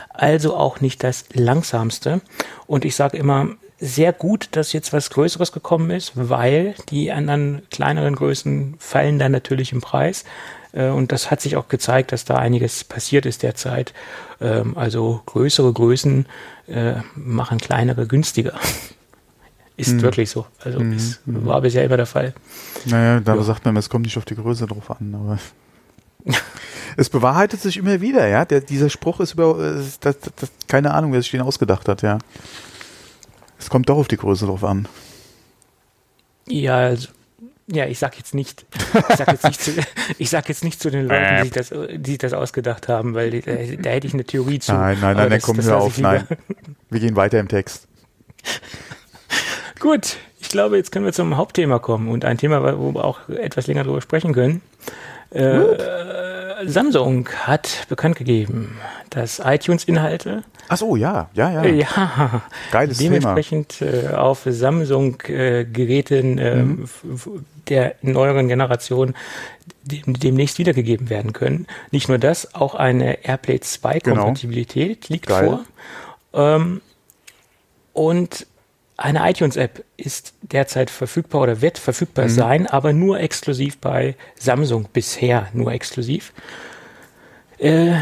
also 0.09 0.57
auch 0.57 0.81
nicht 0.81 1.01
das 1.01 1.23
langsamste. 1.31 2.19
Und 2.67 2.83
ich 2.83 2.97
sage 2.97 3.15
immer, 3.15 3.47
sehr 3.79 4.11
gut, 4.11 4.49
dass 4.51 4.73
jetzt 4.73 4.91
was 4.91 5.11
Größeres 5.11 5.53
gekommen 5.53 5.91
ist, 5.91 6.11
weil 6.15 6.75
die 6.89 7.13
anderen 7.13 7.61
kleineren 7.71 8.17
Größen 8.17 8.75
fallen 8.79 9.17
dann 9.17 9.31
natürlich 9.31 9.71
im 9.71 9.79
Preis. 9.79 10.25
Äh, 10.73 10.89
und 10.89 11.13
das 11.13 11.31
hat 11.31 11.39
sich 11.39 11.55
auch 11.55 11.69
gezeigt, 11.69 12.11
dass 12.11 12.25
da 12.25 12.35
einiges 12.35 12.83
passiert 12.83 13.25
ist 13.25 13.43
derzeit. 13.43 13.93
Ähm, 14.41 14.77
also 14.77 15.21
größere 15.25 15.71
Größen 15.71 16.25
äh, 16.67 16.95
machen 17.15 17.59
kleinere 17.59 18.07
günstiger. 18.07 18.59
Ist 19.81 19.93
mhm. 19.93 20.01
wirklich 20.03 20.29
so. 20.29 20.45
Also 20.63 20.79
mhm. 20.79 20.93
ist, 20.93 21.25
mhm. 21.25 21.43
war 21.45 21.59
bisher 21.59 21.83
immer 21.83 21.97
der 21.97 22.05
Fall. 22.05 22.35
Naja, 22.85 23.19
da 23.19 23.35
ja. 23.35 23.41
sagt 23.41 23.65
man, 23.65 23.75
es 23.77 23.89
kommt 23.89 24.05
nicht 24.05 24.15
auf 24.15 24.25
die 24.25 24.35
Größe 24.35 24.67
drauf 24.67 24.91
an, 24.91 25.15
aber 25.15 25.39
es 26.97 27.09
bewahrheitet 27.09 27.61
sich 27.61 27.77
immer 27.77 27.99
wieder, 27.99 28.27
ja. 28.27 28.45
Der, 28.45 28.61
dieser 28.61 28.91
Spruch 28.91 29.19
ist 29.19 29.33
über, 29.33 29.55
das, 29.57 29.99
das, 29.99 30.19
das, 30.35 30.51
keine 30.67 30.93
Ahnung, 30.93 31.13
wer 31.13 31.21
sich 31.21 31.31
den 31.31 31.41
ausgedacht 31.41 31.89
hat, 31.89 32.03
ja. 32.03 32.19
Es 33.57 33.71
kommt 33.71 33.89
doch 33.89 33.97
auf 33.97 34.07
die 34.07 34.17
Größe 34.17 34.45
drauf 34.45 34.63
an. 34.63 34.87
Ja, 36.47 36.77
also, 36.77 37.07
ja, 37.65 37.87
ich 37.87 37.97
sag 37.97 38.17
jetzt 38.17 38.35
nicht, 38.35 38.65
ich 39.09 39.15
sag 39.15 39.31
jetzt 39.31 39.45
nicht 39.45 39.61
zu, 39.61 39.71
ich 40.19 40.29
sag 40.29 40.47
jetzt 40.47 40.63
nicht 40.63 40.79
zu 40.79 40.91
den 40.91 41.07
Leuten, 41.07 41.37
die 41.37 41.41
sich 41.43 41.51
das, 41.51 41.69
die 41.69 42.11
sich 42.11 42.19
das 42.19 42.33
ausgedacht 42.33 42.87
haben, 42.87 43.15
weil 43.15 43.31
da, 43.41 43.51
da 43.51 43.89
hätte 43.89 44.05
ich 44.05 44.13
eine 44.13 44.25
Theorie 44.25 44.59
zu. 44.59 44.73
Nein, 44.73 44.99
nein, 45.01 45.17
nein, 45.17 45.31
dann 45.31 45.41
kommen 45.41 45.65
wir 45.65 45.77
auf, 45.77 45.97
nein. 45.97 46.27
Wir 46.91 46.99
gehen 46.99 47.15
weiter 47.15 47.39
im 47.39 47.47
Text. 47.47 47.87
Gut, 49.81 50.17
ich 50.39 50.49
glaube, 50.49 50.77
jetzt 50.77 50.91
können 50.91 51.05
wir 51.05 51.11
zum 51.11 51.37
Hauptthema 51.37 51.79
kommen 51.79 52.09
und 52.09 52.23
ein 52.23 52.37
Thema, 52.37 52.77
wo 52.77 52.93
wir 52.93 53.03
auch 53.03 53.27
etwas 53.29 53.65
länger 53.65 53.83
darüber 53.83 54.01
sprechen 54.01 54.31
können. 54.31 54.61
Äh, 55.31 55.61
Samsung 56.65 57.27
hat 57.29 57.87
bekannt 57.89 58.15
gegeben, 58.15 58.77
dass 59.09 59.41
iTunes-Inhalte. 59.43 60.43
Ach 60.67 60.77
so, 60.77 60.95
ja, 60.95 61.31
ja, 61.33 61.63
ja. 61.63 61.65
Ja, 61.65 62.41
Geiles 62.71 62.99
dementsprechend 62.99 63.79
Thema. 63.79 64.11
Äh, 64.11 64.15
auf 64.15 64.43
Samsung-Geräten 64.45 66.37
äh, 66.37 66.55
mhm. 66.57 66.85
der 67.67 67.95
neueren 68.03 68.49
Generation 68.49 69.15
demnächst 69.83 70.59
wiedergegeben 70.59 71.09
werden 71.09 71.33
können. 71.33 71.65
Nicht 71.89 72.07
nur 72.07 72.19
das, 72.19 72.53
auch 72.53 72.75
eine 72.75 73.25
AirPlay 73.25 73.57
2-Kompatibilität 73.57 75.01
genau. 75.01 75.13
liegt 75.13 75.27
Geil. 75.27 75.45
vor. 75.45 75.65
Ähm, 76.33 76.81
und 77.93 78.45
eine 79.01 79.29
iTunes-App 79.29 79.83
ist 79.97 80.33
derzeit 80.41 80.89
verfügbar 80.89 81.41
oder 81.41 81.61
wird 81.61 81.77
verfügbar 81.77 82.25
mhm. 82.25 82.29
sein, 82.29 82.67
aber 82.67 82.93
nur 82.93 83.19
exklusiv 83.19 83.77
bei 83.79 84.15
Samsung, 84.39 84.87
bisher 84.93 85.47
nur 85.53 85.71
exklusiv. 85.71 86.33
Äh, 87.57 87.93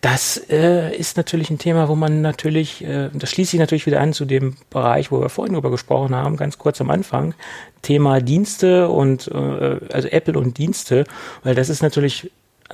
Das 0.00 0.36
äh, 0.50 0.94
ist 0.94 1.16
natürlich 1.16 1.48
ein 1.48 1.56
Thema, 1.56 1.88
wo 1.88 1.94
man 1.94 2.20
natürlich, 2.20 2.84
äh, 2.84 3.08
das 3.14 3.30
schließt 3.30 3.52
sich 3.52 3.60
natürlich 3.60 3.86
wieder 3.86 4.02
an 4.02 4.12
zu 4.12 4.26
dem 4.26 4.54
Bereich, 4.68 5.10
wo 5.10 5.18
wir 5.18 5.30
vorhin 5.30 5.54
drüber 5.54 5.70
gesprochen 5.70 6.14
haben, 6.14 6.36
ganz 6.36 6.58
kurz 6.58 6.78
am 6.82 6.90
Anfang. 6.90 7.32
Thema 7.80 8.20
Dienste 8.20 8.90
und 8.90 9.28
äh, 9.28 9.80
also 9.90 10.08
Apple 10.08 10.38
und 10.38 10.58
Dienste, 10.58 11.04
weil 11.42 11.54
das 11.54 11.70
ist 11.70 11.82
natürlich 11.82 12.30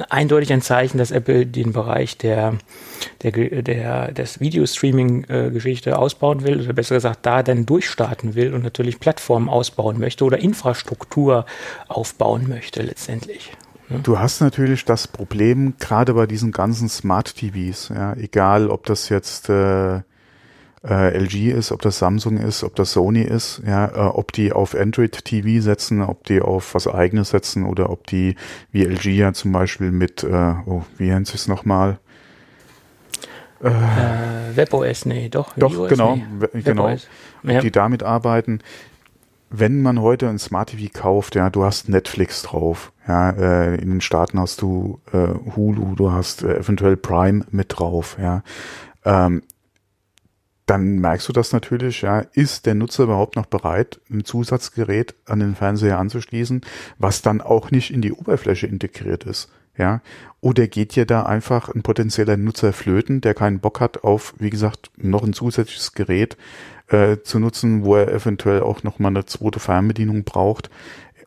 eindeutig 0.09 0.53
ein 0.53 0.63
Zeichen, 0.63 0.99
dass 0.99 1.11
Apple 1.11 1.47
den 1.47 1.73
Bereich 1.73 2.17
der, 2.17 2.55
der, 3.23 3.63
der 3.63 4.13
des 4.13 4.41
Videostreaming-Geschichte 4.41 5.99
ausbauen 5.99 6.45
will, 6.45 6.61
oder 6.63 6.73
besser 6.73 6.95
gesagt, 6.97 7.27
da 7.27 7.43
dann 7.43 7.67
durchstarten 7.67 8.35
will 8.35 8.55
und 8.55 8.63
natürlich 8.63 9.01
Plattformen 9.01 9.49
ausbauen 9.49 9.99
möchte 9.99 10.25
oder 10.25 10.39
Infrastruktur 10.39 11.47
aufbauen 11.89 12.49
möchte 12.49 12.83
letztendlich. 12.83 13.53
Du 14.05 14.21
hast 14.21 14.41
natürlich 14.41 14.85
das 14.85 15.09
Problem, 15.09 15.75
gerade 15.81 16.15
bei 16.15 16.27
diesen 16.27 16.53
ganzen 16.53 16.89
Smart 16.89 17.35
TVs, 17.35 17.89
ja, 17.89 18.15
egal 18.15 18.71
ob 18.71 18.87
das 18.87 19.09
jetzt 19.09 19.49
äh, 19.49 20.03
äh, 20.85 21.17
LG 21.17 21.51
ist, 21.51 21.73
ob 21.73 21.83
das 21.83 21.99
Samsung 21.99 22.39
ist, 22.39 22.65
ob 22.65 22.75
das 22.75 22.93
Sony 22.93 23.23
ist, 23.23 23.63
ja, 23.67 23.87
äh, 23.87 24.09
ob 24.09 24.33
die 24.33 24.53
auf 24.53 24.75
Android 24.75 25.25
TV 25.25 25.63
setzen, 25.63 26.03
ob 26.03 26.25
die 26.25 26.41
auf 26.41 26.75
was 26.75 26.87
eigenes 26.87 27.31
setzen 27.31 27.65
oder 27.65 27.91
ob 27.91 28.07
die 28.07 28.37
wie 28.73 28.85
LG 28.85 29.07
ja 29.07 29.33
zum 29.33 29.53
Beispiel 29.53 29.91
mit, 29.91 30.25
äh, 30.25 30.55
oh, 30.67 30.83
wie 30.97 31.09
nennt 31.09 31.27
sich 31.27 31.37
es 31.37 31.49
nochmal? 31.49 31.99
Äh, 33.63 33.71
WebOS, 34.57 35.05
nee, 35.05 35.29
doch. 35.29 35.53
Doch, 35.57 35.75
iOS, 35.75 35.89
genau, 35.91 36.17
nee. 36.17 36.63
genau. 36.63 36.97
Ja. 37.43 37.61
Die 37.61 37.71
damit 37.71 38.03
arbeiten 38.03 38.61
wenn 39.51 39.83
man 39.83 40.01
heute 40.01 40.29
ein 40.29 40.39
Smart 40.39 40.71
TV 40.71 40.89
kauft, 40.93 41.35
ja, 41.35 41.51
du 41.51 41.65
hast 41.65 41.89
Netflix 41.89 42.43
drauf, 42.43 42.93
ja, 43.07 43.31
äh, 43.31 43.75
in 43.75 43.91
den 43.91 44.01
Staaten 44.01 44.39
hast 44.39 44.63
du 44.63 45.01
äh, 45.13 45.27
Hulu, 45.57 45.97
du 45.97 46.13
hast 46.13 46.45
äh, 46.45 46.59
eventuell 46.59 46.97
Prime 46.97 47.45
mit 47.51 47.77
drauf, 47.77 48.17
ja, 48.21 48.43
ähm, 49.05 49.43
dann 50.71 51.01
merkst 51.01 51.29
du 51.29 51.33
das 51.33 51.53
natürlich, 51.53 52.03
ja, 52.03 52.21
ist 52.33 52.65
der 52.65 52.77
Nutzer 52.77 53.03
überhaupt 53.03 53.35
noch 53.35 53.47
bereit, 53.47 54.01
ein 54.09 54.25
Zusatzgerät 54.25 55.17
an 55.27 55.41
den 55.41 55.57
Fernseher 55.57 55.99
anzuschließen, 55.99 56.61
was 56.97 57.23
dann 57.23 57.41
auch 57.41 57.73
nicht 57.73 57.93
in 57.93 58.03
die 58.03 58.13
Oberfläche 58.13 58.69
integriert 58.69 59.25
ist, 59.25 59.51
ja, 59.77 60.01
oder 60.41 60.69
geht 60.69 60.95
dir 60.95 61.07
da 61.07 61.25
einfach 61.25 61.71
ein 61.71 61.83
potenzieller 61.83 62.37
Nutzer 62.37 62.73
flöten, 62.73 63.21
der 63.21 63.35
keinen 63.35 63.59
Bock 63.59 63.81
hat 63.81 64.05
auf, 64.05 64.33
wie 64.39 64.51
gesagt, 64.51 64.93
noch 64.97 65.25
ein 65.25 65.33
zusätzliches 65.33 65.93
Gerät, 65.95 66.37
äh, 66.87 67.17
zu 67.25 67.41
nutzen, 67.41 67.85
wo 67.85 67.97
er 67.97 68.13
eventuell 68.13 68.61
auch 68.61 68.85
nochmal 68.85 69.11
eine 69.11 69.27
zweite 69.27 69.59
Fernbedienung 69.59 70.23
braucht 70.23 70.71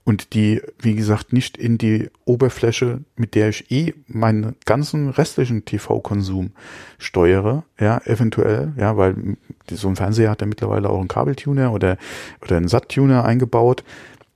und 0.06 0.34
die, 0.34 0.62
wie 0.80 0.96
gesagt, 0.96 1.32
nicht 1.32 1.58
in 1.58 1.78
die 1.78 2.10
Oberfläche, 2.26 3.02
mit 3.16 3.36
der 3.36 3.50
ich 3.50 3.72
eh 3.72 3.94
meinen 4.08 4.56
ganzen 4.66 5.10
restlichen 5.10 5.64
TV-Konsum 5.64 6.52
steuere, 6.98 7.64
ja, 7.80 8.00
eventuell, 8.06 8.74
ja, 8.78 8.98
weil 8.98 9.38
so 9.72 9.88
ein 9.88 9.96
Fernseher 9.96 10.32
hat 10.32 10.42
ja 10.42 10.48
mittlerweile 10.48 10.90
auch 10.90 11.00
einen 11.00 11.08
Kabeltuner 11.08 11.72
oder, 11.72 11.98
oder 12.42 12.58
einen 12.58 12.68
SAT-Tuner 12.68 13.24
eingebaut. 13.24 13.84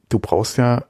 Du 0.07 0.19
brauchst 0.19 0.57
ja 0.57 0.85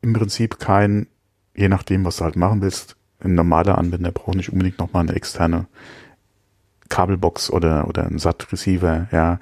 im 0.00 0.14
Prinzip 0.14 0.58
kein, 0.58 1.08
je 1.54 1.68
nachdem, 1.68 2.04
was 2.06 2.16
du 2.16 2.24
halt 2.24 2.36
machen 2.36 2.62
willst, 2.62 2.96
ein 3.20 3.34
normaler 3.34 3.76
Anwender 3.76 4.12
braucht 4.12 4.36
nicht 4.36 4.50
unbedingt 4.50 4.78
nochmal 4.78 5.02
eine 5.02 5.14
externe 5.14 5.66
Kabelbox 6.88 7.50
oder, 7.50 7.86
oder 7.86 8.06
ein 8.06 8.18
SAT-Receiver, 8.18 9.08
ja. 9.12 9.38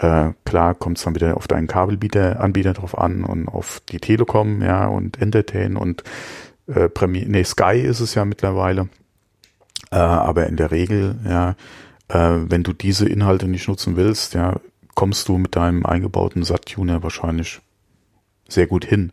Äh, 0.00 0.32
klar 0.44 0.74
kommt 0.74 0.98
es 0.98 1.04
dann 1.04 1.14
wieder 1.14 1.36
auf 1.36 1.46
deinen 1.46 1.66
Kabelbieter, 1.66 2.40
Anbieter 2.40 2.72
drauf 2.72 2.98
an 2.98 3.24
und 3.24 3.48
auf 3.48 3.80
die 3.88 3.98
Telekom, 3.98 4.62
ja, 4.62 4.86
und 4.86 5.20
Entertain 5.20 5.76
und 5.76 6.02
äh, 6.66 6.88
Premier, 6.88 7.26
nee, 7.26 7.44
Sky 7.44 7.78
ist 7.78 8.00
es 8.00 8.14
ja 8.14 8.24
mittlerweile. 8.24 8.88
Äh, 9.90 9.96
aber 9.96 10.46
in 10.46 10.56
der 10.56 10.70
Regel, 10.70 11.16
ja, 11.24 11.50
äh, 12.08 12.40
wenn 12.48 12.64
du 12.64 12.72
diese 12.72 13.08
Inhalte 13.08 13.46
nicht 13.46 13.68
nutzen 13.68 13.96
willst, 13.96 14.34
ja, 14.34 14.56
kommst 14.94 15.28
du 15.28 15.38
mit 15.38 15.56
deinem 15.56 15.86
eingebauten 15.86 16.42
SAT-Tuner 16.42 17.02
wahrscheinlich 17.02 17.60
sehr 18.48 18.66
gut 18.66 18.84
hin. 18.84 19.12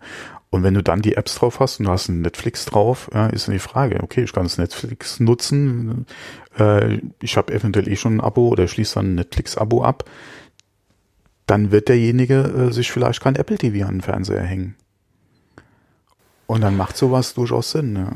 Und 0.49 0.63
wenn 0.63 0.73
du 0.73 0.83
dann 0.83 1.01
die 1.01 1.15
Apps 1.15 1.35
drauf 1.35 1.59
hast 1.59 1.79
und 1.79 1.85
du 1.85 1.91
hast 1.91 2.09
ein 2.09 2.21
Netflix 2.21 2.65
drauf, 2.65 3.09
ja, 3.13 3.27
ist 3.27 3.47
dann 3.47 3.53
die 3.53 3.59
Frage, 3.59 4.01
okay, 4.03 4.23
ich 4.23 4.33
kann 4.33 4.43
das 4.43 4.57
Netflix 4.57 5.19
nutzen, 5.19 6.05
äh, 6.59 6.99
ich 7.21 7.37
habe 7.37 7.53
eventuell 7.53 7.87
eh 7.87 7.95
schon 7.95 8.17
ein 8.17 8.21
Abo 8.21 8.49
oder 8.49 8.67
schließe 8.67 8.95
dann 8.95 9.13
ein 9.13 9.15
Netflix-Abo 9.15 9.83
ab 9.83 10.03
dann 11.51 11.69
wird 11.69 11.89
derjenige 11.89 12.35
äh, 12.35 12.71
sich 12.71 12.93
vielleicht 12.93 13.19
kein 13.19 13.35
Apple 13.35 13.57
TV 13.57 13.85
an 13.85 13.95
den 13.95 14.01
Fernseher 14.01 14.41
hängen. 14.41 14.77
Und 16.47 16.61
dann 16.61 16.77
macht 16.77 16.95
sowas 16.95 17.33
durchaus 17.33 17.71
Sinn. 17.71 17.97
Ja. 17.97 18.09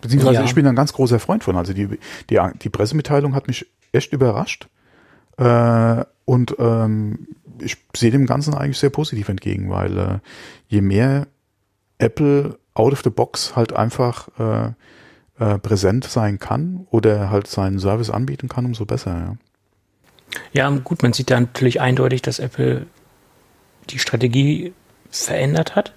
Beziehungsweise 0.00 0.38
ja. 0.38 0.44
ich 0.44 0.54
bin 0.54 0.68
ein 0.68 0.76
ganz 0.76 0.92
großer 0.92 1.18
Freund 1.18 1.42
von. 1.42 1.56
Also 1.56 1.72
die, 1.72 1.98
die, 2.30 2.38
die 2.62 2.68
Pressemitteilung 2.68 3.34
hat 3.34 3.48
mich 3.48 3.66
echt 3.90 4.12
überrascht. 4.12 4.68
Äh, 5.36 6.04
und 6.26 6.54
ähm, 6.60 7.26
ich 7.60 7.76
sehe 7.96 8.12
dem 8.12 8.26
Ganzen 8.26 8.54
eigentlich 8.54 8.78
sehr 8.78 8.90
positiv 8.90 9.28
entgegen, 9.30 9.68
weil 9.68 9.98
äh, 9.98 10.18
je 10.68 10.80
mehr 10.80 11.26
Apple 11.98 12.56
out 12.74 12.92
of 12.92 13.02
the 13.02 13.10
box 13.10 13.56
halt 13.56 13.72
einfach 13.72 14.28
äh, 14.38 14.72
äh, 15.44 15.58
präsent 15.58 16.04
sein 16.04 16.38
kann 16.38 16.86
oder 16.90 17.30
halt 17.30 17.48
seinen 17.48 17.80
Service 17.80 18.10
anbieten 18.10 18.48
kann, 18.48 18.64
umso 18.64 18.86
besser. 18.86 19.10
Ja. 19.10 19.36
Ja, 20.52 20.68
gut, 20.70 21.02
man 21.02 21.12
sieht 21.12 21.30
da 21.30 21.40
natürlich 21.40 21.80
eindeutig, 21.80 22.22
dass 22.22 22.38
Apple 22.38 22.86
die 23.90 23.98
Strategie 23.98 24.72
verändert 25.10 25.76
hat. 25.76 25.92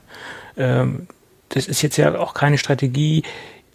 Ähm, 0.57 1.07
das 1.49 1.67
ist 1.67 1.81
jetzt 1.81 1.97
ja 1.97 2.17
auch 2.17 2.33
keine 2.33 2.57
Strategie, 2.57 3.23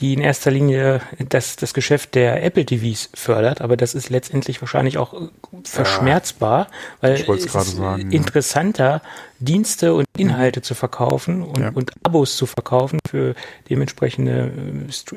die 0.01 0.13
in 0.13 0.21
erster 0.21 0.51
Linie 0.51 1.01
das, 1.29 1.57
das 1.57 1.73
Geschäft 1.73 2.15
der 2.15 2.43
Apple 2.43 2.67
TVs 2.67 3.11
fördert, 3.15 3.61
aber 3.61 3.77
das 3.77 3.95
ist 3.95 4.11
letztendlich 4.11 4.61
wahrscheinlich 4.61 4.99
auch 4.99 5.15
äh, 5.15 5.29
verschmerzbar, 5.65 6.67
weil 7.01 7.13
es 7.15 7.29
ist 7.29 7.53
sagen, 7.53 8.11
interessanter, 8.11 8.85
ja. 8.85 9.03
Dienste 9.39 9.95
und 9.95 10.07
Inhalte 10.17 10.63
zu 10.63 10.75
verkaufen 10.75 11.43
und, 11.43 11.59
ja. 11.59 11.71
und 11.73 11.93
Abos 12.03 12.37
zu 12.37 12.47
verkaufen 12.47 12.99
für 13.07 13.35
dementsprechende 13.69 14.51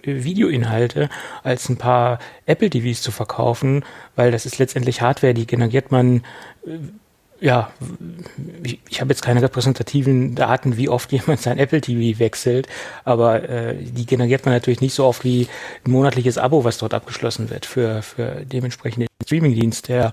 äh, 0.04 0.24
Videoinhalte, 0.24 1.10
als 1.44 1.70
ein 1.70 1.78
paar 1.78 2.20
Apple 2.46 2.70
TVs 2.70 3.02
zu 3.02 3.12
verkaufen, 3.12 3.84
weil 4.16 4.32
das 4.32 4.46
ist 4.46 4.60
letztendlich 4.60 5.02
Hardware, 5.02 5.34
die 5.34 5.48
generiert 5.48 5.92
man 5.92 6.24
äh, 6.66 6.78
ja, 7.40 7.72
ich, 8.64 8.80
ich 8.90 9.02
habe 9.02 9.12
jetzt 9.12 9.22
keine 9.22 9.42
repräsentativen 9.42 10.36
Daten, 10.36 10.78
wie 10.78 10.90
oft 10.90 11.12
jemand 11.12 11.42
sein 11.42 11.58
Apple 11.58 11.82
TV 11.82 12.20
wechselt, 12.20 12.68
aber 13.04 13.48
äh, 13.48 13.76
die 13.76 14.06
generiert 14.06 14.46
man 14.46 14.54
natürlich 14.54 14.82
nicht 14.82 14.94
so 14.94 15.06
oft 15.06 15.24
wie 15.24 15.48
ein 15.86 15.92
monatliches 15.92 16.38
Abo, 16.38 16.64
was 16.64 16.78
dort 16.78 16.94
abgeschlossen 16.94 17.50
wird 17.50 17.66
für, 17.66 18.02
für 18.02 18.44
dementsprechend 18.46 19.04
den 19.04 19.08
Streamingdienst, 19.24 19.88
der, 19.88 20.12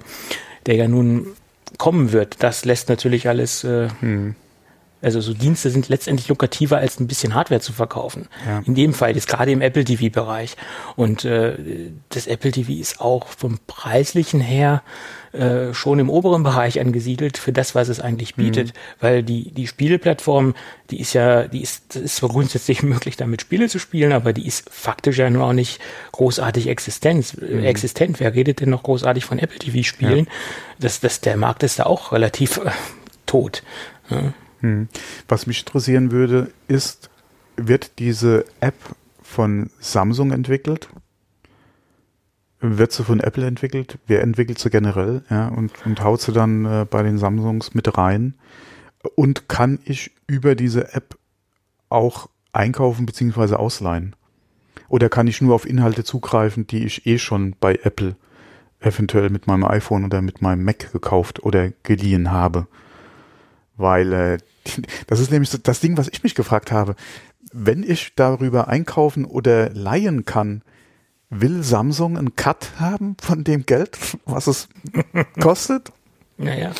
der 0.67 0.77
ja 0.77 0.89
nun 0.89 1.29
kommen 1.79 2.13
wird. 2.13 2.37
Das 2.43 2.65
lässt 2.65 2.89
natürlich 2.89 3.29
alles 3.29 3.65
äh, 3.65 3.89
hm. 4.01 4.35
Also 5.05 5.21
so 5.21 5.35
Dienste 5.35 5.71
sind 5.71 5.89
letztendlich 5.89 6.29
lukrativer 6.29 6.79
als 6.79 6.99
ein 6.99 7.07
bisschen 7.07 7.35
Hardware 7.35 7.61
zu 7.61 7.73
verkaufen. 7.73 8.29
Ja. 8.47 8.63
In 8.67 8.75
dem 8.75 8.95
Fall 8.95 9.17
ist 9.17 9.29
gerade 9.29 9.53
im 9.53 9.61
Apple 9.61 9.85
TV-Bereich. 9.85 10.57
Und 10.97 11.25
äh, 11.25 11.57
das 12.09 12.27
Apple 12.27 12.53
TV 12.53 12.73
ist 12.73 13.01
auch 13.01 13.29
vom 13.29 13.59
preislichen 13.67 14.41
her 14.41 14.83
äh, 15.35 15.75
schon 15.75 15.99
im 15.99 16.11
oberen 16.11 16.45
Bereich 16.45 16.81
angesiedelt 16.81 17.39
für 17.39 17.53
das, 17.53 17.75
was 17.75 17.89
es 17.89 17.99
eigentlich 18.01 18.37
mhm. 18.37 18.43
bietet. 18.43 18.69
Mhm. 18.69 18.73
Weil 19.01 19.23
die, 19.23 19.51
die 19.51 19.67
Spieleplattform, 19.67 20.55
die 20.91 21.01
ist 21.01 21.13
ja, 21.13 21.49
die 21.49 21.61
ist, 21.61 21.97
ist 21.97 22.17
zwar 22.17 22.29
grundsätzlich 22.29 22.83
möglich, 22.85 23.17
damit 23.17 23.41
Spiele 23.41 23.69
zu 23.69 23.79
spielen, 23.79 24.13
aber 24.13 24.33
die 24.33 24.47
ist 24.47 24.71
faktisch 24.71 25.19
ja 25.19 25.29
nur 25.31 25.45
auch 25.45 25.53
nicht 25.53 25.81
großartig 26.13 26.69
Existenz, 26.69 27.35
äh, 27.35 27.57
mhm. 27.57 27.65
existent. 27.65 28.21
Wer 28.21 28.33
redet 28.33 28.61
denn 28.61 28.71
noch 28.71 28.85
großartig 28.85 29.25
von 29.25 29.39
Apple 29.39 29.59
TV-Spielen? 29.59 30.27
Ja. 30.27 30.33
Das, 30.79 31.01
das, 31.01 31.21
der 31.21 31.37
Markt 31.37 31.63
ist 31.63 31.79
da 31.81 31.85
auch 31.85 32.13
relativ 32.13 32.59
äh, 32.59 32.71
tot. 33.27 33.63
Ja. 34.11 34.33
Hm. 34.65 34.89
Was 35.29 35.47
mich 35.47 35.61
interessieren 35.61 36.11
würde, 36.11 36.51
ist, 36.69 37.11
wird 37.59 37.99
diese 37.99 38.47
App 38.61 38.75
von 39.23 39.69
Samsung 39.79 40.33
entwickelt? 40.33 40.89
Wird 42.61 42.93
sie 42.93 43.05
von 43.05 43.21
Apple 43.21 43.47
entwickelt? 43.47 43.99
Wer 44.07 44.23
entwickelt 44.23 44.59
sie 44.59 44.71
generell? 44.71 45.23
Ja, 45.29 45.49
und, 45.49 45.71
und 45.85 46.03
haut 46.03 46.23
sie 46.23 46.33
dann 46.33 46.65
äh, 46.65 46.87
bei 46.89 47.03
den 47.03 47.19
Samsungs 47.19 47.75
mit 47.75 47.99
rein? 47.99 48.37
Und 49.17 49.51
kann 49.51 49.81
ich 49.85 50.13
über 50.27 50.55
diese 50.55 50.95
App 50.95 51.19
auch 51.91 52.31
einkaufen 52.55 53.05
bzw. 53.05 53.57
ausleihen? 53.57 54.17
Oder 54.89 55.11
kann 55.11 55.27
ich 55.27 55.43
nur 55.43 55.55
auf 55.55 55.69
Inhalte 55.69 56.05
zugreifen, 56.05 56.67
die 56.67 56.87
ich 56.87 57.07
eh 57.07 57.19
schon 57.19 57.55
bei 57.61 57.75
Apple 57.83 58.17
eventuell 58.81 59.29
mit 59.29 59.47
meinem 59.47 59.65
iPhone 59.65 60.07
oder 60.07 60.23
mit 60.23 60.41
meinem 60.41 60.65
Mac 60.65 60.91
gekauft 60.91 61.43
oder 61.43 61.71
geliehen 61.83 62.31
habe? 62.31 62.67
Weil 63.77 64.13
äh, 64.15 64.39
das 65.07 65.21
ist 65.21 65.31
nämlich 65.31 65.51
so 65.51 65.59
das 65.59 65.81
Ding, 65.81 65.97
was 65.97 66.09
ich 66.09 66.23
mich 66.23 66.35
gefragt 66.35 66.73
habe. 66.73 66.97
Wenn 67.53 67.83
ich 67.83 68.15
darüber 68.17 68.69
einkaufen 68.69 69.25
oder 69.25 69.71
leihen 69.71 70.25
kann, 70.25 70.63
will 71.31 71.63
Samsung 71.63 72.19
einen 72.19 72.37
Cut 72.37 72.73
haben 72.79 73.17
von 73.21 73.45
dem 73.45 73.67
Geld, 73.67 73.99
was 74.25 74.47
es 74.47 74.69
kostet? 75.41 75.93
Naja. 76.37 76.73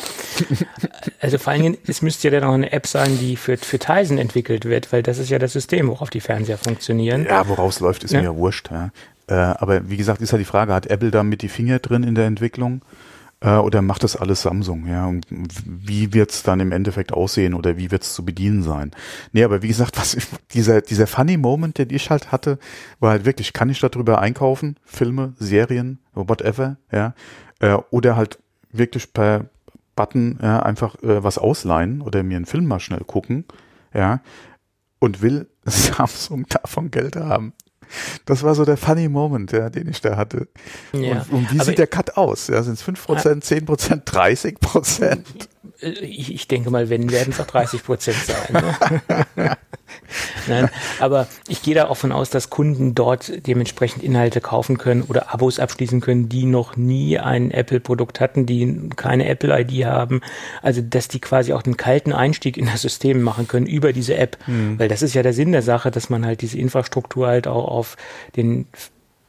Also 1.21 1.37
vor 1.37 1.53
allen 1.53 1.63
Dingen, 1.63 1.77
es 1.87 2.01
müsste 2.01 2.27
ja 2.27 2.39
dann 2.39 2.49
auch 2.49 2.53
eine 2.53 2.73
App 2.73 2.87
sein, 2.87 3.17
die 3.17 3.37
für, 3.37 3.57
für 3.57 3.79
Tizen 3.79 4.17
entwickelt 4.17 4.65
wird, 4.65 4.91
weil 4.91 5.01
das 5.01 5.17
ist 5.17 5.29
ja 5.29 5.39
das 5.39 5.53
System, 5.53 5.87
worauf 5.87 6.09
die 6.09 6.19
Fernseher 6.19 6.57
funktionieren. 6.57 7.25
Ja, 7.25 7.47
woraus 7.47 7.79
läuft, 7.79 8.03
ist 8.03 8.11
ja. 8.11 8.19
mir 8.19 8.25
ja 8.25 8.35
wurscht. 8.35 8.69
Ja. 8.69 8.91
Äh, 9.27 9.33
aber 9.33 9.89
wie 9.89 9.97
gesagt, 9.97 10.21
ist 10.21 10.33
halt 10.33 10.41
die 10.41 10.45
Frage, 10.45 10.73
hat 10.73 10.87
Apple 10.87 11.09
da 11.09 11.23
mit 11.23 11.41
die 11.41 11.47
Finger 11.47 11.79
drin 11.79 12.03
in 12.03 12.15
der 12.15 12.25
Entwicklung? 12.25 12.81
Äh, 13.45 13.57
oder 13.57 13.83
macht 13.83 14.03
das 14.03 14.15
alles 14.15 14.41
Samsung, 14.41 14.87
ja? 14.87 15.05
Und 15.05 15.27
wie 15.65 16.13
wird's 16.13 16.41
dann 16.41 16.59
im 16.59 16.71
Endeffekt 16.71 17.13
aussehen 17.13 17.53
oder 17.53 17.77
wie 17.77 17.91
wird's 17.91 18.13
zu 18.15 18.25
bedienen 18.25 18.63
sein? 18.63 18.91
Nee, 19.31 19.43
aber 19.43 19.61
wie 19.61 19.67
gesagt, 19.67 19.97
was 19.99 20.17
dieser, 20.51 20.81
dieser 20.81 21.05
funny 21.05 21.37
Moment, 21.37 21.77
den 21.77 21.91
ich 21.91 22.09
halt 22.09 22.31
hatte, 22.31 22.57
war 22.99 23.11
halt 23.11 23.25
wirklich, 23.25 23.53
kann 23.53 23.69
ich 23.69 23.79
darüber 23.79 24.19
einkaufen? 24.19 24.77
Filme, 24.83 25.33
Serien, 25.37 25.99
whatever, 26.13 26.77
ja? 26.91 27.13
Äh, 27.59 27.77
oder 27.91 28.15
halt 28.15 28.39
wirklich 28.71 29.13
per 29.13 29.45
Button 29.95 30.39
ja, 30.41 30.59
einfach 30.61 30.95
äh, 31.03 31.23
was 31.23 31.37
ausleihen 31.37 32.01
oder 32.01 32.23
mir 32.23 32.37
einen 32.37 32.45
Film 32.45 32.65
mal 32.65 32.79
schnell 32.79 33.01
gucken, 33.05 33.45
ja, 33.93 34.21
und 34.99 35.21
will 35.21 35.47
Samsung 35.65 36.47
davon 36.49 36.91
Geld 36.91 37.15
haben. 37.15 37.53
Das 38.25 38.43
war 38.43 38.55
so 38.55 38.65
der 38.65 38.77
funny 38.77 39.07
Moment, 39.07 39.51
ja, 39.51 39.69
den 39.69 39.87
ich 39.87 40.01
da 40.01 40.17
hatte. 40.17 40.47
Ja, 40.93 41.25
und, 41.29 41.31
und 41.31 41.53
wie 41.53 41.59
sieht 41.63 41.77
der 41.77 41.87
Cut 41.87 42.17
aus? 42.17 42.47
Ja, 42.47 42.61
sind 42.63 42.73
es 42.73 42.83
5%, 42.85 43.43
10%, 43.43 44.03
30%? 44.03 45.19
Ich, 46.01 46.33
ich 46.33 46.47
denke 46.47 46.69
mal, 46.69 46.89
wenn, 46.89 47.11
werden 47.11 47.33
es 47.33 47.39
auch 47.39 47.47
30 47.47 47.83
Prozent 47.83 48.17
sein. 48.17 48.53
Ne? 49.35 49.57
Nein, 50.47 50.69
aber 50.99 51.27
ich 51.47 51.61
gehe 51.61 51.75
da 51.75 51.87
auch 51.87 51.97
von 51.97 52.11
aus, 52.11 52.29
dass 52.29 52.49
Kunden 52.49 52.95
dort 52.95 53.45
dementsprechend 53.47 54.03
Inhalte 54.03 54.41
kaufen 54.41 54.77
können 54.77 55.03
oder 55.03 55.33
Abos 55.33 55.59
abschließen 55.59 56.01
können, 56.01 56.29
die 56.29 56.45
noch 56.45 56.75
nie 56.75 57.19
ein 57.19 57.51
Apple-Produkt 57.51 58.19
hatten, 58.19 58.45
die 58.45 58.89
keine 58.95 59.27
Apple-ID 59.27 59.85
haben. 59.85 60.21
Also, 60.61 60.81
dass 60.81 61.07
die 61.07 61.19
quasi 61.19 61.53
auch 61.53 61.61
den 61.61 61.77
kalten 61.77 62.13
Einstieg 62.13 62.57
in 62.57 62.65
das 62.65 62.81
System 62.81 63.21
machen 63.21 63.47
können 63.47 63.65
über 63.65 63.93
diese 63.93 64.15
App. 64.17 64.37
Mhm. 64.47 64.79
Weil 64.79 64.87
das 64.87 65.01
ist 65.01 65.13
ja 65.13 65.23
der 65.23 65.33
Sinn 65.33 65.51
der 65.51 65.61
Sache, 65.61 65.91
dass 65.91 66.09
man 66.09 66.25
halt 66.25 66.41
diese 66.41 66.57
Infrastruktur 66.57 67.27
halt 67.27 67.47
auch 67.47 67.67
auf 67.67 67.97
den 68.35 68.67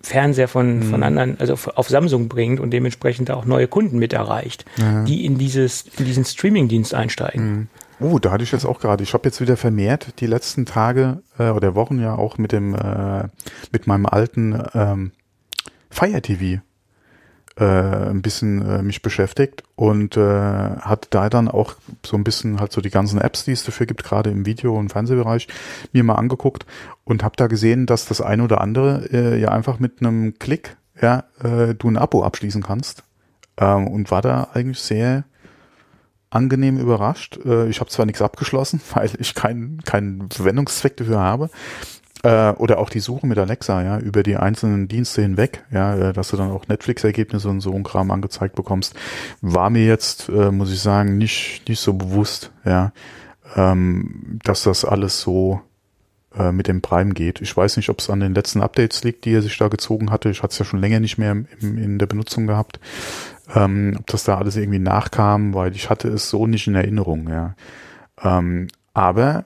Fernseher 0.06 0.48
von, 0.48 0.78
mhm. 0.78 0.82
von 0.84 1.02
anderen, 1.02 1.40
also 1.40 1.54
auf, 1.54 1.68
auf, 1.76 1.88
Samsung 1.88 2.28
bringt 2.28 2.60
und 2.60 2.70
dementsprechend 2.70 3.30
auch 3.30 3.44
neue 3.44 3.66
Kunden 3.66 3.98
mit 3.98 4.12
erreicht, 4.12 4.64
ja. 4.76 5.02
die 5.04 5.24
in 5.24 5.36
dieses, 5.36 5.84
in 5.98 6.04
diesen 6.04 6.24
Streaming-Dienst 6.24 6.94
einsteigen. 6.94 7.50
Mhm. 7.50 7.68
Oh, 7.98 8.18
da 8.18 8.30
hatte 8.30 8.44
ich 8.44 8.52
jetzt 8.52 8.66
auch 8.66 8.80
gerade. 8.80 9.02
Ich 9.02 9.14
habe 9.14 9.26
jetzt 9.26 9.40
wieder 9.40 9.56
vermehrt 9.56 10.20
die 10.20 10.26
letzten 10.26 10.66
Tage 10.66 11.22
äh, 11.38 11.48
oder 11.48 11.74
Wochen 11.74 11.98
ja 11.98 12.14
auch 12.14 12.36
mit 12.36 12.52
dem 12.52 12.74
äh, 12.74 13.28
mit 13.72 13.86
meinem 13.86 14.06
alten 14.06 14.62
ähm, 14.74 15.12
Fire 15.88 16.20
TV 16.20 16.60
äh, 17.58 17.64
ein 17.64 18.20
bisschen 18.20 18.60
äh, 18.68 18.82
mich 18.82 19.00
beschäftigt 19.00 19.62
und 19.76 20.16
äh, 20.18 20.20
hat 20.20 21.08
da 21.10 21.30
dann 21.30 21.48
auch 21.48 21.74
so 22.04 22.18
ein 22.18 22.24
bisschen 22.24 22.60
halt 22.60 22.72
so 22.72 22.82
die 22.82 22.90
ganzen 22.90 23.18
Apps, 23.18 23.44
die 23.44 23.52
es 23.52 23.64
dafür 23.64 23.86
gibt, 23.86 24.04
gerade 24.04 24.30
im 24.30 24.44
Video- 24.44 24.76
und 24.76 24.90
Fernsehbereich, 24.90 25.48
mir 25.92 26.04
mal 26.04 26.16
angeguckt 26.16 26.66
und 27.04 27.24
habe 27.24 27.36
da 27.36 27.46
gesehen, 27.46 27.86
dass 27.86 28.04
das 28.04 28.20
eine 28.20 28.42
oder 28.44 28.60
andere 28.60 29.08
äh, 29.10 29.40
ja 29.40 29.52
einfach 29.52 29.78
mit 29.78 30.00
einem 30.00 30.38
Klick 30.38 30.76
ja 31.00 31.24
äh, 31.42 31.74
du 31.74 31.88
ein 31.88 31.96
Abo 31.96 32.24
abschließen 32.24 32.62
kannst 32.62 33.04
ähm, 33.56 33.88
und 33.88 34.10
war 34.10 34.20
da 34.20 34.48
eigentlich 34.52 34.80
sehr 34.80 35.24
angenehm 36.36 36.78
überrascht. 36.78 37.38
Äh, 37.44 37.68
ich 37.68 37.80
habe 37.80 37.90
zwar 37.90 38.06
nichts 38.06 38.22
abgeschlossen, 38.22 38.80
weil 38.94 39.10
ich 39.18 39.34
keinen 39.34 39.82
keinen 39.82 40.30
Verwendungszweck 40.30 40.96
dafür 40.96 41.18
habe, 41.18 41.50
äh, 42.22 42.50
oder 42.52 42.78
auch 42.78 42.90
die 42.90 43.00
Suche 43.00 43.26
mit 43.26 43.38
Alexa, 43.38 43.82
ja, 43.82 43.98
über 43.98 44.22
die 44.22 44.36
einzelnen 44.36 44.88
Dienste 44.88 45.22
hinweg, 45.22 45.64
ja, 45.70 45.96
äh, 45.96 46.12
dass 46.12 46.28
du 46.28 46.36
dann 46.36 46.50
auch 46.50 46.68
Netflix-Ergebnisse 46.68 47.48
und 47.48 47.60
so 47.60 47.72
ein 47.72 47.82
Kram 47.82 48.10
angezeigt 48.10 48.54
bekommst, 48.54 48.94
war 49.40 49.70
mir 49.70 49.86
jetzt, 49.86 50.28
muss 50.28 50.72
ich 50.72 50.80
sagen, 50.80 51.18
nicht, 51.18 51.62
nicht 51.68 51.80
so 51.80 51.94
bewusst, 51.94 52.52
ja, 52.64 52.92
ähm, 53.54 54.38
dass 54.44 54.62
das 54.62 54.84
alles 54.84 55.20
so 55.20 55.60
mit 56.52 56.68
dem 56.68 56.82
Prime 56.82 57.14
geht. 57.14 57.40
Ich 57.40 57.56
weiß 57.56 57.78
nicht, 57.78 57.88
ob 57.88 58.00
es 58.00 58.10
an 58.10 58.20
den 58.20 58.34
letzten 58.34 58.60
Updates 58.60 59.02
liegt, 59.04 59.24
die 59.24 59.32
er 59.32 59.40
sich 59.40 59.56
da 59.56 59.68
gezogen 59.68 60.10
hatte. 60.10 60.28
Ich 60.28 60.42
hatte 60.42 60.52
es 60.52 60.58
ja 60.58 60.66
schon 60.66 60.82
länger 60.82 61.00
nicht 61.00 61.16
mehr 61.16 61.30
im, 61.30 61.46
in 61.62 61.98
der 61.98 62.04
Benutzung 62.04 62.46
gehabt. 62.46 62.78
Ähm, 63.54 63.96
ob 63.98 64.06
das 64.08 64.24
da 64.24 64.38
alles 64.38 64.56
irgendwie 64.56 64.78
nachkam, 64.78 65.54
weil 65.54 65.74
ich 65.74 65.88
hatte 65.88 66.08
es 66.08 66.30
so 66.30 66.46
nicht 66.46 66.66
in 66.66 66.74
Erinnerung, 66.74 67.28
ja. 67.28 67.54
Ähm, 68.22 68.68
aber 68.92 69.44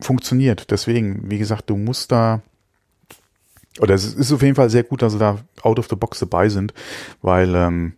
funktioniert. 0.00 0.70
Deswegen, 0.70 1.30
wie 1.30 1.38
gesagt, 1.38 1.70
du 1.70 1.76
musst 1.76 2.10
da, 2.10 2.42
oder 3.80 3.94
es 3.94 4.14
ist 4.14 4.32
auf 4.32 4.42
jeden 4.42 4.56
Fall 4.56 4.70
sehr 4.70 4.82
gut, 4.82 5.02
dass 5.02 5.12
sie 5.12 5.18
da 5.18 5.38
out 5.62 5.78
of 5.78 5.88
the 5.88 5.96
box 5.96 6.18
dabei 6.18 6.48
sind, 6.48 6.74
weil, 7.22 7.54
ähm, 7.54 7.94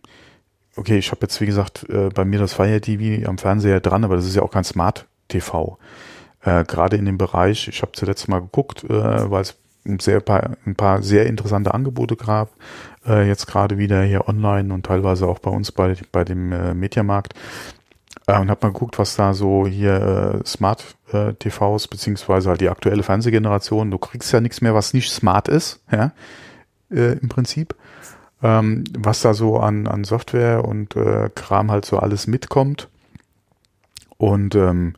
okay, 0.75 0.97
ich 0.97 1.11
habe 1.11 1.21
jetzt, 1.21 1.41
wie 1.41 1.45
gesagt, 1.45 1.87
äh, 1.89 2.09
bei 2.09 2.25
mir 2.25 2.39
das 2.39 2.53
Fire 2.53 2.81
TV 2.81 3.27
am 3.27 3.37
Fernseher 3.37 3.79
dran, 3.79 4.03
aber 4.03 4.15
das 4.15 4.25
ist 4.25 4.35
ja 4.35 4.43
auch 4.43 4.51
kein 4.51 4.63
Smart 4.63 5.07
TV. 5.27 5.77
Äh, 6.41 6.63
Gerade 6.65 6.97
in 6.97 7.05
dem 7.05 7.17
Bereich, 7.17 7.67
ich 7.67 7.81
habe 7.81 7.91
zuletzt 7.93 8.27
mal 8.27 8.41
geguckt, 8.41 8.83
äh, 8.83 9.29
weil 9.29 9.41
es 9.41 9.55
sehr, 9.99 10.19
paar, 10.19 10.57
ein 10.65 10.75
paar 10.75 11.01
sehr 11.01 11.25
interessante 11.25 11.73
Angebote 11.73 12.15
gab, 12.15 12.49
äh, 13.05 13.27
jetzt 13.27 13.47
gerade 13.47 13.77
wieder 13.77 14.03
hier 14.03 14.27
online 14.27 14.73
und 14.73 14.85
teilweise 14.85 15.27
auch 15.27 15.39
bei 15.39 15.51
uns 15.51 15.71
bei, 15.71 15.95
bei 16.11 16.23
dem 16.23 16.51
äh, 16.51 16.73
Mediamarkt. 16.73 17.33
Äh, 18.27 18.39
und 18.39 18.49
habe 18.49 18.67
mal 18.67 18.73
geguckt, 18.73 18.99
was 18.99 19.15
da 19.15 19.33
so 19.33 19.65
hier 19.65 20.41
äh, 20.41 20.47
Smart 20.47 20.83
äh, 21.11 21.33
TVs 21.33 21.87
beziehungsweise 21.87 22.49
halt 22.49 22.61
die 22.61 22.69
aktuelle 22.69 23.03
Fernsehgeneration. 23.03 23.91
Du 23.91 23.97
kriegst 23.97 24.31
ja 24.31 24.41
nichts 24.41 24.61
mehr, 24.61 24.75
was 24.75 24.93
nicht 24.93 25.11
smart 25.11 25.47
ist, 25.47 25.79
ja, 25.91 26.11
äh, 26.91 27.13
im 27.13 27.29
Prinzip. 27.29 27.75
Ähm, 28.43 28.83
was 28.95 29.21
da 29.21 29.33
so 29.33 29.57
an, 29.57 29.87
an 29.87 30.03
Software 30.03 30.63
und 30.63 30.95
äh, 30.95 31.29
Kram 31.33 31.71
halt 31.71 31.85
so 31.85 31.97
alles 31.97 32.27
mitkommt. 32.27 32.87
Und 34.17 34.53
ähm, 34.55 34.93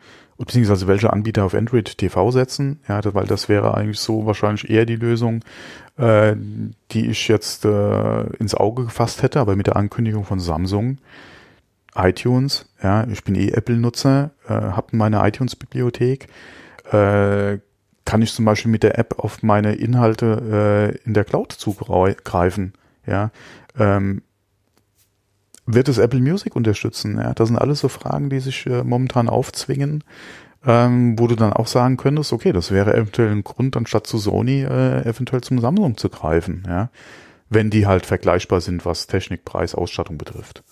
beziehungsweise 0.46 0.88
welche 0.88 1.12
Anbieter 1.12 1.44
auf 1.44 1.54
Android 1.54 1.98
TV 1.98 2.32
setzen, 2.32 2.80
ja, 2.88 3.02
weil 3.14 3.26
das 3.26 3.50
wäre 3.50 3.76
eigentlich 3.76 4.00
so 4.00 4.26
wahrscheinlich 4.26 4.70
eher 4.70 4.86
die 4.86 4.96
Lösung, 4.96 5.42
äh, 5.98 6.36
die 6.92 7.08
ich 7.08 7.28
jetzt 7.28 7.66
äh, 7.66 8.22
ins 8.38 8.56
Auge 8.56 8.86
gefasst 8.86 9.22
hätte, 9.22 9.40
aber 9.40 9.56
mit 9.56 9.68
der 9.68 9.76
Ankündigung 9.76 10.24
von 10.24 10.40
Samsung 10.40 10.98
iTunes, 11.96 12.68
ja, 12.82 13.06
ich 13.08 13.24
bin 13.24 13.36
eh 13.36 13.50
Apple-Nutzer, 13.50 14.32
äh, 14.48 14.54
habe 14.54 14.96
meine 14.96 15.28
iTunes-Bibliothek, 15.28 16.28
äh, 16.92 17.60
kann 18.06 18.22
ich 18.22 18.34
zum 18.34 18.46
Beispiel 18.46 18.72
mit 18.72 18.84
der 18.84 18.98
App 18.98 19.20
auf 19.20 19.44
meine 19.44 19.76
Inhalte 19.76 20.96
äh, 21.04 21.06
in 21.06 21.14
der 21.14 21.26
Cloud 21.26 21.52
zugreifen, 21.52 22.74
ja. 23.06 23.32
Ähm, 23.78 24.22
wird 25.74 25.88
es 25.88 25.98
Apple 25.98 26.20
Music 26.20 26.56
unterstützen? 26.56 27.18
Ja, 27.18 27.34
das 27.34 27.48
sind 27.48 27.58
alles 27.58 27.80
so 27.80 27.90
Fragen, 27.90 28.30
die 28.30 28.40
sich 28.40 28.66
äh, 28.66 28.84
momentan 28.84 29.30
aufzwingen, 29.30 30.04
ähm, 30.66 31.18
wo 31.18 31.28
du 31.28 31.36
dann 31.36 31.54
auch 31.54 31.68
sagen 31.68 31.98
könntest, 31.98 32.34
okay, 32.34 32.52
das 32.52 32.72
wäre 32.72 32.94
eventuell 32.94 33.32
ein 33.32 33.44
Grund, 33.44 33.78
anstatt 33.78 34.08
zu 34.08 34.18
Sony 34.18 34.64
äh, 34.64 35.02
eventuell 35.08 35.42
zum 35.42 35.60
Samsung 35.60 35.98
zu 35.98 36.10
greifen, 36.10 36.64
ja, 36.68 36.90
wenn 37.50 37.70
die 37.70 37.88
halt 37.88 38.06
vergleichbar 38.06 38.62
sind, 38.62 38.86
was 38.86 39.08
Technik, 39.08 39.46
Preis, 39.46 39.76
Ausstattung 39.76 40.18
betrifft. 40.18 40.64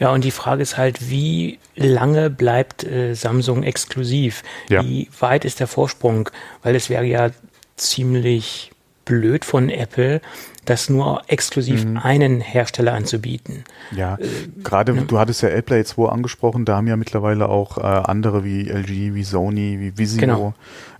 Ja, 0.00 0.10
und 0.12 0.24
die 0.24 0.32
Frage 0.32 0.62
ist 0.62 0.76
halt, 0.76 1.10
wie 1.10 1.60
lange 1.76 2.28
bleibt 2.28 2.82
äh, 2.84 3.14
Samsung 3.14 3.62
exklusiv? 3.62 4.42
Ja. 4.68 4.82
Wie 4.82 5.08
weit 5.20 5.44
ist 5.44 5.60
der 5.60 5.68
Vorsprung? 5.68 6.28
Weil 6.62 6.74
es 6.74 6.90
wäre 6.90 7.04
ja 7.04 7.30
ziemlich 7.76 8.72
blöd 9.10 9.44
von 9.44 9.68
Apple, 9.68 10.20
das 10.64 10.88
nur 10.88 11.22
exklusiv 11.26 11.84
mhm. 11.84 11.96
einen 11.96 12.40
Hersteller 12.40 12.94
anzubieten. 12.94 13.64
Ja, 13.90 14.16
äh, 14.20 14.26
gerade 14.62 14.94
ne? 14.94 15.02
du 15.02 15.18
hattest 15.18 15.42
ja 15.42 15.48
AirPlay 15.48 15.84
2 15.84 16.08
angesprochen, 16.08 16.64
da 16.64 16.76
haben 16.76 16.86
ja 16.86 16.96
mittlerweile 16.96 17.48
auch 17.48 17.78
äh, 17.78 17.80
andere 17.80 18.44
wie 18.44 18.68
LG, 18.68 19.14
wie 19.14 19.24
Sony, 19.24 19.80
wie 19.80 19.98
Vizio 19.98 20.20
genau. 20.20 20.54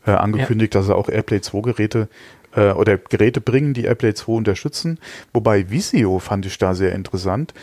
äh, 0.06 0.10
angekündigt, 0.10 0.74
ja. 0.74 0.80
dass 0.80 0.88
sie 0.88 0.96
auch 0.96 1.08
AirPlay 1.08 1.40
2 1.40 1.60
Geräte 1.60 2.08
äh, 2.56 2.72
oder 2.72 2.98
Geräte 2.98 3.40
bringen, 3.40 3.74
die 3.74 3.84
AirPlay 3.84 4.14
2 4.14 4.32
unterstützen. 4.32 4.98
Wobei 5.32 5.70
Vizio 5.70 6.18
fand 6.18 6.46
ich 6.46 6.58
da 6.58 6.74
sehr 6.74 6.92
interessant 6.92 7.54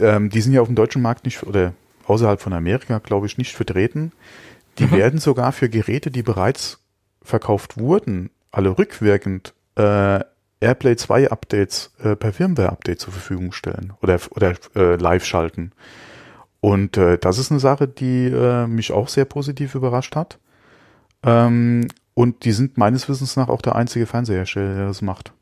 ähm, 0.00 0.30
die 0.30 0.40
sind 0.40 0.52
ja 0.52 0.60
auf 0.60 0.68
dem 0.68 0.76
deutschen 0.76 1.02
Markt 1.02 1.24
nicht, 1.24 1.42
oder 1.42 1.74
außerhalb 2.06 2.40
von 2.40 2.52
Amerika, 2.52 2.98
glaube 2.98 3.26
ich, 3.26 3.38
nicht 3.38 3.54
vertreten. 3.54 4.12
Die 4.78 4.86
mhm. 4.86 4.92
werden 4.92 5.20
sogar 5.20 5.52
für 5.52 5.68
Geräte, 5.68 6.10
die 6.10 6.22
bereits 6.22 6.78
verkauft 7.22 7.78
wurden, 7.78 8.30
alle 8.50 8.78
rückwirkend 8.78 9.54
äh, 9.76 10.20
AirPlay 10.60 10.96
2 10.96 11.30
Updates 11.30 11.92
äh, 12.02 12.16
per 12.16 12.32
Firmware-Update 12.32 13.00
zur 13.00 13.12
Verfügung 13.12 13.52
stellen 13.52 13.92
oder, 14.02 14.18
oder 14.36 14.54
äh, 14.76 14.96
live 14.96 15.24
schalten. 15.24 15.72
Und 16.60 16.98
äh, 16.98 17.16
das 17.16 17.38
ist 17.38 17.50
eine 17.50 17.60
Sache, 17.60 17.88
die 17.88 18.26
äh, 18.26 18.66
mich 18.66 18.92
auch 18.92 19.08
sehr 19.08 19.24
positiv 19.24 19.74
überrascht 19.74 20.14
hat. 20.14 20.38
Ähm, 21.22 21.88
und 22.14 22.44
die 22.44 22.52
sind 22.52 22.76
meines 22.76 23.08
Wissens 23.08 23.36
nach 23.36 23.48
auch 23.48 23.62
der 23.62 23.76
einzige 23.76 24.06
Fernsehersteller, 24.06 24.74
der 24.74 24.86
das 24.86 25.00
macht. 25.00 25.32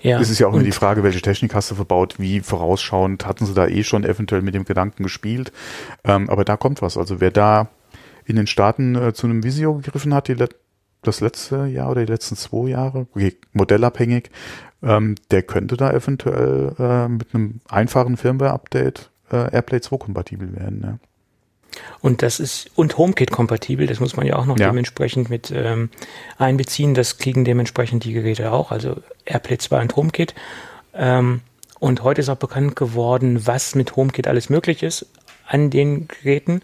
Ja, 0.00 0.18
es 0.18 0.30
ist 0.30 0.38
ja 0.38 0.46
auch 0.46 0.54
immer 0.54 0.62
die 0.62 0.72
Frage, 0.72 1.02
welche 1.02 1.20
Technik 1.20 1.54
hast 1.54 1.70
du 1.70 1.74
verbaut, 1.74 2.18
wie 2.18 2.40
vorausschauend 2.40 3.26
hatten 3.26 3.46
sie 3.46 3.54
da 3.54 3.66
eh 3.66 3.84
schon 3.84 4.04
eventuell 4.04 4.42
mit 4.42 4.54
dem 4.54 4.64
Gedanken 4.64 5.02
gespielt. 5.02 5.52
Ähm, 6.04 6.30
aber 6.30 6.44
da 6.44 6.56
kommt 6.56 6.82
was. 6.82 6.96
Also 6.96 7.20
wer 7.20 7.30
da 7.30 7.68
in 8.24 8.36
den 8.36 8.46
Staaten 8.46 8.94
äh, 8.94 9.12
zu 9.12 9.26
einem 9.26 9.42
Visio 9.42 9.74
gegriffen 9.74 10.14
hat, 10.14 10.28
die 10.28 10.34
das 11.02 11.20
letzte 11.20 11.66
Jahr 11.66 11.90
oder 11.90 12.04
die 12.04 12.12
letzten 12.12 12.36
zwei 12.36 12.70
Jahre, 12.70 13.06
okay, 13.14 13.36
modellabhängig, 13.52 14.30
ähm, 14.82 15.14
der 15.30 15.42
könnte 15.42 15.76
da 15.76 15.92
eventuell 15.92 16.74
äh, 16.78 17.08
mit 17.08 17.34
einem 17.34 17.60
einfachen 17.68 18.16
Firmware-Update 18.16 19.10
äh, 19.30 19.52
AirPlay 19.52 19.80
2 19.80 19.96
kompatibel 19.98 20.54
werden. 20.54 20.80
Ne? 20.80 20.98
Und 22.00 22.22
das 22.22 22.40
ist 22.40 22.70
und 22.74 22.98
HomeKit-kompatibel, 22.98 23.86
das 23.86 24.00
muss 24.00 24.16
man 24.16 24.26
ja 24.26 24.36
auch 24.36 24.46
noch 24.46 24.58
ja. 24.58 24.68
dementsprechend 24.68 25.30
mit 25.30 25.52
ähm, 25.54 25.90
einbeziehen. 26.38 26.94
Das 26.94 27.18
kriegen 27.18 27.44
dementsprechend 27.44 28.04
die 28.04 28.12
Geräte 28.12 28.52
auch, 28.52 28.70
also 28.70 28.96
AirPlay 29.24 29.58
2 29.58 29.80
und 29.82 29.96
HomeKit. 29.96 30.34
Ähm, 30.94 31.42
und 31.78 32.02
heute 32.02 32.20
ist 32.20 32.28
auch 32.28 32.36
bekannt 32.36 32.76
geworden, 32.76 33.46
was 33.46 33.74
mit 33.74 33.96
HomeKit 33.96 34.28
alles 34.28 34.50
möglich 34.50 34.82
ist 34.82 35.06
an 35.46 35.70
den 35.70 36.08
Geräten. 36.08 36.62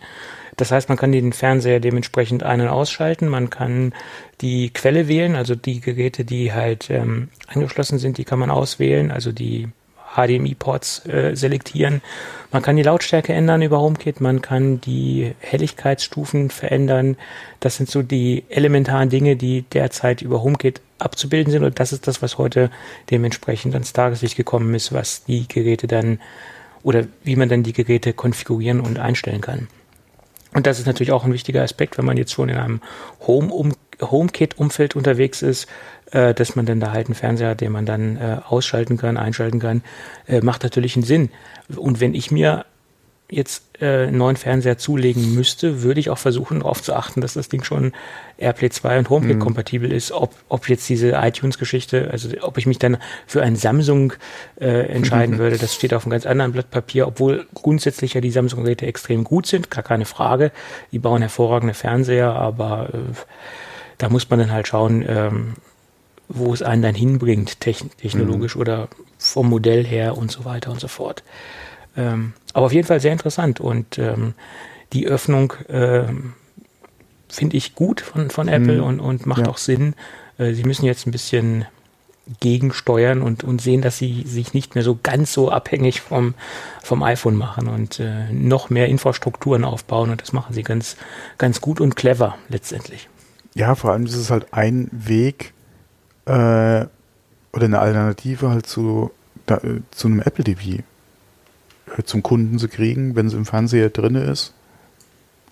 Das 0.57 0.73
heißt, 0.73 0.89
man 0.89 0.97
kann 0.97 1.13
den 1.13 1.33
Fernseher 1.33 1.81
dementsprechend 1.81 2.43
ein- 2.43 2.63
und 2.63 2.69
ausschalten. 2.69 3.29
Man 3.29 3.51
kann 3.51 3.93
die 4.41 4.71
Quelle 4.71 5.09
wählen, 5.09 5.35
also 5.37 5.55
die 5.55 5.81
Geräte, 5.81 6.25
die 6.25 6.53
halt 6.53 6.91
ähm, 6.91 7.29
angeschlossen 7.47 7.99
sind, 7.99 8.19
die 8.19 8.25
kann 8.25 8.39
man 8.39 8.51
auswählen, 8.51 9.11
also 9.11 9.33
die 9.33 9.69
HDMI-Ports 10.17 11.07
äh, 11.07 11.35
selektieren. 11.35 12.01
Man 12.51 12.63
kann 12.63 12.77
die 12.77 12.83
Lautstärke 12.83 13.33
ändern 13.33 13.63
über 13.63 13.81
HomeKit, 13.81 14.21
man 14.21 14.41
kann 14.41 14.81
die 14.81 15.35
Helligkeitsstufen 15.41 16.51
verändern. 16.51 17.17
Das 17.61 17.77
sind 17.77 17.91
so 17.91 18.03
die 18.03 18.45
elementaren 18.49 19.11
Dinge, 19.11 19.37
die 19.37 19.63
derzeit 19.63 20.23
über 20.23 20.43
HomeKit 20.43 20.81
abzubilden 20.99 21.51
sind. 21.51 21.65
Und 21.65 21.79
das 21.79 21.93
ist 21.93 22.07
das, 22.07 22.23
was 22.23 22.39
heute 22.39 22.71
dementsprechend 23.11 23.75
ans 23.75 23.93
Tageslicht 23.93 24.37
gekommen 24.37 24.75
ist, 24.75 24.93
was 24.93 25.25
die 25.25 25.47
Geräte 25.49 25.87
dann 25.87 26.21
oder 26.83 27.05
wie 27.25 27.37
man 27.37 27.49
dann 27.49 27.63
die 27.63 27.73
Geräte 27.73 28.13
konfigurieren 28.13 28.81
und 28.81 28.99
einstellen 28.99 29.41
kann. 29.41 29.69
Und 30.55 30.67
das 30.67 30.79
ist 30.79 30.87
natürlich 30.87 31.13
auch 31.13 31.25
ein 31.25 31.33
wichtiger 31.33 31.63
Aspekt, 31.63 31.99
wenn 31.99 32.07
man 32.07 32.17
jetzt 32.17 32.33
schon 32.33 32.49
in 32.49 32.57
einem 32.57 32.81
Home 33.27 33.53
HomeKit-Umfeld 34.01 34.97
unterwegs 34.97 35.43
ist, 35.43 35.69
äh, 36.13 36.35
dass 36.35 36.57
man 36.57 36.67
dann 36.67 36.81
da 36.81 36.93
halt 36.93 37.07
einen 37.07 37.15
Fernseher 37.15 37.51
hat, 37.51 37.61
den 37.61 37.73
man 37.73 37.87
dann 37.87 38.17
äh, 38.17 38.39
ausschalten 38.49 38.97
kann, 38.97 39.17
einschalten 39.17 39.61
kann, 39.61 39.83
äh, 40.27 40.41
macht 40.41 40.63
natürlich 40.63 40.97
einen 40.97 41.05
Sinn. 41.05 41.31
Und 41.77 42.01
wenn 42.01 42.15
ich 42.15 42.31
mir 42.31 42.65
jetzt 43.29 43.65
äh, 43.81 44.07
einen 44.07 44.19
neuen 44.19 44.37
Fernseher 44.37 44.79
zulegen 44.79 45.35
müsste, 45.35 45.83
würde 45.83 45.99
ich 45.99 46.11
auch 46.11 46.19
versuchen, 46.19 46.61
darauf 46.61 46.81
zu 46.81 46.95
achten, 46.95 47.21
dass 47.21 47.35
das 47.35 47.49
Ding 47.49 47.65
schon 47.65 47.93
AirPlay 48.39 48.71
2 48.71 49.01
und 49.01 49.11
HomeKit 49.11 49.37
mhm. 49.37 49.41
kompatibel 49.41 49.93
ist. 49.93 50.13
Ob, 50.13 50.35
ob 50.49 50.69
jetzt 50.69 50.89
diese 50.89 51.11
iTunes-Geschichte, 51.11 52.09
also 52.11 52.29
ob 52.43 52.57
ich 52.59 52.67
mich 52.67 52.79
dann 52.79 52.99
für 53.27 53.43
ein 53.43 53.57
Samsung 53.57 54.13
äh, 54.61 54.87
entscheiden 54.87 55.39
würde, 55.39 55.59
das 55.59 55.75
steht 55.75 55.93
auf 55.93 56.05
einem 56.05 56.13
ganz 56.13 56.25
anderen 56.25 56.53
Blatt 56.53 56.71
Papier, 56.71 57.09
obwohl 57.09 57.47
grundsätzlich 57.55 58.15
ja 58.15 58.21
die 58.21 58.31
Samsung-Geräte 58.31 58.87
extrem 58.87 59.25
gut 59.25 59.47
sind, 59.47 59.71
gar 59.71 59.83
keine 59.83 60.05
Frage. 60.05 60.53
Die 60.93 61.01
bauen 61.01 61.23
hervorragende 61.23 61.75
Fernseher, 61.75 62.33
aber 62.33 62.91
äh, 62.93 62.99
da 63.99 64.09
muss 64.09 64.29
man 64.31 64.39
dann 64.39 64.53
halt 64.53 64.69
schauen, 64.69 65.05
ähm, 65.07 65.55
wo 66.29 66.53
es 66.53 66.63
einen 66.63 66.83
dann 66.83 66.95
hinbringt, 66.95 67.61
technologisch 67.61 68.57
mhm. 68.57 68.61
oder 68.61 68.89
vom 69.19 69.49
Modell 69.49 69.85
her 69.85 70.17
und 70.17 70.31
so 70.31 70.45
weiter 70.45 70.71
und 70.71 70.81
so 70.81 70.89
fort. 70.89 71.23
Ähm, 71.97 72.35
aber 72.53 72.67
auf 72.67 72.73
jeden 72.73 72.87
Fall 72.87 73.01
sehr 73.01 73.13
interessant 73.13 73.61
und 73.61 73.99
ähm, 73.99 74.35
die 74.93 75.07
Öffnung 75.07 75.55
ähm, 75.69 76.35
finde 77.29 77.57
ich 77.57 77.75
gut 77.75 78.01
von, 78.01 78.31
von 78.31 78.49
Apple 78.49 78.79
mhm. 78.79 78.85
und, 78.85 79.01
und 79.01 79.27
macht 79.27 79.47
ja. 79.47 79.49
auch 79.49 79.59
Sinn. 79.59 79.95
Äh, 80.39 80.53
sie 80.53 80.65
müssen 80.65 80.85
jetzt 80.85 81.07
ein 81.07 81.11
bisschen 81.11 81.67
gegensteuern 82.41 83.23
und, 83.23 83.45
und 83.45 83.63
sehen, 83.63 83.83
dass 83.83 83.99
sie 83.99 84.25
sich 84.27 84.53
nicht 84.53 84.75
mehr 84.75 84.83
so 84.83 84.99
ganz 85.01 85.33
so 85.33 85.51
abhängig 85.51 86.01
vom, 86.01 86.35
vom 86.83 87.03
iPhone 87.05 87.37
machen 87.37 87.69
und 87.69 88.01
äh, 88.01 88.33
noch 88.33 88.69
mehr 88.69 88.89
Infrastrukturen 88.89 89.65
aufbauen 89.65 90.11
und 90.11 90.21
das 90.21 90.33
machen 90.33 90.53
sie 90.53 90.65
ganz, 90.65 90.97
ganz 91.39 91.61
gut 91.61 91.81
und 91.81 91.95
clever 91.95 92.37
letztendlich. 92.49 93.09
Ja, 93.57 93.75
vor 93.75 93.93
allem 93.93 94.05
ist 94.05 94.15
es 94.15 94.31
halt 94.31 94.53
ein 94.53 94.91
Weg 94.93 95.55
äh, 96.27 96.31
oder 96.31 97.65
eine 97.65 97.79
Alternative 97.79 98.51
halt 98.51 98.67
zu, 98.67 99.11
da, 99.47 99.63
zu 99.91 100.09
einem 100.09 100.21
Apple 100.21 100.45
TV 100.45 100.83
äh, 101.97 102.03
zum 102.05 102.23
Kunden 102.23 102.59
zu 102.59 102.69
kriegen, 102.69 103.17
wenn 103.17 103.29
es 103.29 103.33
im 103.33 103.47
Fernseher 103.47 103.89
drinne 103.89 104.25
ist. 104.25 104.53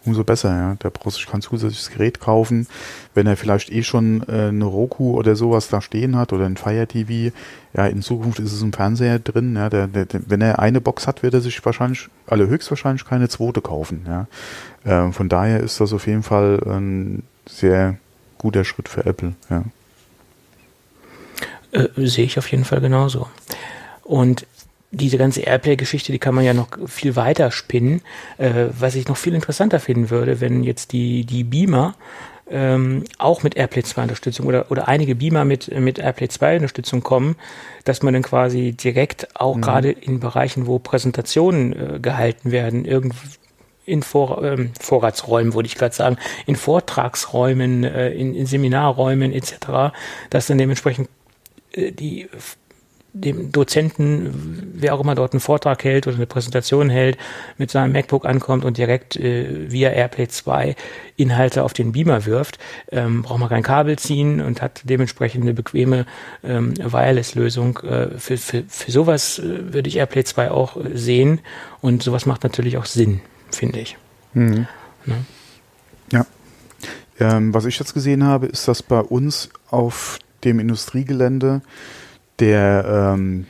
Umso 0.04 0.22
besser, 0.22 0.50
ja. 0.50 0.74
Der 0.74 0.90
braucht 0.90 1.14
sich 1.14 1.26
kein 1.26 1.40
zusätzliches 1.40 1.92
Gerät 1.92 2.20
kaufen. 2.20 2.66
Wenn 3.14 3.26
er 3.26 3.38
vielleicht 3.38 3.72
eh 3.72 3.82
schon 3.82 4.22
äh, 4.28 4.48
eine 4.48 4.66
Roku 4.66 5.14
oder 5.16 5.34
sowas 5.34 5.68
da 5.68 5.80
stehen 5.80 6.14
hat 6.14 6.34
oder 6.34 6.44
ein 6.44 6.58
Fire 6.58 6.86
TV, 6.86 7.34
ja, 7.72 7.86
in 7.86 8.02
Zukunft 8.02 8.38
ist 8.38 8.52
es 8.52 8.60
im 8.60 8.74
Fernseher 8.74 9.18
drin, 9.18 9.56
ja. 9.56 9.70
Der, 9.70 9.86
der, 9.86 10.04
der, 10.04 10.20
wenn 10.26 10.42
er 10.42 10.58
eine 10.58 10.82
Box 10.82 11.06
hat, 11.06 11.22
wird 11.22 11.32
er 11.32 11.40
sich 11.40 11.64
wahrscheinlich, 11.64 12.10
alle 12.26 12.48
höchstwahrscheinlich 12.48 13.06
keine 13.06 13.30
zweite 13.30 13.62
kaufen, 13.62 14.06
ja. 14.06 14.26
Äh, 14.84 15.10
von 15.10 15.30
daher 15.30 15.60
ist 15.60 15.80
das 15.80 15.94
auf 15.94 16.06
jeden 16.06 16.22
Fall 16.22 16.60
ein 16.66 17.22
sehr 17.46 17.98
guter 18.38 18.64
Schritt 18.64 18.88
für 18.88 19.04
Apple, 19.06 19.34
ja. 19.50 19.64
Äh, 21.72 21.88
sehe 21.96 22.24
ich 22.24 22.38
auf 22.38 22.50
jeden 22.50 22.64
Fall 22.64 22.80
genauso. 22.80 23.28
Und 24.02 24.46
diese 24.90 25.18
ganze 25.18 25.40
Airplay-Geschichte, 25.42 26.12
die 26.12 26.18
kann 26.18 26.34
man 26.34 26.44
ja 26.44 26.54
noch 26.54 26.68
viel 26.86 27.16
weiter 27.16 27.50
spinnen. 27.50 28.00
Äh, 28.38 28.66
was 28.78 28.94
ich 28.94 29.08
noch 29.08 29.16
viel 29.16 29.34
interessanter 29.34 29.80
finden 29.80 30.10
würde, 30.10 30.40
wenn 30.40 30.62
jetzt 30.62 30.92
die, 30.92 31.24
die 31.24 31.44
Beamer 31.44 31.94
ähm, 32.50 33.04
auch 33.18 33.42
mit 33.42 33.56
Airplay 33.56 33.82
2 33.82 34.02
Unterstützung 34.02 34.46
oder, 34.46 34.70
oder 34.70 34.86
einige 34.86 35.14
Beamer 35.14 35.44
mit, 35.44 35.68
mit 35.80 35.98
Airplay 35.98 36.28
2 36.28 36.56
Unterstützung 36.56 37.02
kommen, 37.02 37.36
dass 37.84 38.02
man 38.02 38.14
dann 38.14 38.22
quasi 38.22 38.72
direkt 38.72 39.28
auch 39.34 39.56
mhm. 39.56 39.62
gerade 39.62 39.90
in 39.90 40.20
Bereichen, 40.20 40.66
wo 40.66 40.78
Präsentationen 40.78 41.72
äh, 41.72 41.98
gehalten 42.00 42.50
werden, 42.50 42.84
irgendwie 42.84 43.16
in 43.86 44.02
Vor, 44.02 44.42
ähm, 44.42 44.72
Vorratsräumen, 44.80 45.54
würde 45.54 45.66
ich 45.66 45.74
gerade 45.74 45.94
sagen, 45.94 46.16
in 46.46 46.56
Vortragsräumen, 46.56 47.84
äh, 47.84 48.10
in, 48.10 48.34
in 48.34 48.46
Seminarräumen 48.46 49.32
etc., 49.32 49.94
dass 50.30 50.46
dann 50.46 50.58
dementsprechend 50.58 51.08
äh, 51.72 51.92
die 51.92 52.28
dem 53.14 53.52
Dozenten, 53.52 54.72
wer 54.74 54.92
auch 54.92 55.00
immer 55.00 55.14
dort 55.14 55.32
einen 55.32 55.40
Vortrag 55.40 55.84
hält 55.84 56.08
oder 56.08 56.16
eine 56.16 56.26
Präsentation 56.26 56.90
hält, 56.90 57.16
mit 57.58 57.70
seinem 57.70 57.92
MacBook 57.92 58.26
ankommt 58.26 58.64
und 58.64 58.76
direkt 58.76 59.16
äh, 59.16 59.70
via 59.70 59.90
AirPlay 59.90 60.26
2 60.26 60.74
Inhalte 61.16 61.62
auf 61.62 61.72
den 61.72 61.92
Beamer 61.92 62.26
wirft, 62.26 62.58
ähm, 62.90 63.22
braucht 63.22 63.38
man 63.38 63.48
kein 63.48 63.62
Kabel 63.62 63.96
ziehen 63.98 64.40
und 64.40 64.60
hat 64.60 64.80
dementsprechend 64.82 65.42
eine 65.42 65.54
bequeme 65.54 66.06
ähm, 66.42 66.74
Wireless-Lösung. 66.76 67.78
Äh, 67.78 68.18
für, 68.18 68.36
für, 68.36 68.64
für 68.66 68.90
sowas 68.90 69.38
äh, 69.38 69.72
würde 69.72 69.88
ich 69.88 69.96
AirPlay 69.96 70.24
2 70.24 70.50
auch 70.50 70.76
äh, 70.76 70.96
sehen 70.96 71.40
und 71.80 72.02
sowas 72.02 72.26
macht 72.26 72.42
natürlich 72.42 72.78
auch 72.78 72.86
Sinn, 72.86 73.20
finde 73.56 73.80
ich. 73.80 73.96
Mhm. 74.34 74.66
Ne? 75.06 75.24
Ja. 76.12 76.26
Ähm, 77.20 77.54
was 77.54 77.64
ich 77.64 77.78
jetzt 77.78 77.94
gesehen 77.94 78.24
habe, 78.24 78.46
ist, 78.46 78.66
dass 78.66 78.82
bei 78.82 79.00
uns 79.00 79.50
auf 79.70 80.18
dem 80.42 80.58
Industriegelände 80.58 81.62
der, 82.38 83.14
ähm, 83.14 83.46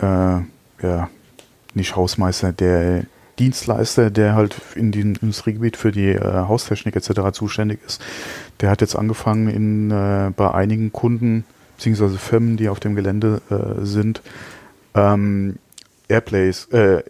äh, 0.00 0.84
ja, 0.86 1.08
nicht 1.74 1.96
Hausmeister, 1.96 2.52
der 2.52 3.04
Dienstleister, 3.38 4.10
der 4.10 4.34
halt 4.34 4.56
in 4.74 4.92
dem 4.92 5.14
Industriegebiet 5.20 5.76
für 5.76 5.90
die 5.90 6.10
äh, 6.10 6.20
Haustechnik 6.20 6.94
etc. 6.96 7.32
zuständig 7.32 7.80
ist, 7.86 8.02
der 8.60 8.70
hat 8.70 8.82
jetzt 8.82 8.94
angefangen 8.94 9.48
in 9.48 9.90
äh, 9.90 10.30
bei 10.36 10.52
einigen 10.52 10.92
Kunden 10.92 11.44
beziehungsweise 11.76 12.18
Firmen, 12.18 12.56
die 12.56 12.68
auf 12.68 12.78
dem 12.78 12.94
Gelände 12.94 13.40
äh, 13.50 13.84
sind, 13.84 14.22
ähm, 14.94 15.56
Airplays, 16.08 16.66
äh, 16.66 17.02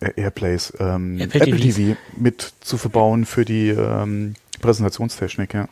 Airplays, 0.00 0.72
ähm, 0.78 1.20
Apple, 1.20 1.40
Apple 1.40 1.60
TV 1.60 1.96
mit 2.16 2.52
zu 2.60 2.78
verbauen 2.78 3.24
für 3.24 3.44
die 3.44 3.68
ähm, 3.68 4.34
Präsentationstechnik, 4.60 5.54
ja. 5.54 5.68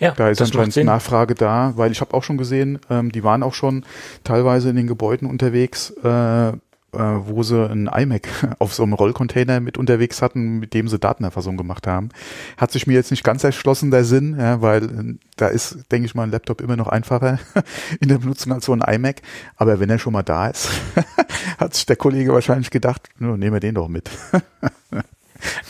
Ja, 0.00 0.12
da 0.12 0.28
ist 0.28 0.40
anscheinend 0.40 0.76
Nachfrage 0.76 1.34
da, 1.34 1.72
weil 1.76 1.92
ich 1.92 2.00
habe 2.00 2.14
auch 2.14 2.24
schon 2.24 2.36
gesehen, 2.36 2.80
ähm, 2.90 3.12
die 3.12 3.22
waren 3.22 3.42
auch 3.42 3.54
schon 3.54 3.84
teilweise 4.24 4.70
in 4.70 4.76
den 4.76 4.86
Gebäuden 4.86 5.28
unterwegs, 5.28 5.90
äh, 6.02 6.52
äh, 6.92 6.98
wo 6.98 7.42
sie 7.42 7.68
ein 7.68 7.86
iMac 7.86 8.28
auf 8.58 8.74
so 8.74 8.82
einem 8.82 8.94
Rollcontainer 8.94 9.60
mit 9.60 9.76
unterwegs 9.76 10.22
hatten, 10.22 10.58
mit 10.58 10.74
dem 10.74 10.88
sie 10.88 10.98
Datenerfassung 10.98 11.56
gemacht 11.56 11.86
haben. 11.86 12.08
Hat 12.56 12.70
sich 12.72 12.86
mir 12.86 12.94
jetzt 12.94 13.10
nicht 13.10 13.24
ganz 13.24 13.44
erschlossen, 13.44 13.90
der 13.90 14.04
Sinn, 14.04 14.36
ja, 14.38 14.62
weil 14.62 14.84
äh, 14.84 15.14
da 15.36 15.48
ist, 15.48 15.78
denke 15.90 16.06
ich 16.06 16.14
mal, 16.14 16.24
ein 16.24 16.30
Laptop 16.30 16.60
immer 16.60 16.76
noch 16.76 16.88
einfacher 16.88 17.38
in 18.00 18.08
der 18.08 18.18
Benutzung 18.18 18.52
als 18.52 18.64
so 18.64 18.72
ein 18.72 18.80
iMac. 18.80 19.22
Aber 19.56 19.80
wenn 19.80 19.90
er 19.90 19.98
schon 19.98 20.12
mal 20.12 20.22
da 20.22 20.48
ist, 20.48 20.70
hat 21.58 21.74
sich 21.74 21.86
der 21.86 21.96
Kollege 21.96 22.32
wahrscheinlich 22.32 22.70
gedacht, 22.70 23.08
no, 23.18 23.36
nehmen 23.36 23.54
wir 23.54 23.60
den 23.60 23.74
doch 23.74 23.88
mit. 23.88 24.10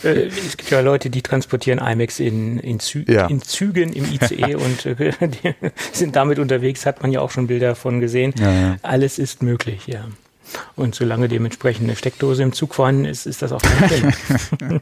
Äh, 0.03 0.27
es 0.27 0.57
gibt 0.57 0.71
ja 0.71 0.79
Leute, 0.79 1.09
die 1.09 1.21
transportieren 1.21 1.79
IMAX 1.79 2.19
in, 2.19 2.59
in, 2.59 2.79
Zü 2.79 3.03
ja. 3.07 3.27
in 3.27 3.41
Zügen 3.41 3.93
im 3.93 4.05
ICE 4.05 4.55
und 4.55 4.85
äh, 4.85 5.13
sind 5.91 6.15
damit 6.15 6.39
unterwegs, 6.39 6.85
hat 6.85 7.01
man 7.01 7.11
ja 7.11 7.21
auch 7.21 7.31
schon 7.31 7.47
Bilder 7.47 7.75
von 7.75 7.99
gesehen. 7.99 8.33
Ja, 8.39 8.51
ja. 8.51 8.77
Alles 8.81 9.19
ist 9.19 9.43
möglich, 9.43 9.85
ja. 9.87 10.05
Und 10.75 10.95
solange 10.95 11.27
dementsprechend 11.27 11.85
eine 11.85 11.95
Steckdose 11.95 12.43
im 12.43 12.53
Zug 12.53 12.73
vorhanden 12.73 13.05
ist, 13.05 13.25
ist 13.25 13.41
das 13.41 13.51
auch 13.51 13.61
kein 13.61 13.89
Thema. 13.89 14.13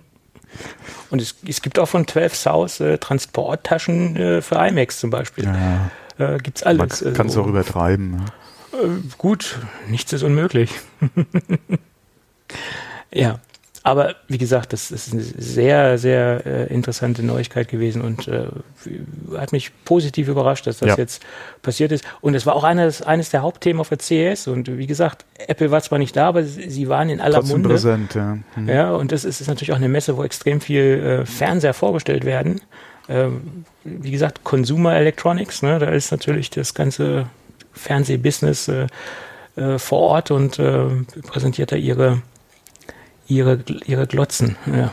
und 1.09 1.22
es, 1.22 1.36
es 1.47 1.61
gibt 1.61 1.80
auch 1.80 1.88
von 1.88 2.07
12 2.07 2.36
South 2.36 2.80
äh, 2.80 2.97
Transporttaschen 2.97 4.15
äh, 4.15 4.41
für 4.41 4.55
IMAX 4.55 4.99
zum 4.99 5.09
Beispiel. 5.09 5.45
Ja. 5.45 5.91
Äh, 6.18 6.38
gibt's 6.39 6.63
alles. 6.63 7.01
Man 7.01 7.13
kann 7.13 7.28
es 7.28 7.38
auch 7.38 7.47
übertreiben. 7.47 8.11
Ne? 8.11 8.26
Äh, 8.74 9.15
gut, 9.18 9.59
nichts 9.88 10.13
ist 10.13 10.24
unmöglich. 10.24 10.72
ja. 13.11 13.39
Aber 13.88 14.15
wie 14.27 14.38
gesagt, 14.38 14.73
das 14.73 14.91
ist 14.91 15.13
eine 15.13 15.21
sehr, 15.21 15.97
sehr 15.97 16.45
äh, 16.45 16.73
interessante 16.73 17.23
Neuigkeit 17.23 17.69
gewesen 17.69 18.01
und 18.01 18.27
äh, 18.27 18.47
hat 19.38 19.53
mich 19.53 19.71
positiv 19.85 20.27
überrascht, 20.27 20.67
dass 20.67 20.79
das 20.79 20.89
ja. 20.89 20.97
jetzt 20.97 21.23
passiert 21.61 21.93
ist. 21.93 22.03
Und 22.19 22.35
es 22.35 22.45
war 22.45 22.57
auch 22.57 22.65
eines, 22.65 23.01
eines 23.01 23.29
der 23.29 23.43
Hauptthemen 23.43 23.79
auf 23.79 23.88
der 23.88 23.99
CES. 23.99 24.47
Und 24.47 24.77
wie 24.77 24.88
gesagt, 24.88 25.23
Apple 25.38 25.71
war 25.71 25.81
zwar 25.81 25.99
nicht 25.99 26.17
da, 26.17 26.27
aber 26.27 26.43
sie 26.43 26.89
waren 26.89 27.09
in 27.09 27.21
aller 27.21 27.35
Trotzdem 27.35 27.61
Munde. 27.61 27.69
präsent, 27.69 28.13
ja. 28.13 28.38
Mhm. 28.57 28.67
Ja, 28.67 28.91
und 28.93 29.13
das 29.13 29.23
ist, 29.23 29.39
ist, 29.39 29.47
natürlich 29.47 29.71
auch 29.71 29.77
eine 29.77 29.88
Messe, 29.88 30.17
wo 30.17 30.23
extrem 30.25 30.59
viel 30.59 31.21
äh, 31.21 31.25
Fernseher 31.25 31.73
vorgestellt 31.73 32.25
werden. 32.25 32.59
Ähm, 33.07 33.63
wie 33.85 34.11
gesagt, 34.11 34.43
Consumer 34.43 34.97
Electronics, 34.97 35.61
ne, 35.61 35.79
da 35.79 35.88
ist 35.91 36.11
natürlich 36.11 36.49
das 36.49 36.73
ganze 36.73 37.27
Fernsehbusiness 37.71 38.67
äh, 38.67 38.88
äh, 39.55 39.79
vor 39.79 39.99
Ort 39.99 40.31
und 40.31 40.59
äh, 40.59 40.88
präsentiert 41.25 41.71
da 41.71 41.77
ihre 41.77 42.21
ihre, 43.28 43.59
ihre 43.86 44.07
Glotzen, 44.07 44.55
ja, 44.65 44.91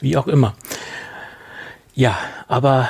wie 0.00 0.16
auch 0.16 0.26
immer. 0.26 0.54
Ja, 1.94 2.18
aber 2.48 2.88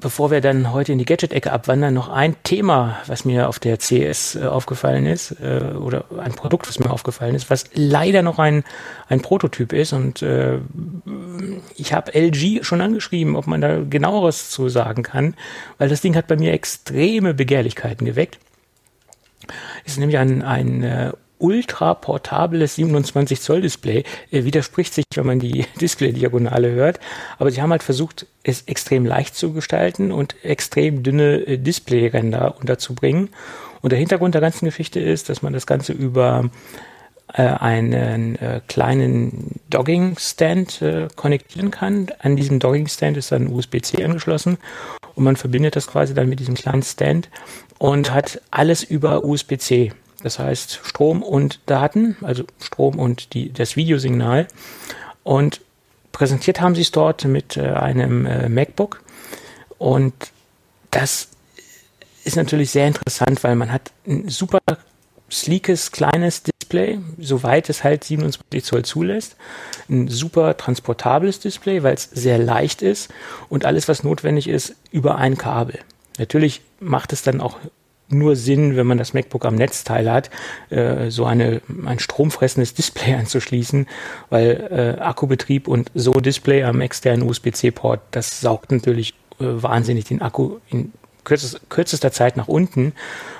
bevor 0.00 0.30
wir 0.30 0.40
dann 0.40 0.72
heute 0.72 0.92
in 0.92 0.98
die 0.98 1.04
Gadget-Ecke 1.04 1.52
abwandern, 1.52 1.94
noch 1.94 2.08
ein 2.08 2.36
Thema, 2.42 2.98
was 3.06 3.24
mir 3.24 3.48
auf 3.48 3.58
der 3.58 3.78
CS 3.78 4.36
äh, 4.36 4.46
aufgefallen 4.46 5.06
ist, 5.06 5.32
äh, 5.40 5.74
oder 5.74 6.04
ein 6.18 6.32
Produkt, 6.32 6.68
was 6.68 6.78
mir 6.78 6.90
aufgefallen 6.90 7.34
ist, 7.34 7.50
was 7.50 7.64
leider 7.74 8.22
noch 8.22 8.38
ein, 8.38 8.64
ein 9.08 9.20
Prototyp 9.20 9.72
ist. 9.72 9.92
Und 9.92 10.22
äh, 10.22 10.58
ich 11.76 11.92
habe 11.92 12.14
LG 12.14 12.64
schon 12.64 12.80
angeschrieben, 12.80 13.36
ob 13.36 13.46
man 13.46 13.60
da 13.60 13.80
genaueres 13.82 14.50
zu 14.50 14.68
sagen 14.68 15.02
kann, 15.02 15.34
weil 15.78 15.88
das 15.88 16.00
Ding 16.00 16.14
hat 16.14 16.26
bei 16.26 16.36
mir 16.36 16.52
extreme 16.52 17.34
Begehrlichkeiten 17.34 18.04
geweckt. 18.04 18.38
Es 19.84 19.92
ist 19.92 19.98
nämlich 19.98 20.18
ein, 20.18 20.42
ein 20.42 21.12
äh, 21.38 21.44
ultra 21.44 21.94
portables 21.94 22.76
27 22.76 23.40
Zoll 23.40 23.62
Display. 23.62 24.04
Äh, 24.30 24.44
widerspricht 24.44 24.94
sich, 24.94 25.04
wenn 25.14 25.26
man 25.26 25.40
die 25.40 25.66
Display-Diagonale 25.80 26.70
hört. 26.72 27.00
Aber 27.38 27.50
sie 27.50 27.62
haben 27.62 27.70
halt 27.70 27.82
versucht, 27.82 28.26
es 28.42 28.62
extrem 28.62 29.06
leicht 29.06 29.34
zu 29.34 29.52
gestalten 29.52 30.12
und 30.12 30.36
extrem 30.44 31.02
dünne 31.02 31.46
äh, 31.46 31.58
Display-Ränder 31.58 32.56
unterzubringen. 32.58 33.30
Und 33.80 33.90
der 33.90 33.98
Hintergrund 33.98 34.34
der 34.34 34.40
ganzen 34.40 34.64
Geschichte 34.64 35.00
ist, 35.00 35.28
dass 35.28 35.42
man 35.42 35.52
das 35.52 35.66
Ganze 35.66 35.92
über 35.92 36.50
äh, 37.34 37.42
einen 37.42 38.36
äh, 38.36 38.62
kleinen 38.68 39.60
Dogging-Stand 39.68 40.80
äh, 40.80 41.08
konnektieren 41.14 41.70
kann. 41.70 42.06
An 42.20 42.36
diesem 42.36 42.58
Dogging-Stand 42.58 43.18
ist 43.18 43.32
dann 43.32 43.48
USB-C 43.48 44.02
angeschlossen 44.02 44.56
und 45.14 45.24
man 45.24 45.36
verbindet 45.36 45.76
das 45.76 45.86
quasi 45.86 46.14
dann 46.14 46.30
mit 46.30 46.40
diesem 46.40 46.54
kleinen 46.54 46.82
Stand 46.82 47.28
und 47.76 48.14
hat 48.14 48.40
alles 48.50 48.82
über 48.82 49.24
USB-C. 49.24 49.92
Das 50.22 50.38
heißt 50.38 50.80
Strom 50.84 51.22
und 51.22 51.60
Daten, 51.66 52.16
also 52.22 52.44
Strom 52.60 52.98
und 52.98 53.34
die, 53.34 53.52
das 53.52 53.76
Videosignal. 53.76 54.48
Und 55.22 55.60
präsentiert 56.12 56.60
haben 56.60 56.74
sie 56.74 56.82
es 56.82 56.90
dort 56.90 57.24
mit 57.24 57.56
äh, 57.56 57.70
einem 57.70 58.26
äh, 58.26 58.48
MacBook. 58.48 59.02
Und 59.78 60.14
das 60.90 61.28
ist 62.24 62.36
natürlich 62.36 62.70
sehr 62.70 62.88
interessant, 62.88 63.44
weil 63.44 63.54
man 63.54 63.72
hat 63.72 63.92
ein 64.06 64.28
super 64.28 64.58
sleekes, 65.30 65.92
kleines 65.92 66.42
Display, 66.42 66.98
soweit 67.18 67.68
es 67.68 67.84
halt 67.84 68.04
27 68.04 68.64
Zoll 68.64 68.84
zulässt. 68.84 69.36
Ein 69.88 70.08
super 70.08 70.56
transportables 70.56 71.40
Display, 71.40 71.82
weil 71.82 71.94
es 71.94 72.04
sehr 72.04 72.38
leicht 72.38 72.82
ist 72.82 73.08
und 73.48 73.64
alles, 73.64 73.88
was 73.88 74.02
notwendig 74.02 74.48
ist, 74.48 74.74
über 74.90 75.16
ein 75.16 75.38
Kabel. 75.38 75.78
Natürlich 76.18 76.62
macht 76.80 77.12
es 77.12 77.22
dann 77.22 77.40
auch 77.40 77.58
nur 78.08 78.36
Sinn, 78.36 78.76
wenn 78.76 78.86
man 78.86 78.98
das 78.98 79.14
MacBook 79.14 79.44
am 79.44 79.54
Netzteil 79.54 80.10
hat, 80.10 80.30
äh, 80.70 81.10
so 81.10 81.24
eine, 81.24 81.60
ein 81.84 81.98
stromfressendes 81.98 82.74
Display 82.74 83.14
anzuschließen, 83.18 83.86
weil 84.30 84.96
äh, 84.98 85.00
Akkubetrieb 85.00 85.68
und 85.68 85.90
so 85.94 86.12
Display 86.12 86.64
am 86.64 86.80
externen 86.80 87.28
USB-C-Port, 87.28 88.00
das 88.10 88.40
saugt 88.40 88.72
natürlich 88.72 89.14
äh, 89.40 89.44
wahnsinnig 89.44 90.04
den 90.06 90.22
Akku 90.22 90.58
in 90.68 90.92
kürzester, 91.24 92.10
Zeit 92.10 92.36
nach 92.36 92.48
unten. 92.48 92.94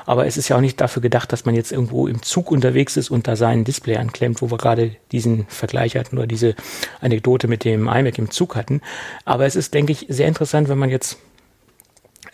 Aber 0.05 0.27
es 0.27 0.37
ist 0.37 0.49
ja 0.49 0.57
auch 0.57 0.61
nicht 0.61 0.81
dafür 0.81 1.03
gedacht, 1.03 1.33
dass 1.33 1.45
man 1.45 1.55
jetzt 1.55 1.73
irgendwo 1.73 2.07
im 2.07 2.23
Zug 2.23 2.51
unterwegs 2.51 2.97
ist 2.97 3.11
und 3.11 3.27
da 3.27 3.37
sein 3.37 3.65
Display 3.65 3.97
anklemmt, 3.97 4.43
wo 4.43 4.51
wir 4.51 4.59
gerade 4.59 4.97
diesen 5.11 5.47
Vergleich 5.49 5.97
hatten 5.97 6.19
oder 6.19 6.27
diese 6.27 6.55
Anekdote 7.01 7.49
mit 7.49 7.65
dem 7.65 7.89
iMac 7.89 8.19
im 8.19 8.31
Zug 8.31 8.57
hatten. 8.57 8.81
Aber 9.25 9.47
es 9.47 9.57
ist, 9.57 9.75
denke 9.75 9.93
ich, 9.93 10.07
sehr 10.09 10.29
interessant, 10.29 10.69
wenn 10.69 10.79
man 10.79 10.91
jetzt 10.91 11.19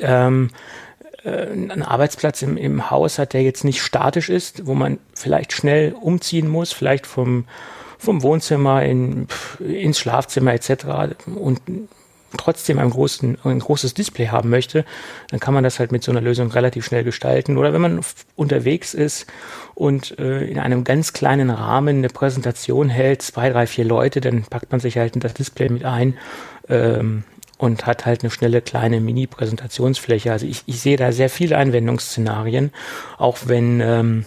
ähm, 0.00 0.50
äh, 0.50 0.83
einen 1.24 1.82
Arbeitsplatz 1.82 2.42
im, 2.42 2.56
im 2.56 2.90
Haus 2.90 3.18
hat, 3.18 3.32
der 3.32 3.42
jetzt 3.42 3.64
nicht 3.64 3.82
statisch 3.82 4.28
ist, 4.28 4.66
wo 4.66 4.74
man 4.74 4.98
vielleicht 5.14 5.52
schnell 5.52 5.92
umziehen 5.92 6.48
muss, 6.48 6.72
vielleicht 6.72 7.06
vom, 7.06 7.46
vom 7.98 8.22
Wohnzimmer 8.22 8.82
in, 8.82 9.26
ins 9.58 9.98
Schlafzimmer 9.98 10.52
etc. 10.52 11.16
und 11.34 11.60
trotzdem 12.36 12.78
ein, 12.78 12.90
großen, 12.90 13.38
ein 13.44 13.58
großes 13.58 13.94
Display 13.94 14.28
haben 14.28 14.50
möchte, 14.50 14.84
dann 15.30 15.40
kann 15.40 15.54
man 15.54 15.64
das 15.64 15.78
halt 15.78 15.92
mit 15.92 16.02
so 16.02 16.10
einer 16.10 16.20
Lösung 16.20 16.50
relativ 16.50 16.84
schnell 16.84 17.04
gestalten. 17.04 17.56
Oder 17.56 17.72
wenn 17.72 17.80
man 17.80 18.00
unterwegs 18.36 18.94
ist 18.94 19.26
und 19.74 20.18
äh, 20.18 20.44
in 20.44 20.58
einem 20.58 20.84
ganz 20.84 21.12
kleinen 21.12 21.50
Rahmen 21.50 21.98
eine 21.98 22.08
Präsentation 22.08 22.88
hält, 22.88 23.22
zwei, 23.22 23.50
drei, 23.50 23.66
vier 23.66 23.84
Leute, 23.84 24.20
dann 24.20 24.42
packt 24.42 24.70
man 24.72 24.80
sich 24.80 24.98
halt 24.98 25.22
das 25.22 25.34
Display 25.34 25.68
mit 25.68 25.84
ein. 25.84 26.16
Ähm, 26.68 27.24
und 27.64 27.86
hat 27.86 28.06
halt 28.06 28.22
eine 28.22 28.30
schnelle 28.30 28.60
kleine 28.60 29.00
Mini-Präsentationsfläche. 29.00 30.30
Also 30.30 30.46
ich, 30.46 30.62
ich 30.66 30.80
sehe 30.80 30.96
da 30.96 31.12
sehr 31.12 31.30
viele 31.30 31.56
Anwendungsszenarien, 31.56 32.70
auch 33.18 33.38
wenn, 33.46 33.80
ähm, 33.80 34.26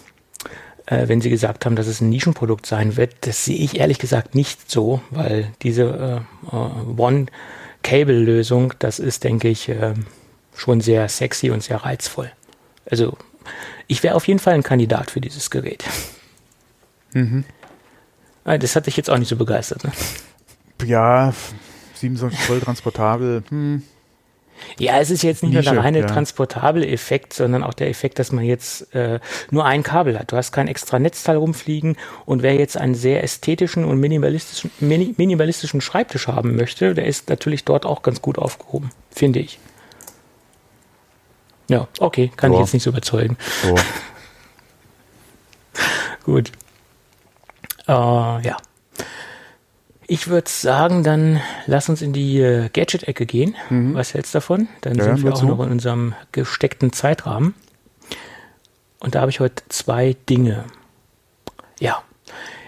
äh, 0.86 1.08
wenn 1.08 1.22
Sie 1.22 1.30
gesagt 1.30 1.66
haben, 1.66 1.76
dass 1.76 1.88
es 1.88 2.02
ein 2.02 2.10
Nischenprodukt 2.10 2.66
sein 2.66 2.98
wird. 2.98 3.16
Das 3.22 3.46
sehe 3.46 3.58
ich 3.58 3.80
ehrlich 3.80 4.00
gesagt 4.00 4.36
nicht 4.36 4.70
so, 4.70 5.02
weil 5.12 5.52
diese 5.62 6.26
äh, 6.52 6.56
äh 6.56 7.00
One-Cable-Lösung, 7.00 8.74
das 8.80 9.00
ist, 9.00 9.24
denke 9.24 9.48
ich, 9.48 9.70
äh, 9.70 9.94
schon 10.56 10.82
sehr 10.82 11.08
sexy 11.08 11.52
und 11.52 11.64
sehr 11.64 11.78
reizvoll. 11.78 12.32
Also 12.90 13.18
ich 13.88 14.04
wäre 14.04 14.16
auf 14.16 14.28
jeden 14.28 14.40
Fall 14.40 14.54
ein 14.54 14.64
Kandidat 14.64 15.12
für 15.12 15.22
dieses 15.22 15.50
Gerät. 15.50 15.84
Mhm. 17.14 17.46
Ah, 18.44 18.58
das 18.58 18.76
hat 18.76 18.88
dich 18.88 18.98
jetzt 18.98 19.10
auch 19.10 19.18
nicht 19.18 19.30
so 19.30 19.36
begeistert, 19.36 19.84
ne? 19.84 19.92
Ja, 20.86 21.34
27 22.00 22.40
Zoll 22.40 22.60
transportabel. 22.62 23.44
Hm. 23.50 23.84
Ja, 24.80 25.00
es 25.00 25.10
ist 25.10 25.24
jetzt 25.24 25.44
nicht 25.44 25.54
Nische, 25.54 25.66
nur 25.66 25.76
der 25.76 25.84
reine 25.84 26.00
ja. 26.00 26.08
transportable 26.08 26.88
Effekt, 26.88 27.34
sondern 27.34 27.64
auch 27.64 27.74
der 27.74 27.90
Effekt, 27.90 28.20
dass 28.20 28.32
man 28.32 28.44
jetzt 28.44 28.94
äh, 28.96 29.20
nur 29.52 29.66
ein 29.66 29.84
Kabel 29.84 30.18
hat. 30.18 30.32
Du 30.32 30.38
hast 30.38 30.52
kein 30.52 30.68
extra 30.68 31.00
Netzteil 31.00 31.38
rumfliegen 31.38 31.96
und 32.26 32.42
wer 32.42 32.56
jetzt 32.56 32.78
einen 32.78 32.96
sehr 32.96 33.24
ästhetischen 33.24 33.86
und 33.86 34.00
minimalistischen, 34.00 34.72
mini, 34.80 35.14
minimalistischen 35.18 35.82
Schreibtisch 35.82 36.28
haben 36.28 36.56
möchte, 36.56 36.94
der 36.94 37.06
ist 37.06 37.30
natürlich 37.30 37.66
dort 37.66 37.86
auch 37.86 38.02
ganz 38.02 38.22
gut 38.22 38.40
aufgehoben, 38.40 38.90
finde 39.12 39.40
ich. 39.40 39.60
Ja, 41.70 41.88
okay, 42.00 42.32
kann 42.36 42.52
so. 42.52 42.58
ich 42.58 42.62
jetzt 42.62 42.74
nicht 42.74 42.84
so 42.84 42.90
überzeugen. 42.92 43.38
Gut. 46.24 46.52
Äh, 47.88 47.92
ja. 47.92 48.58
Ich 50.10 50.30
würde 50.30 50.50
sagen, 50.50 51.04
dann 51.04 51.42
lass 51.66 51.90
uns 51.90 52.02
in 52.02 52.14
die 52.14 52.40
äh, 52.40 52.70
Gadget-Ecke 52.70 53.26
gehen. 53.26 53.56
Mhm. 53.70 53.94
Was 53.94 54.14
hältst 54.14 54.34
du 54.34 54.38
davon? 54.38 54.70
Dann 54.82 54.96
ja, 54.96 55.04
sind 55.04 55.24
wir 55.24 55.34
auch 55.34 55.44
noch 55.44 55.60
in 55.60 55.72
unserem 55.72 56.16
gesteckten 56.32 56.94
Zeitrahmen. 56.94 57.54
Und 59.00 59.16
da 59.16 59.22
habe 59.22 59.32
ich 59.32 59.42
heute 59.42 59.64
zwei 59.68 60.16
Dinge. 60.30 60.64
Ja, 61.80 62.02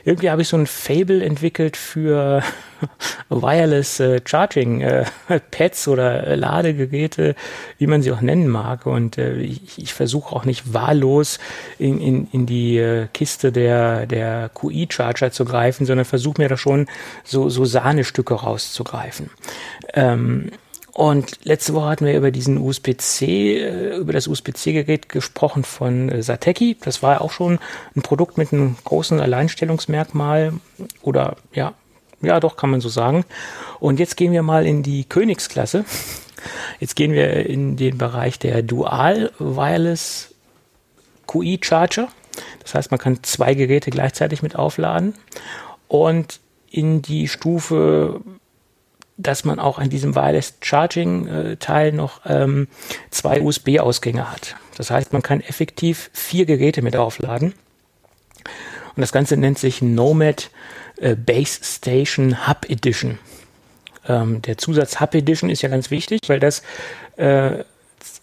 irgendwie 0.09 0.31
habe 0.31 0.41
ich 0.41 0.47
so 0.47 0.57
ein 0.57 0.65
Fable 0.65 1.23
entwickelt 1.23 1.77
für 1.77 2.41
Wireless 3.29 3.99
äh, 3.99 4.19
Charging 4.25 4.81
äh, 4.81 5.05
Pads 5.51 5.87
oder 5.87 6.25
äh, 6.25 6.35
Ladegeräte, 6.35 7.35
wie 7.77 7.85
man 7.85 8.01
sie 8.01 8.11
auch 8.11 8.21
nennen 8.21 8.47
mag. 8.47 8.87
Und 8.87 9.19
äh, 9.19 9.35
ich, 9.35 9.77
ich 9.77 9.93
versuche 9.93 10.35
auch 10.35 10.45
nicht 10.45 10.73
wahllos 10.73 11.37
in, 11.77 12.01
in, 12.01 12.27
in 12.31 12.47
die 12.47 12.79
äh, 12.79 13.07
Kiste 13.13 13.51
der, 13.51 14.07
der 14.07 14.49
QI-Charger 14.49 15.29
zu 15.31 15.45
greifen, 15.45 15.85
sondern 15.85 16.05
versuche 16.05 16.41
mir 16.41 16.49
da 16.49 16.57
schon 16.57 16.87
so, 17.23 17.49
so 17.49 17.65
Sahnestücke 17.65 18.33
rauszugreifen. 18.33 19.29
Ähm, 19.93 20.49
und 20.99 21.45
letzte 21.45 21.73
Woche 21.75 21.87
hatten 21.87 22.05
wir 22.05 22.17
über 22.17 22.29
diesen 22.29 22.57
USB-C, 22.57 23.57
äh, 23.57 23.95
über 23.95 24.11
das 24.11 24.27
USB-C-Gerät 24.27 25.07
gesprochen 25.07 25.63
von 25.63 26.09
äh, 26.09 26.21
Sateki. 26.21 26.75
Das 26.81 27.01
war 27.01 27.21
auch 27.21 27.31
schon 27.31 27.57
ein 27.95 28.01
Produkt 28.01 28.37
mit 28.37 28.51
einem 28.51 28.75
großen 28.83 29.17
Alleinstellungsmerkmal 29.21 30.51
oder 31.01 31.37
ja, 31.53 31.73
ja, 32.21 32.41
doch 32.41 32.57
kann 32.57 32.69
man 32.69 32.81
so 32.81 32.89
sagen. 32.89 33.23
Und 33.79 33.97
jetzt 33.97 34.17
gehen 34.17 34.33
wir 34.33 34.43
mal 34.43 34.65
in 34.65 34.83
die 34.83 35.05
Königsklasse. 35.05 35.85
Jetzt 36.81 36.97
gehen 36.97 37.13
wir 37.13 37.45
in 37.45 37.77
den 37.77 37.97
Bereich 37.97 38.37
der 38.37 38.61
Dual 38.61 39.31
Wireless 39.39 40.33
QI 41.27 41.61
Charger. 41.63 42.09
Das 42.61 42.75
heißt, 42.75 42.91
man 42.91 42.99
kann 42.99 43.23
zwei 43.23 43.53
Geräte 43.53 43.89
gleichzeitig 43.89 44.41
mit 44.41 44.57
aufladen 44.57 45.13
und 45.87 46.41
in 46.69 47.01
die 47.01 47.29
Stufe 47.29 48.19
dass 49.19 49.43
man 49.43 49.59
auch 49.59 49.77
an 49.77 49.89
diesem 49.89 50.15
Wireless 50.15 50.55
Charging 50.61 51.27
äh, 51.27 51.57
Teil 51.57 51.91
noch 51.91 52.21
ähm, 52.25 52.67
zwei 53.11 53.41
USB-Ausgänge 53.41 54.31
hat. 54.31 54.55
Das 54.77 54.89
heißt, 54.89 55.11
man 55.11 55.21
kann 55.21 55.41
effektiv 55.41 56.09
vier 56.13 56.45
Geräte 56.45 56.81
mit 56.81 56.95
aufladen. 56.95 57.53
Und 58.95 59.01
das 59.01 59.11
Ganze 59.11 59.35
nennt 59.35 59.59
sich 59.59 59.81
Nomad 59.81 60.49
äh, 60.97 61.15
Base 61.15 61.59
Station 61.61 62.47
Hub 62.47 62.65
Edition. 62.69 63.19
Ähm, 64.07 64.41
der 64.41 64.57
Zusatz 64.57 65.01
Hub 65.01 65.13
Edition 65.13 65.49
ist 65.49 65.61
ja 65.61 65.69
ganz 65.69 65.91
wichtig, 65.91 66.21
weil 66.27 66.39
das 66.39 66.63
äh, 67.17 67.65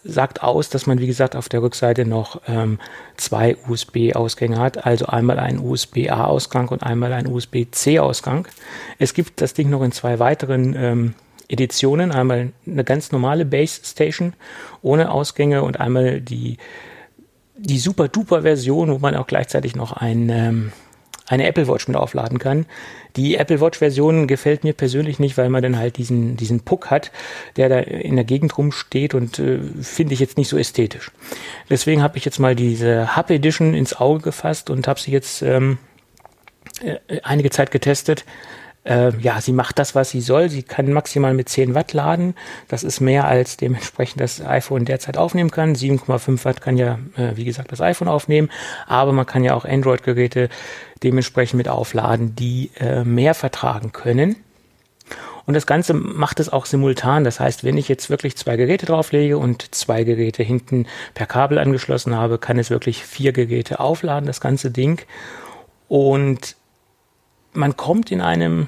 sagt 0.07 0.41
aus, 0.41 0.69
dass 0.69 0.87
man, 0.87 0.99
wie 0.99 1.07
gesagt, 1.07 1.35
auf 1.35 1.49
der 1.49 1.61
Rückseite 1.61 2.05
noch 2.05 2.41
ähm, 2.47 2.79
zwei 3.17 3.57
USB-Ausgänge 3.67 4.57
hat, 4.57 4.85
also 4.85 5.07
einmal 5.07 5.39
einen 5.39 5.59
USB-A-Ausgang 5.59 6.69
und 6.69 6.83
einmal 6.83 7.13
einen 7.13 7.31
USB-C-Ausgang. 7.31 8.47
Es 8.99 9.13
gibt 9.13 9.41
das 9.41 9.53
Ding 9.53 9.69
noch 9.69 9.83
in 9.83 9.91
zwei 9.91 10.19
weiteren 10.19 10.75
ähm, 10.75 11.13
Editionen, 11.49 12.11
einmal 12.11 12.51
eine 12.65 12.83
ganz 12.83 13.11
normale 13.11 13.45
Base 13.45 13.81
Station 13.83 14.33
ohne 14.81 15.11
Ausgänge 15.11 15.63
und 15.63 15.79
einmal 15.79 16.21
die, 16.21 16.57
die 17.57 17.79
Super-Duper-Version, 17.79 18.91
wo 18.91 18.97
man 18.99 19.15
auch 19.15 19.27
gleichzeitig 19.27 19.75
noch 19.75 19.93
ein 19.93 20.29
ähm, 20.29 20.71
eine 21.27 21.45
Apple 21.45 21.67
Watch 21.67 21.87
mit 21.87 21.97
aufladen 21.97 22.39
kann. 22.39 22.65
Die 23.15 23.35
Apple 23.35 23.59
Watch 23.61 23.79
Version 23.79 24.27
gefällt 24.27 24.63
mir 24.63 24.73
persönlich 24.73 25.19
nicht, 25.19 25.37
weil 25.37 25.49
man 25.49 25.61
dann 25.61 25.77
halt 25.77 25.97
diesen, 25.97 26.37
diesen 26.37 26.61
Puck 26.61 26.89
hat, 26.89 27.11
der 27.57 27.69
da 27.69 27.79
in 27.79 28.15
der 28.15 28.25
Gegend 28.25 28.57
rumsteht 28.57 29.13
und 29.13 29.39
äh, 29.39 29.59
finde 29.81 30.13
ich 30.13 30.19
jetzt 30.19 30.37
nicht 30.37 30.47
so 30.47 30.57
ästhetisch. 30.57 31.11
Deswegen 31.69 32.01
habe 32.01 32.17
ich 32.17 32.25
jetzt 32.25 32.39
mal 32.39 32.55
diese 32.55 33.15
Hub 33.15 33.29
Edition 33.29 33.73
ins 33.73 33.95
Auge 33.95 34.21
gefasst 34.21 34.69
und 34.69 34.87
habe 34.87 34.99
sie 34.99 35.11
jetzt 35.11 35.41
ähm, 35.41 35.77
äh, 36.81 36.97
einige 37.23 37.49
Zeit 37.49 37.71
getestet. 37.71 38.23
Äh, 38.87 39.11
ja, 39.19 39.41
sie 39.41 39.51
macht 39.51 39.79
das, 39.79 39.95
was 39.95 40.09
sie 40.09 40.21
soll. 40.21 40.49
Sie 40.49 40.63
kann 40.63 40.91
maximal 40.93 41.33
mit 41.33 41.49
10 41.49 41.75
Watt 41.75 41.91
laden. 41.91 42.35
Das 42.69 42.83
ist 42.83 43.01
mehr 43.01 43.27
als 43.27 43.57
dementsprechend 43.57 44.21
das 44.21 44.41
iPhone 44.41 44.85
derzeit 44.85 45.17
aufnehmen 45.17 45.51
kann. 45.51 45.75
7,5 45.75 46.45
Watt 46.45 46.61
kann 46.61 46.77
ja, 46.77 46.97
äh, 47.17 47.35
wie 47.35 47.43
gesagt, 47.43 47.71
das 47.71 47.81
iPhone 47.81 48.07
aufnehmen. 48.07 48.49
Aber 48.87 49.11
man 49.11 49.25
kann 49.25 49.43
ja 49.43 49.55
auch 49.55 49.65
Android-Geräte 49.65 50.49
dementsprechend 51.03 51.57
mit 51.57 51.67
aufladen, 51.67 52.35
die 52.35 52.71
äh, 52.79 53.03
mehr 53.03 53.33
vertragen 53.33 53.91
können. 53.91 54.37
Und 55.45 55.53
das 55.53 55.65
Ganze 55.65 55.93
macht 55.93 56.39
es 56.39 56.51
auch 56.51 56.65
simultan. 56.65 57.23
Das 57.25 57.39
heißt, 57.39 57.63
wenn 57.65 57.77
ich 57.77 57.89
jetzt 57.89 58.09
wirklich 58.09 58.37
zwei 58.37 58.55
Geräte 58.55 58.85
drauflege 58.85 59.37
und 59.37 59.73
zwei 59.75 60.03
Geräte 60.03 60.43
hinten 60.43 60.87
per 61.13 61.25
Kabel 61.25 61.57
angeschlossen 61.57 62.15
habe, 62.15 62.37
kann 62.37 62.57
es 62.57 62.69
wirklich 62.69 63.03
vier 63.03 63.33
Geräte 63.33 63.79
aufladen, 63.81 64.27
das 64.27 64.41
ganze 64.41 64.71
Ding. 64.71 65.01
Und 65.87 66.55
man 67.53 67.75
kommt 67.77 68.11
in 68.11 68.21
einem 68.21 68.67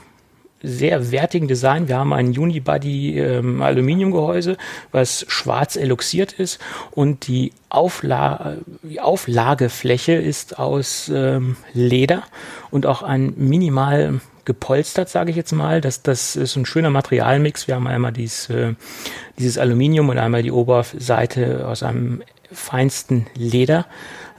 sehr 0.61 1.11
wertigen 1.11 1.47
Design. 1.47 1.87
Wir 1.87 1.97
haben 1.97 2.13
ein 2.13 2.37
Unibody 2.37 3.17
ähm, 3.17 3.61
Aluminiumgehäuse, 3.61 4.57
was 4.91 5.25
schwarz 5.27 5.75
eluxiert 5.75 6.33
ist 6.33 6.59
und 6.91 7.27
die, 7.27 7.53
Aufla 7.69 8.57
die 8.83 8.99
Auflagefläche 8.99 10.13
ist 10.13 10.59
aus 10.59 11.11
ähm, 11.13 11.55
Leder 11.73 12.23
und 12.71 12.85
auch 12.85 13.03
ein 13.03 13.33
minimal 13.37 14.21
gepolstert, 14.45 15.09
sage 15.09 15.29
ich 15.29 15.37
jetzt 15.37 15.51
mal. 15.51 15.79
Das, 15.79 16.01
das 16.01 16.35
ist 16.35 16.55
ein 16.55 16.65
schöner 16.65 16.89
Materialmix. 16.89 17.67
Wir 17.67 17.75
haben 17.75 17.85
einmal 17.85 18.11
dieses, 18.11 18.49
äh, 18.49 18.73
dieses 19.37 19.59
Aluminium 19.59 20.09
und 20.09 20.17
einmal 20.17 20.41
die 20.41 20.51
Oberseite 20.51 21.67
aus 21.67 21.83
einem 21.83 22.23
feinsten 22.51 23.27
Leder. 23.35 23.85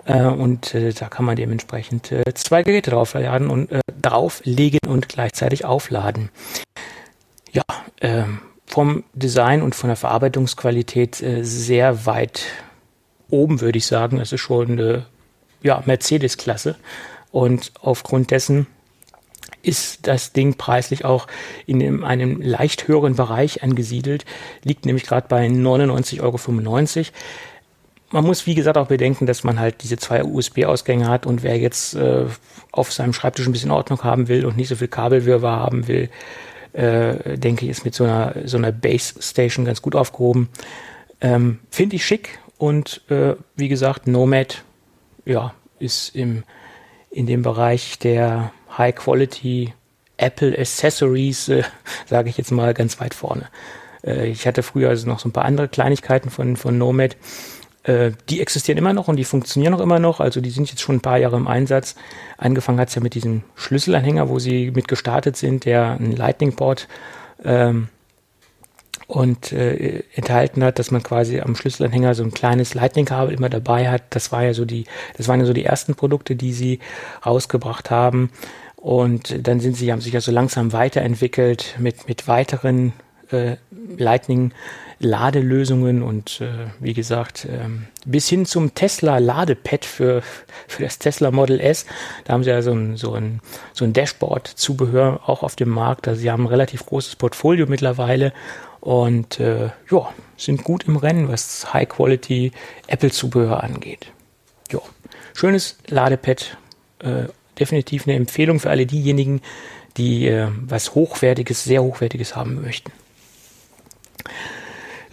Äh, 0.04 0.24
und 0.24 0.74
äh, 0.74 0.92
da 0.92 1.08
kann 1.08 1.24
man 1.24 1.36
dementsprechend 1.36 2.12
äh, 2.12 2.34
zwei 2.34 2.62
Geräte 2.62 2.90
draufladen 2.90 3.50
und 3.50 3.70
drauflegen 4.00 4.80
und 4.86 5.08
gleichzeitig 5.08 5.64
aufladen. 5.64 6.30
Ja, 7.52 7.62
äh, 8.00 8.24
vom 8.66 9.04
Design 9.14 9.62
und 9.62 9.74
von 9.74 9.88
der 9.88 9.96
Verarbeitungsqualität 9.96 11.24
sehr 11.40 12.06
weit 12.06 12.46
oben, 13.28 13.60
würde 13.60 13.78
ich 13.78 13.86
sagen. 13.86 14.18
Das 14.18 14.32
ist 14.32 14.40
schon 14.40 14.70
eine 14.70 15.06
ja, 15.60 15.82
Mercedes-Klasse. 15.84 16.76
Und 17.32 17.72
aufgrund 17.80 18.30
dessen 18.30 18.68
ist 19.62 20.06
das 20.06 20.32
Ding 20.32 20.54
preislich 20.54 21.04
auch 21.04 21.26
in 21.66 22.04
einem 22.04 22.40
leicht 22.40 22.88
höheren 22.88 23.16
Bereich 23.16 23.62
angesiedelt, 23.62 24.24
liegt 24.62 24.86
nämlich 24.86 25.04
gerade 25.04 25.28
bei 25.28 25.46
99,95 25.46 26.20
Euro 26.22 26.38
man 28.12 28.24
muss, 28.24 28.46
wie 28.46 28.54
gesagt, 28.54 28.76
auch 28.76 28.88
bedenken, 28.88 29.26
dass 29.26 29.44
man 29.44 29.60
halt 29.60 29.82
diese 29.82 29.96
zwei 29.96 30.24
USB-Ausgänge 30.24 31.08
hat 31.08 31.26
und 31.26 31.42
wer 31.42 31.58
jetzt 31.58 31.94
äh, 31.94 32.26
auf 32.72 32.92
seinem 32.92 33.12
Schreibtisch 33.12 33.46
ein 33.46 33.52
bisschen 33.52 33.70
Ordnung 33.70 34.02
haben 34.02 34.28
will 34.28 34.44
und 34.44 34.56
nicht 34.56 34.68
so 34.68 34.76
viel 34.76 34.88
Kabelwirrwarr 34.88 35.60
haben 35.60 35.86
will, 35.86 36.10
äh, 36.72 37.38
denke 37.38 37.64
ich, 37.64 37.70
ist 37.70 37.84
mit 37.84 37.94
so 37.94 38.04
einer, 38.04 38.34
so 38.44 38.56
einer 38.56 38.72
Base 38.72 39.14
Station 39.20 39.64
ganz 39.64 39.82
gut 39.82 39.94
aufgehoben. 39.94 40.48
Ähm, 41.20 41.60
Finde 41.70 41.96
ich 41.96 42.04
schick 42.04 42.38
und 42.58 43.02
äh, 43.10 43.34
wie 43.56 43.68
gesagt, 43.68 44.06
Nomad, 44.06 44.62
ja, 45.24 45.54
ist 45.78 46.14
im, 46.14 46.44
in 47.10 47.26
dem 47.26 47.42
Bereich 47.42 47.98
der 47.98 48.52
High 48.76 48.94
Quality 48.94 49.72
Apple 50.16 50.56
Accessories, 50.58 51.48
äh, 51.48 51.62
sage 52.06 52.28
ich 52.28 52.38
jetzt 52.38 52.50
mal, 52.50 52.74
ganz 52.74 53.00
weit 53.00 53.14
vorne. 53.14 53.48
Äh, 54.04 54.28
ich 54.28 54.46
hatte 54.46 54.62
früher 54.62 54.88
also 54.88 55.08
noch 55.08 55.20
so 55.20 55.28
ein 55.28 55.32
paar 55.32 55.44
andere 55.44 55.68
Kleinigkeiten 55.68 56.30
von, 56.30 56.56
von 56.56 56.76
Nomad 56.76 57.16
äh, 57.82 58.12
die 58.28 58.40
existieren 58.40 58.78
immer 58.78 58.92
noch 58.92 59.08
und 59.08 59.16
die 59.16 59.24
funktionieren 59.24 59.74
auch 59.74 59.80
immer 59.80 59.98
noch. 59.98 60.20
Also 60.20 60.40
die 60.40 60.50
sind 60.50 60.68
jetzt 60.68 60.80
schon 60.80 60.96
ein 60.96 61.00
paar 61.00 61.18
Jahre 61.18 61.36
im 61.36 61.46
Einsatz. 61.46 61.94
Angefangen 62.36 62.78
hat 62.78 62.88
es 62.88 62.94
ja 62.94 63.02
mit 63.02 63.14
diesem 63.14 63.42
Schlüsselanhänger, 63.54 64.28
wo 64.28 64.38
sie 64.38 64.70
mit 64.70 64.88
gestartet 64.88 65.36
sind, 65.36 65.64
der 65.64 65.92
ein 65.92 66.12
Lightning-Port 66.12 66.88
ähm, 67.42 67.88
und 69.06 69.52
äh, 69.52 70.04
enthalten 70.14 70.62
hat, 70.62 70.78
dass 70.78 70.90
man 70.90 71.02
quasi 71.02 71.40
am 71.40 71.56
Schlüsselanhänger 71.56 72.14
so 72.14 72.22
ein 72.22 72.32
kleines 72.32 72.74
Lightning-Kabel 72.74 73.34
immer 73.34 73.48
dabei 73.48 73.90
hat. 73.90 74.02
Das 74.10 74.30
war 74.30 74.44
ja 74.44 74.54
so 74.54 74.64
die, 74.64 74.84
das 75.16 75.26
waren 75.26 75.40
ja 75.40 75.46
so 75.46 75.52
die 75.52 75.64
ersten 75.64 75.94
Produkte, 75.94 76.36
die 76.36 76.52
sie 76.52 76.80
rausgebracht 77.24 77.90
haben. 77.90 78.30
Und 78.76 79.46
dann 79.46 79.60
sind 79.60 79.76
sie, 79.76 79.90
haben 79.90 80.00
sich 80.00 80.12
ja 80.12 80.20
so 80.20 80.32
langsam 80.32 80.72
weiterentwickelt 80.72 81.76
mit, 81.78 82.08
mit 82.08 82.28
weiteren 82.28 82.92
äh, 83.32 83.56
Lightning 83.96 84.52
Ladelösungen 85.00 86.02
und 86.02 86.42
äh, 86.42 86.66
wie 86.78 86.92
gesagt, 86.92 87.48
ähm, 87.50 87.86
bis 88.04 88.28
hin 88.28 88.44
zum 88.44 88.74
Tesla 88.74 89.16
Ladepad 89.18 89.86
für, 89.86 90.22
für 90.68 90.82
das 90.82 90.98
Tesla 90.98 91.30
Model 91.30 91.58
S. 91.58 91.86
Da 92.24 92.34
haben 92.34 92.44
sie 92.44 92.50
ja 92.50 92.60
so 92.60 92.72
ein, 92.72 92.96
so 92.96 93.14
ein, 93.14 93.40
so 93.72 93.84
ein 93.86 93.94
Dashboard-Zubehör 93.94 95.22
auch 95.26 95.42
auf 95.42 95.56
dem 95.56 95.70
Markt. 95.70 96.06
Also 96.06 96.20
sie 96.20 96.30
haben 96.30 96.44
ein 96.44 96.48
relativ 96.48 96.84
großes 96.84 97.16
Portfolio 97.16 97.66
mittlerweile 97.66 98.34
und 98.80 99.40
äh, 99.40 99.70
ja, 99.90 100.12
sind 100.36 100.64
gut 100.64 100.84
im 100.86 100.96
Rennen, 100.96 101.28
was 101.28 101.72
High-Quality 101.72 102.52
Apple-Zubehör 102.86 103.62
angeht. 103.62 104.12
Ja, 104.70 104.80
schönes 105.32 105.78
Ladepad, 105.88 106.58
äh, 106.98 107.24
definitiv 107.58 108.06
eine 108.06 108.16
Empfehlung 108.16 108.60
für 108.60 108.70
alle 108.70 108.84
diejenigen, 108.84 109.40
die 109.96 110.28
äh, 110.28 110.48
was 110.60 110.94
Hochwertiges, 110.94 111.64
sehr 111.64 111.82
Hochwertiges 111.82 112.36
haben 112.36 112.60
möchten. 112.62 112.92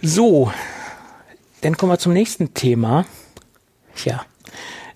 So, 0.02 0.52
dann 1.60 1.76
kommen 1.76 1.92
wir 1.92 1.98
zum 1.98 2.12
nächsten 2.12 2.54
Thema. 2.54 3.04
Tja, 3.96 4.24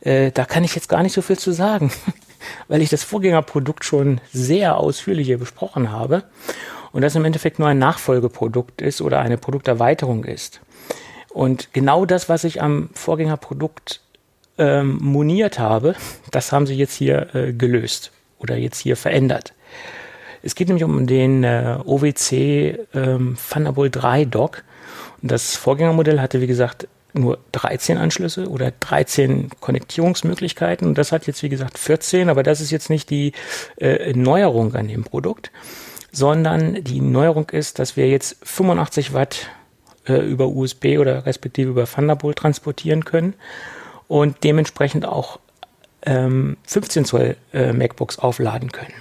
äh, 0.01 0.31
da 0.31 0.45
kann 0.45 0.65
ich 0.65 0.75
jetzt 0.75 0.89
gar 0.89 1.03
nicht 1.03 1.13
so 1.13 1.23
viel 1.23 1.39
zu 1.39 1.53
sagen, 1.53 1.93
weil 2.69 2.83
ich 2.83 2.91
das 2.91 3.03
Vorgängerprodukt 3.03 3.85
schon 3.85 4.21
sehr 4.33 4.77
ausführlich 4.77 5.27
hier 5.27 5.39
besprochen 5.39 5.91
habe 5.91 6.25
und 6.93 7.03
das 7.03 7.15
im 7.15 7.25
Endeffekt 7.25 7.59
nur 7.59 7.69
ein 7.69 7.79
Nachfolgeprodukt 7.79 8.83
ist 8.83 9.01
oder 9.01 9.21
eine 9.21 9.39
Produkterweiterung 9.39 10.25
ist. 10.25 10.61
Und 11.31 11.73
genau 11.73 12.05
das, 12.05 12.29
was 12.29 12.45
ich 12.45 12.63
am 12.63 12.91
Vorgängerprodukt 12.93 14.01
ähm, 14.59 14.99
moniert 15.01 15.59
habe, 15.59 15.95
das 16.31 16.53
haben 16.53 16.67
sie 16.67 16.75
jetzt 16.75 16.95
hier 16.95 17.35
äh, 17.35 17.53
gelöst 17.53 18.13
oder 18.39 18.57
jetzt 18.57 18.79
hier 18.79 18.97
verändert. 18.97 19.55
Es 20.43 20.55
geht 20.55 20.69
nämlich 20.69 20.85
um 20.85 21.07
den 21.07 21.45
äh, 21.45 21.79
OWC 21.85 22.33
ähm, 22.95 23.37
Thunderbolt 23.51 23.97
3 23.97 24.25
Dock 24.25 24.65
das 25.23 25.57
Vorgängermodell 25.57 26.21
hatte, 26.21 26.41
wie 26.41 26.49
gesagt, 26.49 26.89
nur 27.15 27.39
13 27.53 27.99
Anschlüsse 27.99 28.49
oder 28.49 28.73
13 28.81 29.51
Konnektierungsmöglichkeiten. 29.61 30.87
Und 30.87 30.99
das 30.99 31.13
hat 31.13 31.27
jetzt, 31.27 31.43
wie 31.43 31.49
gesagt, 31.49 31.79
14, 31.79 32.29
aber 32.29 32.43
das 32.43 32.61
ist 32.61 32.71
jetzt 32.71 32.91
nicht 32.91 33.11
die 33.11 33.33
äh, 33.77 34.13
Neuerung 34.15 34.75
an 34.75 34.89
dem 34.89 35.05
Produkt, 35.05 35.53
sondern 36.11 36.83
die 36.83 37.01
Neuerung 37.01 37.51
ist, 37.51 37.79
dass 37.79 37.97
wir 37.97 38.09
jetzt 38.09 38.37
85 38.43 39.13
Watt 39.13 39.49
äh, 40.07 40.15
über 40.15 40.49
USB 40.49 40.99
oder 40.99 41.27
respektive 41.27 41.71
über 41.71 41.87
Thunderbolt 41.87 42.39
transportieren 42.39 43.05
können 43.05 43.35
und 44.09 44.43
dementsprechend 44.43 45.07
auch 45.07 45.39
ähm, 46.05 46.57
15 46.65 47.05
Zoll 47.05 47.37
äh, 47.53 47.73
MacBooks 47.73 48.19
aufladen 48.19 48.73
können. 48.73 48.95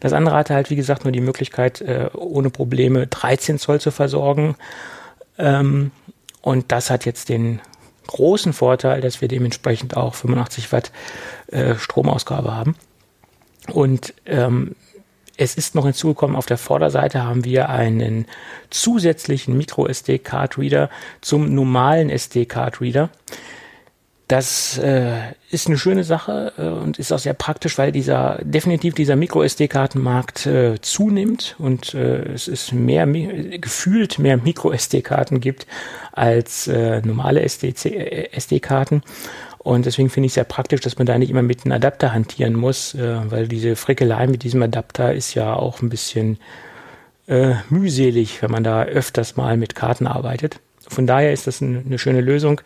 Das 0.00 0.12
andere 0.12 0.36
hatte 0.36 0.54
halt, 0.54 0.70
wie 0.70 0.76
gesagt, 0.76 1.04
nur 1.04 1.12
die 1.12 1.20
Möglichkeit, 1.20 1.80
äh, 1.80 2.10
ohne 2.14 2.50
Probleme 2.50 3.06
13 3.06 3.58
Zoll 3.58 3.80
zu 3.80 3.90
versorgen 3.90 4.56
ähm, 5.38 5.90
und 6.40 6.72
das 6.72 6.90
hat 6.90 7.04
jetzt 7.04 7.28
den 7.28 7.60
großen 8.08 8.52
Vorteil, 8.52 9.00
dass 9.00 9.20
wir 9.20 9.28
dementsprechend 9.28 9.96
auch 9.96 10.14
85 10.14 10.72
Watt 10.72 10.92
äh, 11.48 11.76
Stromausgabe 11.76 12.54
haben. 12.54 12.74
Und 13.72 14.12
ähm, 14.26 14.74
es 15.36 15.54
ist 15.54 15.74
noch 15.74 15.84
hinzugekommen, 15.84 16.36
auf 16.36 16.46
der 16.46 16.58
Vorderseite 16.58 17.22
haben 17.22 17.44
wir 17.44 17.68
einen 17.68 18.26
zusätzlichen 18.70 19.56
Micro 19.56 19.86
SD 19.86 20.18
Card 20.18 20.58
Reader 20.58 20.90
zum 21.20 21.54
normalen 21.54 22.10
SD 22.10 22.44
Card 22.44 22.80
Reader. 22.80 23.08
Das 24.32 24.78
äh, 24.78 25.34
ist 25.50 25.66
eine 25.66 25.76
schöne 25.76 26.04
Sache 26.04 26.54
äh, 26.56 26.62
und 26.62 26.98
ist 26.98 27.12
auch 27.12 27.18
sehr 27.18 27.34
praktisch, 27.34 27.76
weil 27.76 27.92
dieser 27.92 28.38
definitiv 28.40 28.94
dieser 28.94 29.14
Micro-SD-Kartenmarkt 29.14 30.46
äh, 30.46 30.80
zunimmt 30.80 31.54
und 31.58 31.92
äh, 31.92 32.32
es 32.32 32.48
ist 32.48 32.72
mehr 32.72 33.06
gefühlt 33.06 34.18
mehr 34.18 34.38
Micro-SD-Karten 34.38 35.40
gibt 35.40 35.66
als 36.12 36.66
äh, 36.66 37.02
normale 37.02 37.42
SD-Karten. 37.42 38.96
Äh, 38.96 39.58
und 39.58 39.84
deswegen 39.84 40.08
finde 40.08 40.28
ich 40.28 40.30
es 40.30 40.36
sehr 40.36 40.44
praktisch, 40.44 40.80
dass 40.80 40.96
man 40.96 41.04
da 41.04 41.18
nicht 41.18 41.28
immer 41.28 41.42
mit 41.42 41.66
einem 41.66 41.72
Adapter 41.72 42.14
hantieren 42.14 42.54
muss, 42.54 42.94
äh, 42.94 43.30
weil 43.30 43.48
diese 43.48 43.76
Frickelei 43.76 44.28
mit 44.28 44.44
diesem 44.44 44.62
Adapter 44.62 45.12
ist 45.12 45.34
ja 45.34 45.52
auch 45.52 45.82
ein 45.82 45.90
bisschen 45.90 46.38
äh, 47.26 47.56
mühselig, 47.68 48.40
wenn 48.40 48.50
man 48.50 48.64
da 48.64 48.84
öfters 48.84 49.36
mal 49.36 49.58
mit 49.58 49.74
Karten 49.74 50.06
arbeitet. 50.06 50.58
Von 50.88 51.06
daher 51.06 51.34
ist 51.34 51.46
das 51.46 51.60
ein, 51.60 51.84
eine 51.86 51.98
schöne 51.98 52.22
Lösung, 52.22 52.62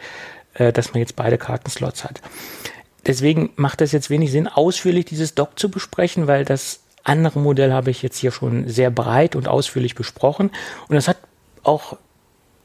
äh, 0.59 0.73
dass 0.73 0.93
man 0.93 1.01
jetzt 1.01 1.17
beide 1.17 1.39
Kartenslots 1.39 2.05
hat. 2.05 2.21
Deswegen 3.07 3.51
macht 3.57 3.81
es 3.81 3.93
jetzt 3.93 4.11
wenig 4.11 4.33
Sinn, 4.33 4.49
ausführlich 4.49 5.05
dieses 5.05 5.35
Dock 5.35 5.59
zu 5.59 5.71
besprechen, 5.71 6.27
weil 6.27 6.45
das 6.45 6.81
andere 7.05 7.39
Modell 7.39 7.73
habe 7.73 7.91
ich 7.91 8.03
jetzt 8.03 8.19
hier 8.19 8.33
schon 8.33 8.69
sehr 8.69 8.91
breit 8.91 9.37
und 9.37 9.47
ausführlich 9.47 9.95
besprochen. 9.95 10.51
Und 10.89 10.97
das 10.97 11.07
hat 11.07 11.19
auch 11.63 11.97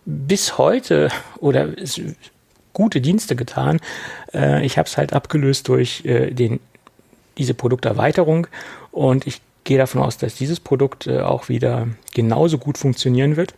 bis 0.06 0.58
heute 0.58 1.10
oder 1.40 1.70
gute 2.74 3.02
Dienste 3.02 3.36
getan. 3.36 3.80
Äh, 4.34 4.66
ich 4.66 4.78
habe 4.78 4.88
es 4.88 4.98
halt 4.98 5.14
abgelöst 5.14 5.68
durch 5.68 6.06
äh, 6.06 6.32
den, 6.32 6.60
diese 7.38 7.54
Produkterweiterung 7.54 8.48
und 8.92 9.28
ich 9.28 9.42
gehe 9.64 9.78
davon 9.78 10.02
aus, 10.02 10.18
dass 10.18 10.36
dieses 10.36 10.60
Produkt 10.60 11.08
äh, 11.08 11.20
auch 11.20 11.50
wieder 11.50 11.88
genauso 12.14 12.58
gut 12.58 12.78
funktionieren 12.78 13.38
wird. 13.38 13.54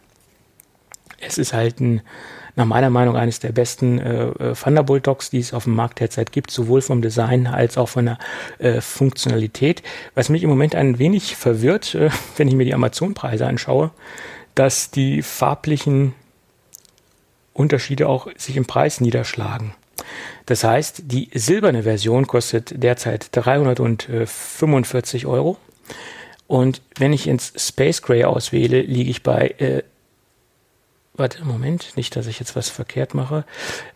Es 1.19 1.38
ist 1.38 1.53
halt 1.53 1.79
ein, 1.79 2.01
nach 2.55 2.65
meiner 2.65 2.89
Meinung 2.89 3.15
eines 3.15 3.39
der 3.39 3.51
besten 3.51 3.99
äh, 3.99 4.25
äh 4.27 4.53
Thunderbolt 4.53 5.07
Docks, 5.07 5.29
die 5.29 5.39
es 5.39 5.53
auf 5.53 5.63
dem 5.63 5.75
Markt 5.75 5.99
derzeit 5.99 6.31
gibt, 6.31 6.51
sowohl 6.51 6.81
vom 6.81 7.01
Design 7.01 7.47
als 7.47 7.77
auch 7.77 7.89
von 7.89 8.05
der 8.05 8.17
äh, 8.59 8.81
Funktionalität. 8.81 9.81
Was 10.15 10.29
mich 10.29 10.43
im 10.43 10.49
Moment 10.49 10.75
ein 10.75 10.99
wenig 10.99 11.35
verwirrt, 11.35 11.95
äh, 11.95 12.09
wenn 12.37 12.47
ich 12.47 12.55
mir 12.55 12.65
die 12.65 12.73
Amazon-Preise 12.73 13.47
anschaue, 13.47 13.91
dass 14.55 14.91
die 14.91 15.21
farblichen 15.21 16.13
Unterschiede 17.53 18.07
auch 18.07 18.27
sich 18.37 18.57
im 18.57 18.65
Preis 18.65 19.01
niederschlagen. 19.01 19.73
Das 20.45 20.63
heißt, 20.63 21.03
die 21.05 21.29
silberne 21.33 21.83
Version 21.83 22.27
kostet 22.27 22.83
derzeit 22.83 23.29
345 23.31 25.25
Euro. 25.25 25.57
Und 26.47 26.81
wenn 26.97 27.13
ich 27.13 27.27
ins 27.27 27.53
Space 27.55 28.01
Gray 28.01 28.25
auswähle, 28.25 28.81
liege 28.81 29.09
ich 29.09 29.23
bei 29.23 29.55
äh, 29.59 29.83
Warte, 31.16 31.45
Moment, 31.45 31.95
nicht, 31.95 32.16
dass 32.16 32.26
ich 32.26 32.39
jetzt 32.39 32.55
was 32.55 32.70
verkehrt 32.70 33.14
mache. 33.14 33.45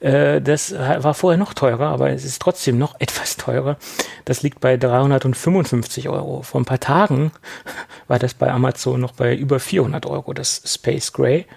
Äh, 0.01 0.39
das 0.39 0.71
war 0.71 1.15
vorher 1.15 1.39
noch 1.39 1.55
teurer, 1.55 1.87
aber 1.87 2.11
es 2.11 2.23
ist 2.23 2.39
trotzdem 2.39 2.77
noch 2.77 2.93
etwas 2.99 3.37
teurer. 3.37 3.77
Das 4.25 4.43
liegt 4.43 4.59
bei 4.59 4.77
355 4.77 6.09
Euro. 6.09 6.43
Vor 6.43 6.61
ein 6.61 6.65
paar 6.65 6.79
Tagen 6.79 7.31
war 8.07 8.19
das 8.19 8.35
bei 8.35 8.51
Amazon 8.51 9.01
noch 9.01 9.13
bei 9.13 9.35
über 9.35 9.59
400 9.59 10.05
Euro, 10.05 10.33
das 10.33 10.61
Space 10.63 11.11
Gray. 11.11 11.47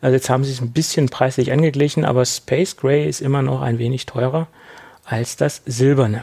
Also 0.00 0.14
jetzt 0.14 0.30
haben 0.30 0.44
sie 0.44 0.52
es 0.52 0.60
ein 0.60 0.70
bisschen 0.70 1.08
preislich 1.08 1.50
angeglichen, 1.50 2.04
aber 2.04 2.24
Space 2.24 2.76
Gray 2.76 3.08
ist 3.08 3.20
immer 3.20 3.42
noch 3.42 3.60
ein 3.60 3.80
wenig 3.80 4.06
teurer 4.06 4.46
als 5.04 5.36
das 5.36 5.62
Silberne. 5.66 6.22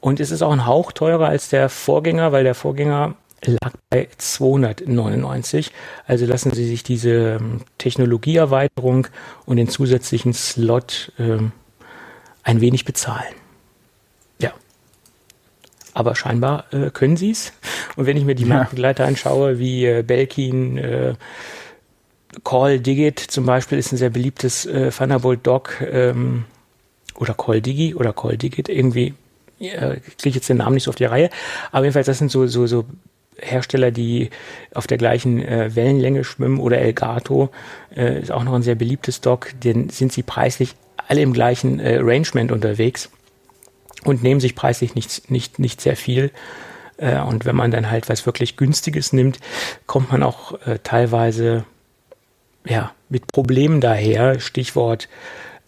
Und 0.00 0.20
es 0.20 0.30
ist 0.30 0.42
auch 0.42 0.52
ein 0.52 0.66
Hauch 0.66 0.92
teurer 0.92 1.26
als 1.26 1.48
der 1.48 1.68
Vorgänger, 1.68 2.30
weil 2.30 2.44
der 2.44 2.54
Vorgänger 2.54 3.16
lag 3.44 3.72
bei 3.88 4.08
299. 4.16 5.72
Also 6.06 6.26
lassen 6.26 6.52
Sie 6.52 6.66
sich 6.66 6.82
diese 6.82 7.38
ähm, 7.40 7.62
Technologieerweiterung 7.78 9.06
und 9.46 9.56
den 9.56 9.68
zusätzlichen 9.68 10.34
Slot 10.34 11.12
ähm, 11.18 11.52
ein 12.42 12.60
wenig 12.60 12.84
bezahlen. 12.84 13.34
Ja. 14.38 14.52
Aber 15.94 16.14
scheinbar 16.14 16.72
äh, 16.72 16.90
können 16.90 17.16
Sie 17.16 17.30
es. 17.30 17.52
Und 17.96 18.06
wenn 18.06 18.16
ich 18.16 18.24
mir 18.24 18.34
die 18.34 18.44
ja. 18.44 18.54
Marktbegleiter 18.56 19.06
anschaue, 19.06 19.58
wie 19.58 19.86
äh, 19.86 20.02
Belkin, 20.02 20.78
äh, 20.78 21.14
Call 22.44 22.78
Digit 22.78 23.18
zum 23.18 23.44
Beispiel 23.44 23.78
ist 23.78 23.92
ein 23.92 23.96
sehr 23.96 24.10
beliebtes 24.10 24.64
äh, 24.66 24.90
Thunderbolt 24.90 25.46
Dock 25.46 25.80
ähm, 25.80 26.44
oder 27.16 27.34
Call 27.34 27.60
Digi 27.60 27.94
oder 27.94 28.12
Call 28.12 28.36
Digit 28.36 28.68
irgendwie. 28.68 29.14
Äh, 29.58 29.96
kriege 30.16 30.36
jetzt 30.36 30.48
den 30.48 30.58
Namen 30.58 30.74
nicht 30.74 30.84
so 30.84 30.90
auf 30.90 30.96
die 30.96 31.04
Reihe. 31.04 31.28
Aber 31.72 31.84
jedenfalls, 31.84 32.06
das 32.06 32.18
sind 32.18 32.30
so, 32.30 32.46
so, 32.46 32.66
so 32.66 32.86
Hersteller, 33.40 33.90
die 33.90 34.30
auf 34.74 34.86
der 34.86 34.98
gleichen 34.98 35.42
äh, 35.42 35.74
Wellenlänge 35.74 36.24
schwimmen 36.24 36.60
oder 36.60 36.78
Elgato 36.78 37.50
äh, 37.96 38.20
ist 38.20 38.32
auch 38.32 38.44
noch 38.44 38.54
ein 38.54 38.62
sehr 38.62 38.74
beliebtes 38.74 39.20
Dock, 39.20 39.50
denn 39.64 39.88
sind 39.88 40.12
sie 40.12 40.22
preislich 40.22 40.74
alle 41.08 41.22
im 41.22 41.32
gleichen 41.32 41.80
äh, 41.80 41.98
Rangement 42.00 42.52
unterwegs 42.52 43.10
und 44.04 44.22
nehmen 44.22 44.40
sich 44.40 44.54
preislich 44.54 44.94
nicht, 44.94 45.30
nicht, 45.30 45.58
nicht 45.58 45.80
sehr 45.80 45.96
viel. 45.96 46.30
Äh, 46.96 47.20
und 47.20 47.44
wenn 47.44 47.56
man 47.56 47.70
dann 47.70 47.90
halt 47.90 48.08
was 48.08 48.26
wirklich 48.26 48.56
günstiges 48.56 49.12
nimmt, 49.12 49.38
kommt 49.86 50.12
man 50.12 50.22
auch 50.22 50.54
äh, 50.66 50.78
teilweise 50.82 51.64
ja, 52.66 52.92
mit 53.08 53.26
Problemen 53.26 53.80
daher. 53.80 54.40
Stichwort 54.40 55.08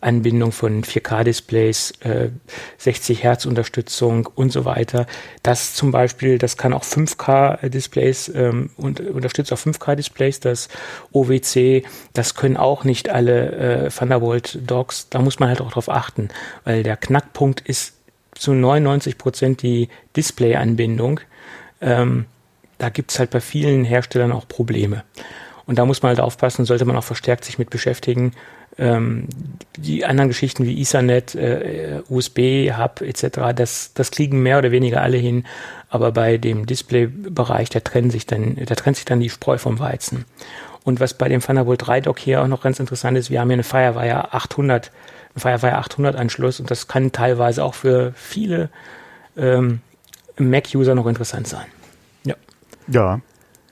Anbindung 0.02 0.52
von 0.52 0.82
4K-Displays, 0.82 1.92
äh, 2.00 2.30
60 2.78 3.22
Hertz 3.22 3.46
Unterstützung 3.46 4.26
und 4.34 4.52
so 4.52 4.64
weiter. 4.64 5.06
Das 5.42 5.74
zum 5.74 5.92
Beispiel, 5.92 6.38
das 6.38 6.56
kann 6.56 6.72
auch 6.72 6.84
5K-Displays 6.84 8.28
ähm, 8.34 8.70
und 8.76 9.00
unterstützt 9.00 9.52
auch 9.52 9.58
5K-Displays. 9.58 10.40
Das 10.40 10.68
OWC, 11.12 11.84
das 12.12 12.34
können 12.34 12.56
auch 12.56 12.84
nicht 12.84 13.08
alle 13.10 13.86
äh, 13.86 13.90
Thunderbolt-Docks. 13.90 15.08
Da 15.08 15.20
muss 15.20 15.38
man 15.38 15.48
halt 15.48 15.60
auch 15.60 15.72
drauf 15.72 15.88
achten, 15.88 16.28
weil 16.64 16.82
der 16.82 16.96
Knackpunkt 16.96 17.60
ist 17.60 17.94
zu 18.34 18.52
99 18.52 19.18
Prozent 19.18 19.62
die 19.62 19.88
Display-Anbindung. 20.16 21.20
Ähm, 21.80 22.26
da 22.78 22.88
gibt's 22.88 23.18
halt 23.20 23.30
bei 23.30 23.40
vielen 23.40 23.84
Herstellern 23.84 24.32
auch 24.32 24.48
Probleme. 24.48 25.04
Und 25.66 25.78
da 25.78 25.84
muss 25.84 26.02
man 26.02 26.10
halt 26.10 26.20
aufpassen, 26.20 26.64
sollte 26.64 26.84
man 26.84 26.96
auch 26.96 27.04
verstärkt 27.04 27.44
sich 27.44 27.58
mit 27.58 27.70
beschäftigen. 27.70 28.32
Ähm, 28.78 29.28
die 29.76 30.04
anderen 30.04 30.28
Geschichten 30.28 30.64
wie 30.64 30.80
Ethernet, 30.80 31.34
äh, 31.34 32.00
USB, 32.08 32.72
Hub 32.76 33.00
etc., 33.00 33.52
das, 33.54 33.92
das 33.94 34.10
kriegen 34.10 34.42
mehr 34.42 34.58
oder 34.58 34.70
weniger 34.70 35.02
alle 35.02 35.18
hin. 35.18 35.44
Aber 35.88 36.12
bei 36.12 36.38
dem 36.38 36.66
Display-Bereich, 36.66 37.68
da 37.68 37.80
da 37.80 37.90
trennt 37.90 38.12
sich 38.12 39.04
dann 39.04 39.20
die 39.20 39.30
Spreu 39.30 39.58
vom 39.58 39.78
Weizen. 39.78 40.24
Und 40.84 41.00
was 41.00 41.14
bei 41.14 41.28
dem 41.28 41.40
Thunderbolt 41.40 41.86
3 41.86 42.00
Dock 42.00 42.18
hier 42.18 42.42
auch 42.42 42.48
noch 42.48 42.62
ganz 42.62 42.80
interessant 42.80 43.16
ist, 43.16 43.30
wir 43.30 43.40
haben 43.40 43.48
hier 43.48 43.54
eine 43.54 43.62
Firewire 43.62 44.34
800, 44.34 44.90
einen 45.34 45.40
Firewire 45.40 45.78
800 45.78 46.16
Anschluss 46.16 46.58
und 46.60 46.70
das 46.70 46.88
kann 46.88 47.12
teilweise 47.12 47.62
auch 47.62 47.74
für 47.74 48.12
viele 48.16 48.68
ähm, 49.36 49.80
Mac-User 50.38 50.94
noch 50.94 51.06
interessant 51.06 51.46
sein. 51.46 51.66
Ja. 52.24 52.34
Ja, 52.88 53.20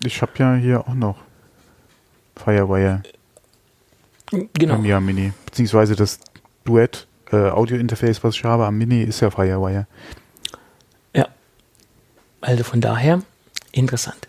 ich 0.05 0.23
habe 0.23 0.33
ja 0.37 0.55
hier 0.55 0.87
auch 0.87 0.95
noch 0.95 1.17
Firewire. 2.41 3.03
Genau. 4.55 4.83
Ja 4.83 5.01
Mini. 5.01 5.33
Beziehungsweise 5.47 5.97
das 5.97 6.21
Duett 6.65 7.07
äh, 7.33 7.37
Audio-Interface, 7.37 8.23
was 8.23 8.35
ich 8.37 8.45
habe 8.45 8.67
am 8.67 8.79
Mini, 8.79 9.03
ist 9.03 9.21
ja 9.21 9.31
Firewire. 9.31 9.87
Ja. 11.15 11.29
Also 12.41 12.65
von 12.65 12.81
daher 12.81 13.23
interessant. 13.73 14.29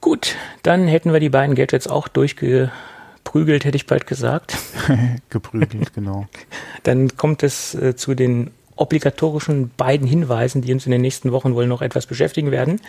Gut, 0.00 0.36
dann 0.62 0.86
hätten 0.86 1.12
wir 1.12 1.20
die 1.20 1.30
beiden 1.30 1.54
Gadgets 1.54 1.88
auch 1.88 2.08
durchgeprügelt, 2.08 3.64
hätte 3.64 3.76
ich 3.76 3.86
bald 3.86 4.06
gesagt. 4.06 4.56
Geprügelt, 5.30 5.94
genau. 5.94 6.26
Dann 6.84 7.16
kommt 7.16 7.42
es 7.42 7.74
äh, 7.74 7.96
zu 7.96 8.14
den 8.14 8.52
obligatorischen 8.76 9.70
beiden 9.76 10.06
Hinweisen, 10.06 10.62
die 10.62 10.72
uns 10.72 10.86
in 10.86 10.92
den 10.92 11.00
nächsten 11.00 11.32
Wochen 11.32 11.54
wohl 11.54 11.66
noch 11.66 11.82
etwas 11.82 12.06
beschäftigen 12.06 12.52
werden. 12.52 12.80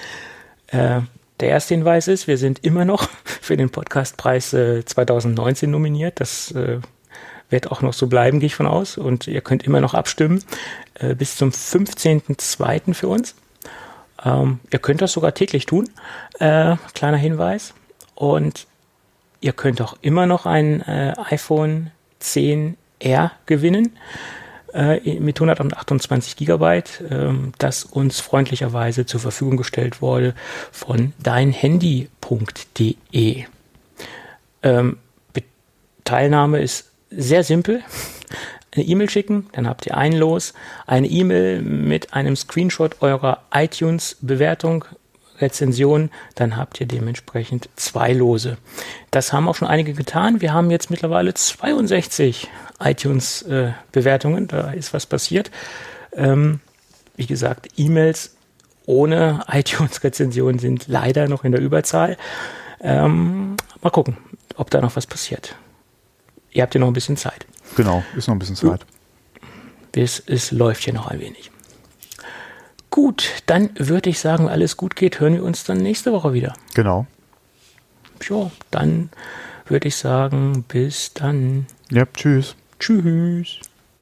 Äh, 0.67 1.01
der 1.39 1.49
erste 1.49 1.73
Hinweis 1.73 2.07
ist, 2.07 2.27
wir 2.27 2.37
sind 2.37 2.63
immer 2.63 2.85
noch 2.85 3.09
für 3.47 3.57
den 3.57 3.69
Podcastpreis 3.69 4.53
äh, 4.53 4.83
2019 4.83 5.71
nominiert. 5.71 6.19
Das 6.19 6.51
äh, 6.51 6.79
wird 7.49 7.71
auch 7.71 7.81
noch 7.81 7.93
so 7.93 8.07
bleiben, 8.07 8.39
gehe 8.39 8.47
ich 8.47 8.55
von 8.55 8.67
aus. 8.67 8.97
Und 8.97 9.27
ihr 9.27 9.41
könnt 9.41 9.63
immer 9.63 9.79
noch 9.79 9.93
abstimmen 9.93 10.43
äh, 10.95 11.15
bis 11.15 11.37
zum 11.37 11.49
15.02. 11.49 12.93
für 12.93 13.07
uns. 13.07 13.35
Ähm, 14.23 14.59
ihr 14.71 14.79
könnt 14.79 15.01
das 15.01 15.13
sogar 15.13 15.33
täglich 15.33 15.65
tun. 15.65 15.89
Äh, 16.39 16.75
kleiner 16.93 17.17
Hinweis. 17.17 17.73
Und 18.15 18.67
ihr 19.39 19.53
könnt 19.53 19.81
auch 19.81 19.97
immer 20.01 20.25
noch 20.25 20.45
ein 20.45 20.81
äh, 20.81 21.13
iPhone 21.29 21.91
10R 22.21 23.31
gewinnen 23.45 23.97
äh, 24.77 25.19
mit 25.19 25.37
128 25.37 26.35
Gigabyte, 26.35 27.01
äh, 27.09 27.33
das 27.57 27.83
uns 27.83 28.19
freundlicherweise 28.19 29.07
zur 29.07 29.19
Verfügung 29.19 29.57
gestellt 29.57 30.01
wurde 30.03 30.35
von 30.71 31.13
deinhandy.de. 31.17 32.25
Ähm, 34.63 34.97
Teilnahme 36.03 36.61
ist 36.61 36.91
sehr 37.09 37.43
simpel. 37.43 37.81
Eine 38.75 38.85
E-Mail 38.85 39.09
schicken, 39.09 39.47
dann 39.53 39.67
habt 39.67 39.87
ihr 39.87 39.97
ein 39.97 40.13
Los. 40.13 40.53
Eine 40.85 41.07
E-Mail 41.07 41.63
mit 41.63 42.13
einem 42.13 42.35
Screenshot 42.35 43.01
eurer 43.01 43.41
iTunes-Bewertung 43.51 44.85
Rezension, 45.39 46.09
dann 46.35 46.57
habt 46.57 46.79
ihr 46.81 46.87
dementsprechend 46.87 47.69
zwei 47.75 48.13
Lose. 48.13 48.57
Das 49.11 49.33
haben 49.33 49.47
auch 49.47 49.55
schon 49.55 49.67
einige 49.67 49.93
getan. 49.93 50.41
Wir 50.41 50.53
haben 50.53 50.71
jetzt 50.71 50.89
mittlerweile 50.89 51.33
62 51.33 52.47
iTunes-Bewertungen. 52.79 54.45
Äh, 54.45 54.47
da 54.47 54.71
ist 54.71 54.93
was 54.93 55.05
passiert. 55.05 55.51
Ähm, 56.13 56.59
wie 57.15 57.25
gesagt, 57.25 57.69
E-Mails 57.77 58.35
ohne 58.85 59.41
iTunes-Rezension 59.51 60.59
sind 60.59 60.87
leider 60.87 61.27
noch 61.27 61.43
in 61.43 61.51
der 61.51 61.61
Überzahl. 61.61 62.17
Ähm, 62.79 63.57
mal 63.81 63.89
gucken, 63.89 64.17
ob 64.55 64.69
da 64.69 64.81
noch 64.81 64.95
was 64.95 65.05
passiert. 65.05 65.55
Ihr 66.51 66.63
habt 66.63 66.73
ja 66.73 66.79
noch 66.79 66.87
ein 66.87 66.93
bisschen 66.93 67.17
Zeit. 67.17 67.45
Genau, 67.75 68.03
ist 68.15 68.27
noch 68.27 68.35
ein 68.35 68.39
bisschen 68.39 68.55
Zeit. 68.55 68.85
Bis 69.91 70.23
es 70.25 70.51
läuft 70.51 70.83
hier 70.83 70.93
noch 70.93 71.07
ein 71.07 71.19
wenig. 71.19 71.51
Gut, 72.97 73.43
dann 73.45 73.69
würde 73.75 74.09
ich 74.09 74.19
sagen, 74.19 74.49
alles 74.49 74.75
gut 74.75 74.95
geht, 74.95 75.19
hören 75.19 75.35
wir 75.35 75.43
uns 75.43 75.63
dann 75.63 75.77
nächste 75.77 76.11
Woche 76.13 76.33
wieder. 76.33 76.55
Genau. 76.73 77.05
Ja, 78.27 78.49
dann 78.71 79.11
würde 79.67 79.89
ich 79.89 79.95
sagen, 79.97 80.65
bis 80.67 81.13
dann. 81.13 81.67
Ja, 81.91 82.07
tschüss. 82.11 82.55
Tschüss. 82.79 83.59